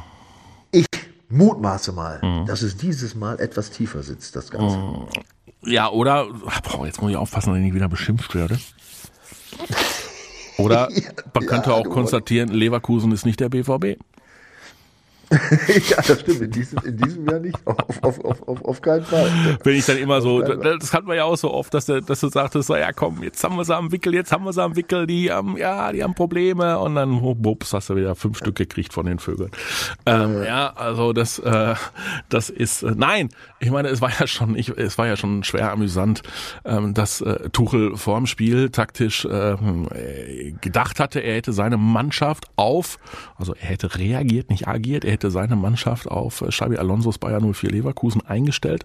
Ich 0.73 0.87
mutmaße 1.29 1.93
mal, 1.93 2.19
mhm. 2.23 2.47
dass 2.47 2.63
es 2.63 2.77
dieses 2.77 3.15
Mal 3.15 3.39
etwas 3.39 3.71
tiefer 3.71 4.03
sitzt, 4.03 4.35
das 4.35 4.51
Ganze. 4.51 4.77
Mhm. 4.77 5.07
Ja, 5.65 5.91
oder, 5.91 6.27
boah, 6.73 6.87
jetzt 6.87 7.01
muss 7.01 7.13
ich 7.13 7.17
aufpassen, 7.17 7.51
dass 7.51 7.59
ich 7.59 7.65
nicht 7.65 7.75
wieder 7.75 7.89
beschimpft 7.89 8.35
werde. 8.35 8.59
Oder 10.63 10.89
man 11.35 11.47
könnte 11.47 11.71
ja, 11.71 11.77
auch 11.77 11.89
konstatieren, 11.89 12.49
Leverkusen 12.49 13.13
ist 13.13 13.27
nicht 13.27 13.41
der 13.41 13.49
BVB. 13.49 13.99
ja, 15.89 15.97
das 15.97 16.21
stimmt. 16.21 16.41
In 16.43 16.51
diesem, 16.51 16.79
in 16.85 16.97
diesem 16.97 17.29
Jahr 17.29 17.41
nicht. 17.41 17.59
Auf, 17.65 18.03
auf, 18.03 18.25
auf, 18.25 18.49
auf, 18.49 18.65
auf 18.65 18.83
keinen 18.83 19.05
Fall. 19.05 19.31
Wenn 19.63 19.77
ich 19.77 19.87
dann 19.87 19.97
immer 19.97 20.21
so, 20.21 20.43
das 20.43 20.93
hatten 20.93 21.07
wir 21.07 21.15
ja 21.15 21.25
auch 21.25 21.37
so 21.37 21.53
oft, 21.53 21.73
dass, 21.73 21.87
der, 21.87 22.01
dass 22.01 22.21
du 22.21 22.29
sagtest, 22.29 22.69
so, 22.69 22.77
ja 22.77 22.93
komm, 22.93 23.23
jetzt 23.23 23.43
haben 23.43 23.57
wir 23.57 23.65
sie 23.65 23.75
am 23.75 23.93
Wickel, 23.93 24.15
jetzt 24.15 24.33
haben 24.33 24.45
wir 24.45 24.53
sie 24.53 24.63
am 24.63 24.77
Wickel, 24.77 25.07
die 25.07 25.31
haben, 25.31 25.57
ja, 25.57 25.93
die 25.93 26.03
haben 26.03 26.15
Probleme 26.15 26.79
und 26.79 26.95
dann, 26.95 27.21
oh, 27.21 27.35
bups, 27.35 27.73
hast 27.73 27.91
du 27.91 27.97
wieder 27.97 28.15
fünf 28.15 28.39
Stück 28.39 28.57
gekriegt 28.57 28.93
von 28.93 29.07
den 29.07 29.19
Vögeln. 29.19 29.51
Ähm, 30.07 30.43
ja, 30.43 30.73
also 30.75 31.13
das, 31.13 31.39
äh, 31.39 31.75
das 32.29 32.51
ist, 32.51 32.83
äh, 32.83 32.93
nein, 32.95 33.31
ich 33.61 33.71
meine, 33.71 33.89
es 33.89 34.01
war 34.01 34.11
ja 34.19 34.27
schon, 34.27 34.57
ich, 34.57 34.69
es 34.77 34.99
war 34.99 35.07
ja 35.07 35.17
schon 35.17 35.45
schwer 35.45 35.73
amüsant, 35.73 36.23
ähm, 36.65 36.95
dass 36.95 37.21
äh, 37.21 37.49
Tuchel 37.51 37.97
vorm 37.97 38.27
Spiel 38.27 38.71
taktisch 38.71 39.25
äh, 39.25 40.53
gedacht 40.61 41.01
hatte, 41.01 41.21
er 41.21 41.37
hätte 41.37 41.53
seine 41.53 41.77
Mannschaft 41.77 42.47
auf, 42.57 42.99
also 43.37 43.55
er 43.55 43.69
hätte 43.69 43.99
reagiert, 43.99 44.51
nicht 44.51 44.69
agiert, 44.69 45.05
er 45.05 45.13
hätte 45.13 45.22
seine 45.31 45.57
Mannschaft 45.57 46.09
auf 46.09 46.45
Xabi 46.49 46.77
Alonso's 46.77 47.19
Bayer 47.19 47.41
04 47.41 47.71
Leverkusen 47.71 48.25
eingestellt. 48.27 48.85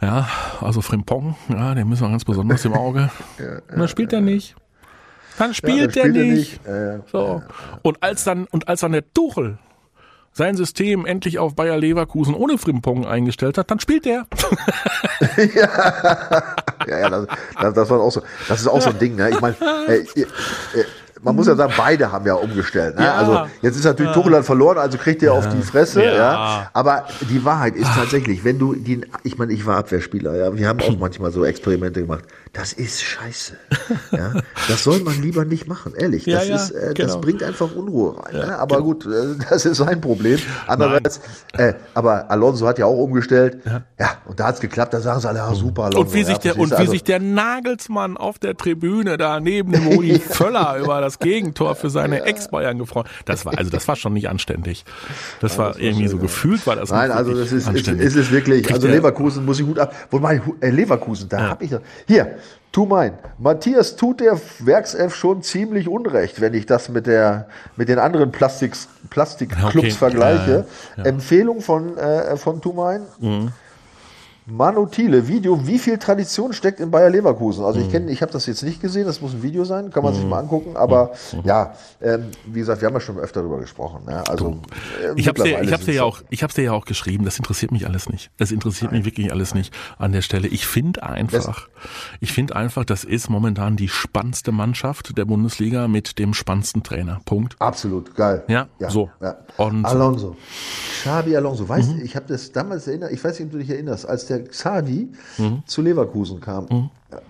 Ja, 0.00 0.28
also 0.60 0.80
Frimpong, 0.80 1.36
ja, 1.48 1.74
den 1.74 1.88
müssen 1.88 2.02
wir 2.02 2.10
ganz 2.10 2.24
besonders 2.24 2.64
im 2.64 2.74
Auge. 2.74 3.10
ja, 3.38 3.44
ja, 3.44 3.54
und 3.70 3.78
dann 3.78 3.88
spielt 3.88 4.12
er 4.12 4.20
nicht. 4.20 4.54
Dann 5.38 5.54
spielt 5.54 5.96
ja, 5.96 6.04
er 6.04 6.08
nicht. 6.08 6.64
nicht. 6.64 7.10
so. 7.10 7.42
Und 7.82 8.02
als 8.02 8.24
dann, 8.24 8.46
und 8.50 8.68
als 8.68 8.80
dann 8.80 8.92
der 8.92 9.12
Tuchel 9.12 9.58
sein 10.32 10.56
System 10.56 11.04
endlich 11.04 11.38
auf 11.38 11.54
Bayer 11.54 11.76
Leverkusen 11.76 12.34
ohne 12.34 12.58
Frimpong 12.58 13.06
eingestellt 13.06 13.58
hat, 13.58 13.70
dann 13.70 13.80
spielt 13.80 14.06
er. 14.06 14.26
ja, 15.54 16.42
ja, 16.86 17.10
das, 17.10 17.26
das, 17.60 17.74
das 17.74 17.90
war 17.90 18.00
auch 18.00 18.12
so. 18.12 18.22
Das 18.48 18.60
ist 18.60 18.68
auch 18.68 18.80
so 18.80 18.90
ein 18.90 18.98
Ding. 18.98 19.16
Ne? 19.16 19.30
Ich 19.30 19.40
meine, 19.40 19.56
äh, 19.88 19.96
äh, 19.96 20.26
man 21.22 21.36
muss 21.36 21.46
ja 21.46 21.56
sagen, 21.56 21.72
beide 21.76 22.12
haben 22.12 22.26
ja 22.26 22.34
umgestellt. 22.34 22.96
Ne? 22.96 23.04
Ja. 23.04 23.14
Also 23.14 23.46
jetzt 23.62 23.76
ist 23.76 23.84
natürlich 23.84 24.14
ja. 24.14 24.22
Tuchel 24.22 24.42
verloren, 24.42 24.78
also 24.78 24.98
kriegt 24.98 25.22
er 25.22 25.32
ja. 25.32 25.38
auf 25.38 25.48
die 25.48 25.62
Fresse. 25.62 26.04
Ja. 26.04 26.70
Aber 26.72 27.06
die 27.28 27.44
Wahrheit 27.44 27.76
ist 27.76 27.90
tatsächlich, 27.94 28.44
wenn 28.44 28.58
du 28.58 28.74
die, 28.74 29.00
ich 29.24 29.38
meine, 29.38 29.52
ich 29.52 29.66
war 29.66 29.78
Abwehrspieler, 29.78 30.36
ja, 30.36 30.56
wir 30.56 30.68
haben 30.68 30.80
auch 30.80 30.98
manchmal 30.98 31.32
so 31.32 31.44
Experimente 31.44 32.00
gemacht. 32.00 32.24
Das 32.52 32.72
ist 32.72 33.02
scheiße. 33.02 33.56
Ja? 34.12 34.32
Das 34.68 34.84
soll 34.84 35.00
man 35.00 35.20
lieber 35.20 35.44
nicht 35.44 35.68
machen, 35.68 35.94
ehrlich. 35.96 36.24
Das, 36.24 36.48
ist, 36.48 36.70
äh, 36.70 36.92
genau. 36.94 37.14
das 37.14 37.20
bringt 37.20 37.42
einfach 37.42 37.74
Unruhe 37.74 38.18
rein. 38.18 38.34
Ne? 38.34 38.58
Aber 38.58 38.76
genau. 38.76 38.86
gut, 38.88 39.06
äh, 39.06 39.36
das 39.48 39.64
ist 39.64 39.78
sein 39.78 40.00
Problem. 40.00 40.38
Andererseits, 40.66 41.20
äh, 41.52 41.74
aber 41.94 42.30
Alonso 42.30 42.66
hat 42.66 42.78
ja 42.78 42.86
auch 42.86 42.98
umgestellt. 42.98 43.58
Ja, 43.98 44.16
und 44.26 44.40
da 44.40 44.48
hat's 44.48 44.60
geklappt, 44.60 44.94
da 44.94 45.00
sagen 45.00 45.20
sie 45.20 45.28
alle, 45.28 45.38
ja, 45.38 45.54
super, 45.54 45.84
Alonso. 45.84 46.00
Und 46.00 46.14
wie 46.14 46.24
sich 46.24 46.38
der, 46.38 46.58
und 46.58 46.70
wie 46.70 46.74
also, 46.74 46.90
sich 46.90 47.04
der 47.04 47.20
Nagelsmann 47.20 48.16
auf 48.16 48.38
der 48.38 48.56
Tribüne 48.56 49.16
da 49.16 49.40
neben 49.40 49.74
Rudi 49.74 50.18
Völler 50.18 50.78
über 50.78 51.00
das 51.00 51.07
Gegentor 51.18 51.74
für 51.74 51.90
seine 51.90 52.22
Ex-Bayern 52.22 52.78
gefreut. 52.78 53.06
Das 53.24 53.46
war, 53.46 53.56
also 53.56 53.70
das 53.70 53.88
war 53.88 53.96
schon 53.96 54.12
nicht 54.12 54.28
anständig. 54.28 54.84
Das 55.40 55.56
war 55.56 55.68
das 55.68 55.78
irgendwie 55.78 56.04
war 56.04 56.10
so 56.10 56.18
gefühlt, 56.18 56.66
war 56.66 56.76
das 56.76 56.90
Nein, 56.90 57.10
also 57.10 57.32
das 57.34 57.52
ist, 57.52 57.68
ist, 57.68 57.88
ist 57.88 58.16
es 58.16 58.30
wirklich, 58.30 58.64
Kriegt 58.64 58.74
also 58.74 58.88
Leverkusen 58.88 59.44
muss 59.44 59.58
ich 59.60 59.66
gut 59.66 59.78
ab. 59.78 59.94
Wobei, 60.10 60.42
äh, 60.60 60.70
Leverkusen, 60.70 61.28
da 61.28 61.38
ja. 61.38 61.48
habe 61.48 61.64
ich, 61.64 61.70
hier, 62.06 62.36
Tu 62.70 62.84
mein, 62.84 63.14
Matthias 63.38 63.96
tut 63.96 64.20
der 64.20 64.38
Werkself 64.58 65.14
schon 65.14 65.42
ziemlich 65.42 65.88
unrecht, 65.88 66.40
wenn 66.40 66.52
ich 66.52 66.66
das 66.66 66.90
mit 66.90 67.06
der 67.06 67.48
mit 67.76 67.88
den 67.88 67.98
anderen 67.98 68.30
Plastikclubs 68.30 69.74
okay. 69.74 69.90
vergleiche. 69.90 70.66
Ja, 70.96 71.02
ja. 71.02 71.08
Empfehlung 71.08 71.62
von 71.62 71.96
äh, 71.96 72.36
von 72.36 72.60
Tu 72.60 72.72
mein. 72.74 73.02
Mhm. 73.20 73.52
Manu 74.50 74.86
Thiele, 74.86 75.28
Video, 75.28 75.66
wie 75.66 75.78
viel 75.78 75.98
Tradition 75.98 76.52
steckt 76.52 76.80
in 76.80 76.90
Bayer 76.90 77.10
Leverkusen? 77.10 77.64
Also 77.64 77.80
ich 77.80 77.90
kenne, 77.90 78.10
ich 78.10 78.22
habe 78.22 78.32
das 78.32 78.46
jetzt 78.46 78.62
nicht 78.62 78.80
gesehen, 78.80 79.04
das 79.06 79.20
muss 79.20 79.34
ein 79.34 79.42
Video 79.42 79.64
sein, 79.64 79.90
kann 79.90 80.02
man 80.02 80.14
sich 80.14 80.24
mal 80.24 80.38
angucken, 80.38 80.76
aber 80.76 81.12
ja, 81.44 81.74
ähm, 82.00 82.26
wie 82.46 82.60
gesagt, 82.60 82.80
wir 82.80 82.86
haben 82.86 82.94
ja 82.94 83.00
schon 83.00 83.18
öfter 83.18 83.40
darüber 83.40 83.58
gesprochen. 83.58 84.02
Ja, 84.08 84.22
also 84.22 84.58
äh, 85.02 85.12
Ich 85.16 85.28
habe 85.28 85.36
dir, 85.42 85.44
mittlerweile 85.44 85.64
ich 85.66 85.72
hab's 85.72 85.84
dir 85.84 85.94
ja 85.94 86.04
auch, 86.04 86.22
ich 86.30 86.42
hab's 86.42 86.54
dir 86.54 86.62
ja 86.62 86.72
auch 86.72 86.86
geschrieben. 86.86 87.24
Das 87.24 87.36
interessiert 87.36 87.72
mich 87.72 87.86
alles 87.86 88.08
nicht. 88.08 88.30
Das 88.38 88.50
interessiert 88.50 88.92
mich 88.92 89.04
wirklich 89.04 89.30
alles 89.32 89.54
nicht 89.54 89.74
an 89.98 90.12
der 90.12 90.22
Stelle. 90.22 90.48
Ich 90.48 90.66
finde 90.66 91.02
einfach, 91.02 91.68
ich 92.20 92.32
finde 92.32 92.56
einfach, 92.56 92.84
das 92.86 93.04
ist 93.04 93.28
momentan 93.28 93.76
die 93.76 93.88
spannendste 93.88 94.50
Mannschaft 94.52 95.18
der 95.18 95.26
Bundesliga 95.26 95.88
mit 95.88 96.18
dem 96.18 96.32
spannendsten 96.32 96.82
Trainer. 96.82 97.20
Punkt. 97.26 97.56
Absolut, 97.58 98.14
geil. 98.14 98.44
Ja, 98.48 98.66
so. 98.88 99.10
Ja. 99.20 99.36
Und- 99.58 99.84
Alonso. 99.84 100.36
Xabi 101.02 101.36
Alonso. 101.36 101.68
Weißt 101.68 101.90
Mhm. 101.92 101.98
du, 101.98 102.04
ich 102.04 102.16
habe 102.16 102.26
das 102.28 102.50
damals 102.52 102.86
erinnert, 102.86 103.12
ich 103.12 103.22
weiß 103.22 103.38
nicht, 103.38 103.46
ob 103.46 103.52
du 103.52 103.58
dich 103.58 103.70
erinnerst, 103.70 104.08
als 104.08 104.26
der 104.26 104.37
Xavi 104.44 105.12
Mhm. 105.38 105.62
zu 105.66 105.82
Leverkusen 105.82 106.40
kam, 106.40 106.90
ja, 107.10 107.20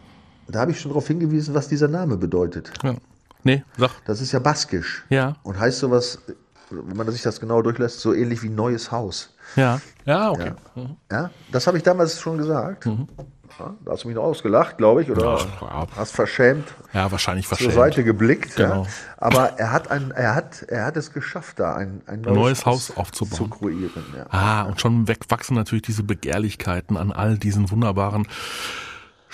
da 0.49 0.61
habe 0.61 0.71
ich 0.71 0.81
schon 0.81 0.91
darauf 0.91 1.07
hingewiesen, 1.07 1.55
was 1.55 1.69
dieser 1.69 1.89
Name 1.89 2.17
bedeutet. 2.17 2.73
Ja. 2.83 2.95
Nee, 3.45 3.63
sag. 3.77 3.91
Das 4.07 4.21
ist 4.21 4.33
ja 4.33 4.39
baskisch. 4.39 5.05
Ja. 5.11 5.37
Und 5.43 5.59
heißt 5.59 5.79
sowas, 5.79 6.19
wenn 6.71 6.97
man 6.97 7.11
sich 7.11 7.23
das 7.23 7.41
genau 7.41 7.63
durchlässt, 7.63 8.01
so 8.01 8.13
ähnlich 8.13 8.43
wie 8.43 8.49
neues 8.49 8.91
Haus. 8.91 9.35
Ja. 9.57 9.81
Ja, 10.05 10.31
okay. 10.31 10.53
Ja, 10.75 10.87
ja 11.11 11.31
das 11.53 11.67
habe 11.67 11.77
ich 11.79 11.83
damals 11.83 12.21
schon 12.21 12.39
gesagt. 12.39 12.89
Ja, 13.59 13.75
da 13.85 13.93
hast 13.93 14.05
du 14.05 14.09
mich 14.09 14.15
noch 14.15 14.23
ausgelacht, 14.25 14.79
glaube 14.79 15.03
ich, 15.03 15.11
oder. 15.11 15.39
Ja, 15.61 15.87
hast 15.97 16.15
verschämt 16.15 16.69
Ja, 16.93 17.11
wahrscheinlich 17.11 17.49
zur 17.49 17.57
verschämt. 17.57 17.75
Seite 17.75 18.05
geblickt. 18.05 18.57
Genau. 18.57 18.85
Ja. 18.85 18.89
Aber 19.17 19.59
er 19.59 19.73
hat, 19.73 19.91
ein, 19.91 20.11
er, 20.13 20.35
hat, 20.35 20.63
er 20.63 20.85
hat 20.85 20.97
es 20.97 21.13
geschafft, 21.13 21.59
da 21.59 21.75
ein, 21.75 22.03
ein 22.07 22.21
neues, 22.21 22.37
neues 22.37 22.67
Haus 22.67 22.97
aufzubauen. 22.97 23.37
Zu 23.37 23.49
kreieren. 23.49 24.05
Ja. 24.17 24.27
Ah, 24.31 24.63
und 24.63 24.81
schon 24.81 25.09
wegwachsen 25.09 25.57
natürlich 25.57 25.83
diese 25.83 26.03
Begehrlichkeiten 26.03 26.97
an 26.97 27.13
all 27.13 27.39
diesen 27.39 27.71
wunderbaren 27.71 28.27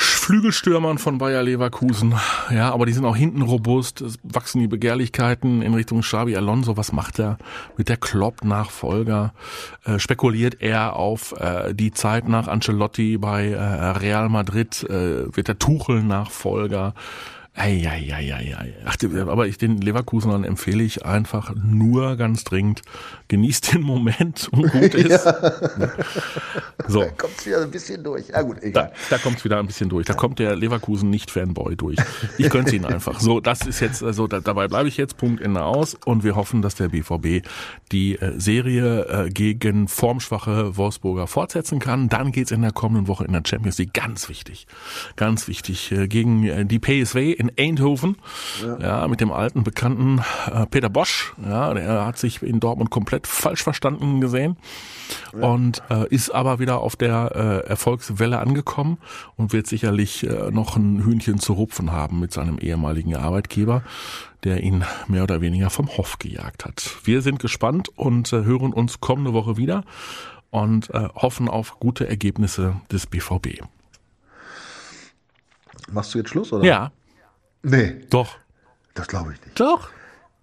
Flügelstürmern 0.04 0.98
von 0.98 1.18
Bayer 1.18 1.42
Leverkusen. 1.42 2.14
Ja, 2.50 2.72
aber 2.72 2.86
die 2.86 2.92
sind 2.92 3.04
auch 3.04 3.16
hinten 3.16 3.42
robust. 3.42 4.00
Es 4.00 4.18
wachsen 4.22 4.60
die 4.60 4.68
Begehrlichkeiten 4.68 5.62
in 5.62 5.74
Richtung 5.74 6.00
Xabi 6.00 6.36
Alonso. 6.36 6.76
Was 6.76 6.92
macht 6.92 7.18
er 7.18 7.38
mit 7.76 7.88
der 7.88 7.96
Klopp-Nachfolger? 7.96 9.34
Äh, 9.84 9.98
spekuliert 9.98 10.56
er 10.60 10.96
auf 10.96 11.32
äh, 11.38 11.74
die 11.74 11.92
Zeit 11.92 12.28
nach 12.28 12.48
Ancelotti 12.48 13.18
bei 13.18 13.48
äh, 13.48 13.58
Real 13.58 14.28
Madrid? 14.28 14.84
Äh, 14.84 15.34
wird 15.36 15.48
der 15.48 15.58
Tuchel-Nachfolger? 15.58 16.94
Eieieiei. 17.56 18.74
Ach, 18.84 18.96
aber 19.28 19.46
ich 19.46 19.58
den 19.58 19.80
Leverkusenern 19.80 20.42
empfehle 20.42 20.82
ich 20.82 21.04
einfach 21.06 21.54
nur 21.54 22.16
ganz 22.16 22.42
dringend, 22.42 22.82
genießt 23.28 23.74
den 23.74 23.82
Moment 23.82 24.48
und 24.50 24.72
gut 24.72 24.94
ist. 24.94 25.22
So. 26.88 27.00
Da 27.02 27.08
kommt 27.10 27.46
wieder 27.46 27.62
ein 27.62 27.70
bisschen 27.70 28.02
durch. 28.02 28.26
Ja 28.28 28.42
gut, 28.42 28.56
Da, 28.56 28.66
egal. 28.66 28.92
da 29.08 29.18
kommt 29.18 29.38
es 29.38 29.44
wieder 29.44 29.58
ein 29.60 29.66
bisschen 29.68 29.88
durch. 29.88 30.04
Da 30.06 30.14
kommt 30.14 30.40
der 30.40 30.56
Leverkusen 30.56 31.10
nicht 31.10 31.30
Fanboy 31.30 31.76
durch. 31.76 31.96
Ich 32.38 32.50
gönn's 32.50 32.72
ihn 32.72 32.84
einfach. 32.84 33.20
So, 33.20 33.38
das 33.38 33.64
ist 33.66 33.78
jetzt, 33.78 34.02
also 34.02 34.26
da, 34.26 34.40
dabei 34.40 34.66
bleibe 34.66 34.88
ich 34.88 34.96
jetzt, 34.96 35.16
Punkt 35.16 35.40
Ende 35.40 35.62
aus. 35.62 35.96
Und 36.04 36.24
wir 36.24 36.34
hoffen, 36.34 36.60
dass 36.60 36.74
der 36.74 36.88
BVB 36.88 37.46
die 37.92 38.16
äh, 38.18 38.32
Serie 38.36 39.04
äh, 39.26 39.30
gegen 39.30 39.86
formschwache 39.86 40.76
Wolfsburger 40.76 41.28
fortsetzen 41.28 41.78
kann. 41.78 42.08
Dann 42.08 42.32
geht's 42.32 42.50
in 42.50 42.62
der 42.62 42.72
kommenden 42.72 43.06
Woche 43.06 43.24
in 43.24 43.32
der 43.32 43.42
Champions 43.46 43.78
League. 43.78 43.94
Ganz 43.94 44.28
wichtig. 44.28 44.66
Ganz 45.14 45.46
wichtig. 45.46 45.92
Äh, 45.92 46.08
gegen 46.08 46.44
äh, 46.44 46.66
die 46.66 46.80
PSW 46.80 47.43
in 47.48 47.52
Eindhoven. 47.58 48.16
Ja. 48.80 49.06
mit 49.08 49.20
dem 49.20 49.32
alten 49.32 49.64
Bekannten 49.64 50.20
äh, 50.50 50.66
Peter 50.66 50.88
Bosch. 50.88 51.34
Ja, 51.44 51.74
der 51.74 52.06
hat 52.06 52.18
sich 52.18 52.42
in 52.42 52.60
Dortmund 52.60 52.90
komplett 52.90 53.26
falsch 53.26 53.62
verstanden 53.62 54.20
gesehen 54.20 54.56
und 55.32 55.82
äh, 55.90 56.06
ist 56.08 56.30
aber 56.30 56.58
wieder 56.58 56.80
auf 56.80 56.96
der 56.96 57.62
äh, 57.64 57.68
Erfolgswelle 57.68 58.38
angekommen 58.38 58.98
und 59.36 59.52
wird 59.52 59.66
sicherlich 59.66 60.24
äh, 60.24 60.50
noch 60.50 60.76
ein 60.76 61.04
Hühnchen 61.04 61.38
zu 61.38 61.54
rupfen 61.54 61.92
haben 61.92 62.20
mit 62.20 62.32
seinem 62.32 62.58
ehemaligen 62.58 63.16
Arbeitgeber, 63.16 63.82
der 64.44 64.62
ihn 64.62 64.84
mehr 65.08 65.24
oder 65.24 65.40
weniger 65.40 65.70
vom 65.70 65.88
Hof 65.96 66.18
gejagt 66.18 66.64
hat. 66.64 66.96
Wir 67.04 67.22
sind 67.22 67.38
gespannt 67.38 67.88
und 67.96 68.32
äh, 68.32 68.44
hören 68.44 68.72
uns 68.72 69.00
kommende 69.00 69.32
Woche 69.32 69.56
wieder 69.56 69.84
und 70.50 70.90
äh, 70.90 71.08
hoffen 71.14 71.48
auf 71.48 71.80
gute 71.80 72.08
Ergebnisse 72.08 72.80
des 72.90 73.06
BVB. 73.06 73.62
Machst 75.90 76.14
du 76.14 76.18
jetzt 76.18 76.30
Schluss, 76.30 76.52
oder? 76.52 76.64
Ja, 76.64 76.92
Nee, 77.64 77.96
doch. 78.10 78.36
das 78.94 79.08
glaube 79.08 79.32
ich 79.32 79.44
nicht. 79.44 79.58
Doch. 79.58 79.88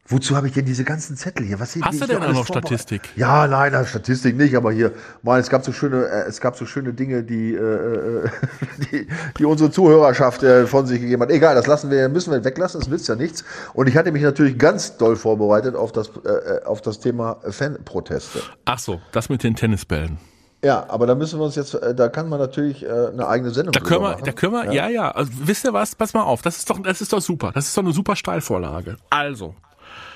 Wozu 0.08 0.36
habe 0.36 0.48
ich 0.48 0.54
denn 0.54 0.66
diese 0.66 0.84
ganzen 0.84 1.16
Zettel 1.16 1.46
hier? 1.46 1.60
Was 1.62 1.78
Hast 1.82 2.02
du 2.02 2.06
denn 2.06 2.22
auch 2.22 2.34
noch 2.34 2.46
Statistik? 2.46 3.02
Ja, 3.16 3.48
nein, 3.48 3.72
das 3.72 3.90
Statistik 3.90 4.36
nicht, 4.36 4.56
aber 4.56 4.74
hier, 4.74 4.92
mal, 5.22 5.40
es 5.40 5.50
gab 5.50 5.64
so 5.64 5.72
schöne, 5.72 6.06
äh, 6.06 6.28
es 6.28 6.42
gab 6.42 6.58
so 6.58 6.66
schöne 6.66 6.92
Dinge, 6.92 7.24
die, 7.24 7.54
äh, 7.54 7.58
äh, 7.58 8.30
die, 8.92 9.08
die 9.38 9.46
unsere 9.46 9.72
Zuhörerschaft 9.72 10.44
äh, 10.44 10.68
von 10.68 10.86
sich 10.86 11.00
gegeben 11.00 11.22
hat. 11.22 11.30
Egal, 11.30 11.56
das 11.56 11.66
lassen 11.66 11.90
wir, 11.90 12.10
müssen 12.10 12.34
wir 12.34 12.44
weglassen, 12.44 12.82
das 12.82 12.90
nützt 12.90 13.08
ja 13.08 13.16
nichts. 13.16 13.46
Und 13.74 13.88
ich 13.88 13.96
hatte 13.96 14.12
mich 14.12 14.24
natürlich 14.24 14.58
ganz 14.58 14.98
doll 14.98 15.16
vorbereitet 15.16 15.76
auf 15.76 15.94
das, 15.94 16.10
äh, 16.26 16.66
auf 16.66 16.82
das 16.82 17.00
Thema 17.00 17.38
Fanproteste. 17.50 18.42
Ach 18.66 18.80
so, 18.80 19.00
das 19.14 19.30
mit 19.30 19.44
den 19.44 19.56
Tennisbällen. 19.56 20.18
Ja, 20.64 20.86
aber 20.90 21.08
da 21.08 21.16
müssen 21.16 21.40
wir 21.40 21.46
uns 21.46 21.56
jetzt, 21.56 21.74
äh, 21.74 21.96
da 21.96 22.08
kann 22.08 22.30
man 22.30 22.40
natürlich 22.40 22.84
äh, 22.84 22.88
eine 23.12 23.28
eigene 23.28 23.50
Sendung 23.52 23.72
Da 23.72 23.80
können 23.80 24.04
wir, 24.04 24.12
machen. 24.12 24.24
da 24.26 24.32
können 24.32 24.54
wir, 24.54 24.72
ja, 24.72 24.88
ja, 24.90 25.10
also, 25.12 25.32
wisst 25.44 25.66
ihr 25.66 25.74
was? 25.74 25.96
Pass 25.96 26.14
mal 26.14 26.22
auf, 26.22 26.42
das 26.44 26.58
ist 26.58 26.70
doch, 26.70 26.80
das 26.84 27.02
ist 27.02 27.12
doch 27.14 27.22
super. 27.22 27.52
Das 27.54 27.66
ist 27.68 27.76
doch 27.76 27.84
eine 27.84 27.94
super 27.94 28.16
Steilvorlage. 28.16 28.98
Also, 29.10 29.56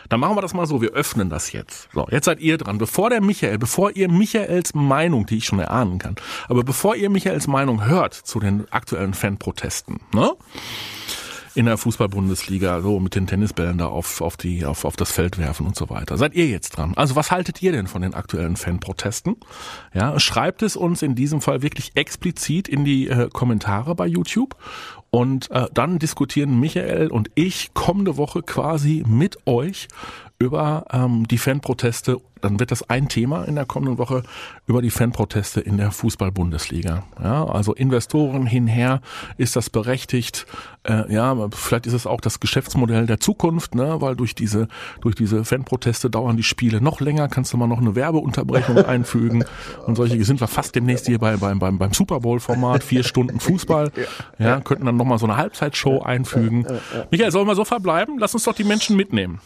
dann 0.10 0.20
machen 0.20 0.36
wir 0.38 0.42
das 0.42 0.54
mal 0.54 0.68
so, 0.68 0.82
wir 0.84 0.92
öffnen 0.92 1.32
das 1.32 1.52
jetzt. 1.52 1.90
So, 1.94 2.08
jetzt 2.12 2.26
seid 2.26 2.40
ihr 2.40 2.60
dran. 2.60 2.78
Bevor 2.78 3.10
der 3.10 3.22
Michael, 3.22 3.58
bevor 3.58 3.96
ihr 3.96 4.08
Michaels 4.08 4.76
Meinung, 4.76 5.26
die 5.26 5.38
ich 5.38 5.46
schon 5.46 5.58
erahnen 5.60 5.98
kann, 5.98 6.16
aber 6.48 6.64
bevor 6.64 6.96
ihr 6.96 7.10
Michaels 7.10 7.48
Meinung 7.48 7.86
hört 7.86 8.14
zu 8.14 8.40
den 8.40 8.72
aktuellen 8.72 9.16
Fanprotesten, 9.16 10.00
ne? 10.14 10.32
In 11.56 11.66
der 11.66 11.78
Fußball-Bundesliga 11.78 12.82
so 12.82 13.00
mit 13.00 13.16
den 13.16 13.28
Tennisbällen 13.28 13.78
da 13.78 13.88
auf, 13.88 14.22
auf, 14.22 14.38
die, 14.38 14.66
auf, 14.66 14.86
auf 14.86 14.96
das 14.96 15.12
Feld 15.12 15.38
werfen 15.38 15.66
und 15.66 15.76
so 15.76 15.90
weiter. 15.90 16.18
Seid 16.18 16.36
ihr 16.36 16.48
jetzt 16.48 16.72
dran? 16.72 16.94
Also 16.96 17.16
was 17.16 17.32
haltet 17.32 17.62
ihr 17.62 17.72
denn 17.72 17.88
von 17.88 18.02
den 18.02 18.14
aktuellen 18.14 18.56
Fanprotesten? 18.56 19.38
Ja, 19.94 20.20
schreibt 20.20 20.62
es 20.62 20.76
uns 20.76 21.02
in 21.02 21.16
diesem 21.16 21.42
Fall 21.42 21.62
wirklich 21.62 21.96
explizit 21.96 22.68
in 22.68 22.84
die 22.84 23.08
äh, 23.08 23.30
Kommentare 23.32 23.96
bei 23.96 24.06
YouTube 24.06 24.56
und 25.10 25.50
äh, 25.52 25.68
dann 25.74 25.98
diskutieren 25.98 26.60
Michael 26.60 27.08
und 27.08 27.32
ich 27.36 27.74
kommende 27.74 28.18
Woche 28.18 28.42
quasi 28.44 29.04
mit 29.08 29.38
euch 29.48 29.88
über 30.40 30.86
ähm, 30.92 31.28
die 31.28 31.38
Fanproteste. 31.38 32.18
Dann 32.46 32.60
wird 32.60 32.70
das 32.70 32.88
ein 32.92 33.10
Thema 33.10 33.44
in 33.46 33.56
der 33.56 33.66
kommenden 33.66 33.98
Woche 33.98 34.22
über 34.68 34.84
die 34.84 34.92
Fanproteste 34.92 35.62
in 35.62 35.78
der 35.78 35.90
Fußball-Bundesliga. 35.90 37.04
Ja, 37.22 37.44
also 37.46 37.74
Investoren 37.74 38.46
hinher, 38.46 39.02
ist 39.38 39.56
das 39.56 39.72
berechtigt? 39.72 40.46
Äh, 40.84 41.12
ja, 41.12 41.36
vielleicht 41.50 41.88
ist 41.88 41.94
es 41.94 42.06
auch 42.06 42.22
das 42.22 42.40
Geschäftsmodell 42.40 43.08
der 43.08 43.20
Zukunft, 43.20 43.74
ne? 43.74 44.00
weil 44.00 44.16
durch 44.16 44.36
diese 44.36 44.68
durch 45.02 45.16
diese 45.16 45.44
Fanproteste 45.44 46.12
dauern 46.12 46.38
die 46.38 46.44
Spiele 46.44 46.82
noch 46.82 47.02
länger. 47.02 47.30
Kannst 47.30 47.52
du 47.52 47.58
mal 47.58 47.66
noch 47.66 47.80
eine 47.80 47.96
Werbeunterbrechung 47.96 48.78
einfügen 48.86 49.44
und 49.88 49.96
solche 49.96 50.24
sind 50.24 50.40
wir 50.40 50.48
fast 50.48 50.76
demnächst 50.76 51.08
hier 51.08 51.18
bei, 51.18 51.38
beim 51.38 51.58
beim 51.58 51.80
beim 51.80 51.94
Super 51.94 52.20
Bowl 52.20 52.40
Format 52.40 52.84
vier 52.84 53.04
Stunden 53.04 53.40
Fußball. 53.40 53.92
Ja, 54.38 54.60
könnten 54.60 54.86
dann 54.86 54.98
noch 54.98 55.06
mal 55.06 55.18
so 55.18 55.26
eine 55.26 55.38
Halbzeitshow 55.38 56.02
einfügen. 56.02 56.68
Michael, 57.10 57.32
sollen 57.32 57.48
wir 57.48 57.56
so 57.56 57.64
verbleiben? 57.64 58.18
Lass 58.20 58.34
uns 58.34 58.44
doch 58.44 58.54
die 58.54 58.64
Menschen 58.64 58.96
mitnehmen. 58.96 59.40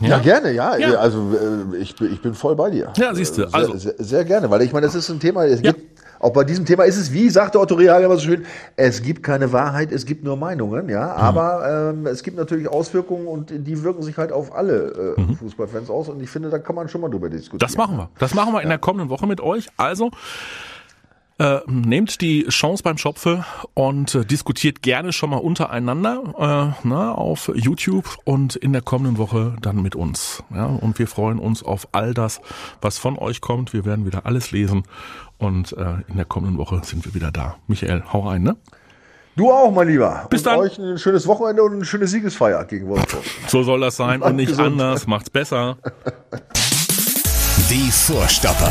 Ja, 0.00 0.18
gerne, 0.18 0.50
ja. 0.52 0.76
Ja. 0.76 0.94
Also 0.98 1.30
äh, 1.72 1.76
ich, 1.78 1.94
bin- 1.96 2.12
ich 2.12 2.20
bin 2.20 2.34
voll 2.34 2.56
bei 2.56 2.70
dir. 2.70 2.92
Ja, 2.96 3.14
siehst 3.14 3.38
du, 3.38 3.42
Äh, 3.42 3.48
Sehr, 3.48 3.54
also- 3.54 3.76
sehr, 3.78 3.94
sehr 3.98 4.24
gerne, 4.24 4.50
weil 4.50 4.62
ich 4.62 4.72
meine, 4.72 4.86
das 4.86 4.94
ist 4.94 5.08
ein 5.08 5.20
Thema, 5.20 5.44
es 5.44 5.60
Ja. 5.62 5.72
gibt, 5.72 5.94
auch 6.20 6.32
bei 6.32 6.42
diesem 6.44 6.64
Thema 6.64 6.84
ist 6.84 6.96
es, 6.96 7.12
wie 7.12 7.28
sagte 7.28 7.60
Otto 7.60 7.74
Rehagel 7.74 8.06
immer 8.06 8.14
so 8.16 8.22
schön, 8.22 8.44
es 8.76 9.02
gibt 9.02 9.22
keine 9.22 9.52
Wahrheit, 9.52 9.92
es 9.92 10.06
gibt 10.06 10.24
nur 10.24 10.36
Meinungen, 10.36 10.88
ja, 10.88 11.06
Mhm. 11.06 11.12
aber 11.22 11.90
ähm, 11.92 12.06
es 12.06 12.22
gibt 12.22 12.36
natürlich 12.38 12.66
Auswirkungen 12.68 13.26
und 13.26 13.50
die 13.50 13.82
wirken 13.82 14.02
sich 14.02 14.16
halt 14.16 14.32
auf 14.32 14.54
alle 14.54 15.14
äh, 15.16 15.20
Mhm. 15.20 15.36
Fußballfans 15.36 15.90
aus 15.90 16.08
und 16.08 16.22
ich 16.22 16.30
finde, 16.30 16.48
da 16.50 16.58
kann 16.58 16.74
man 16.76 16.88
schon 16.88 17.00
mal 17.02 17.10
drüber 17.10 17.28
diskutieren. 17.28 17.58
Das 17.58 17.76
machen 17.76 17.96
wir. 17.96 18.08
Das 18.18 18.34
machen 18.34 18.52
wir 18.54 18.62
in 18.62 18.68
der 18.70 18.78
kommenden 18.78 19.10
Woche 19.10 19.26
mit 19.26 19.40
euch. 19.40 19.68
Also 19.76 20.10
äh, 21.38 21.58
nehmt 21.66 22.20
die 22.20 22.44
Chance 22.48 22.82
beim 22.82 22.96
Schopfe 22.96 23.44
und 23.74 24.14
äh, 24.14 24.24
diskutiert 24.24 24.82
gerne 24.82 25.12
schon 25.12 25.30
mal 25.30 25.38
untereinander 25.38 26.74
äh, 26.74 26.86
na, 26.86 27.12
auf 27.12 27.50
YouTube 27.54 28.18
und 28.24 28.56
in 28.56 28.72
der 28.72 28.82
kommenden 28.82 29.18
Woche 29.18 29.56
dann 29.60 29.82
mit 29.82 29.96
uns. 29.96 30.42
Ja, 30.54 30.66
und 30.66 30.98
wir 30.98 31.08
freuen 31.08 31.38
uns 31.38 31.62
auf 31.62 31.88
all 31.92 32.14
das, 32.14 32.40
was 32.80 32.98
von 32.98 33.18
euch 33.18 33.40
kommt. 33.40 33.72
Wir 33.72 33.84
werden 33.84 34.06
wieder 34.06 34.26
alles 34.26 34.52
lesen 34.52 34.84
und 35.38 35.72
äh, 35.76 35.96
in 36.08 36.16
der 36.16 36.24
kommenden 36.24 36.58
Woche 36.58 36.80
sind 36.84 37.04
wir 37.04 37.14
wieder 37.14 37.32
da. 37.32 37.56
Michael, 37.66 38.04
hau 38.12 38.28
rein, 38.28 38.42
ne? 38.42 38.56
Du 39.36 39.50
auch, 39.50 39.72
mein 39.72 39.88
Lieber. 39.88 40.28
Bis 40.30 40.42
und 40.42 40.46
dann. 40.46 40.58
euch 40.60 40.78
ein 40.78 40.96
schönes 40.98 41.26
Wochenende 41.26 41.64
und 41.64 41.72
eine 41.72 41.84
schöne 41.84 42.06
Siegesfeier 42.06 42.64
gegen 42.66 42.88
Wolfsburg. 42.88 43.24
So 43.48 43.64
soll 43.64 43.80
das 43.80 43.96
sein 43.96 44.22
und 44.22 44.36
nicht 44.36 44.50
Gesund. 44.50 44.80
anders. 44.80 45.08
Macht's 45.08 45.30
besser. 45.30 45.76
Die 47.68 47.90
Vorstopper. 47.90 48.70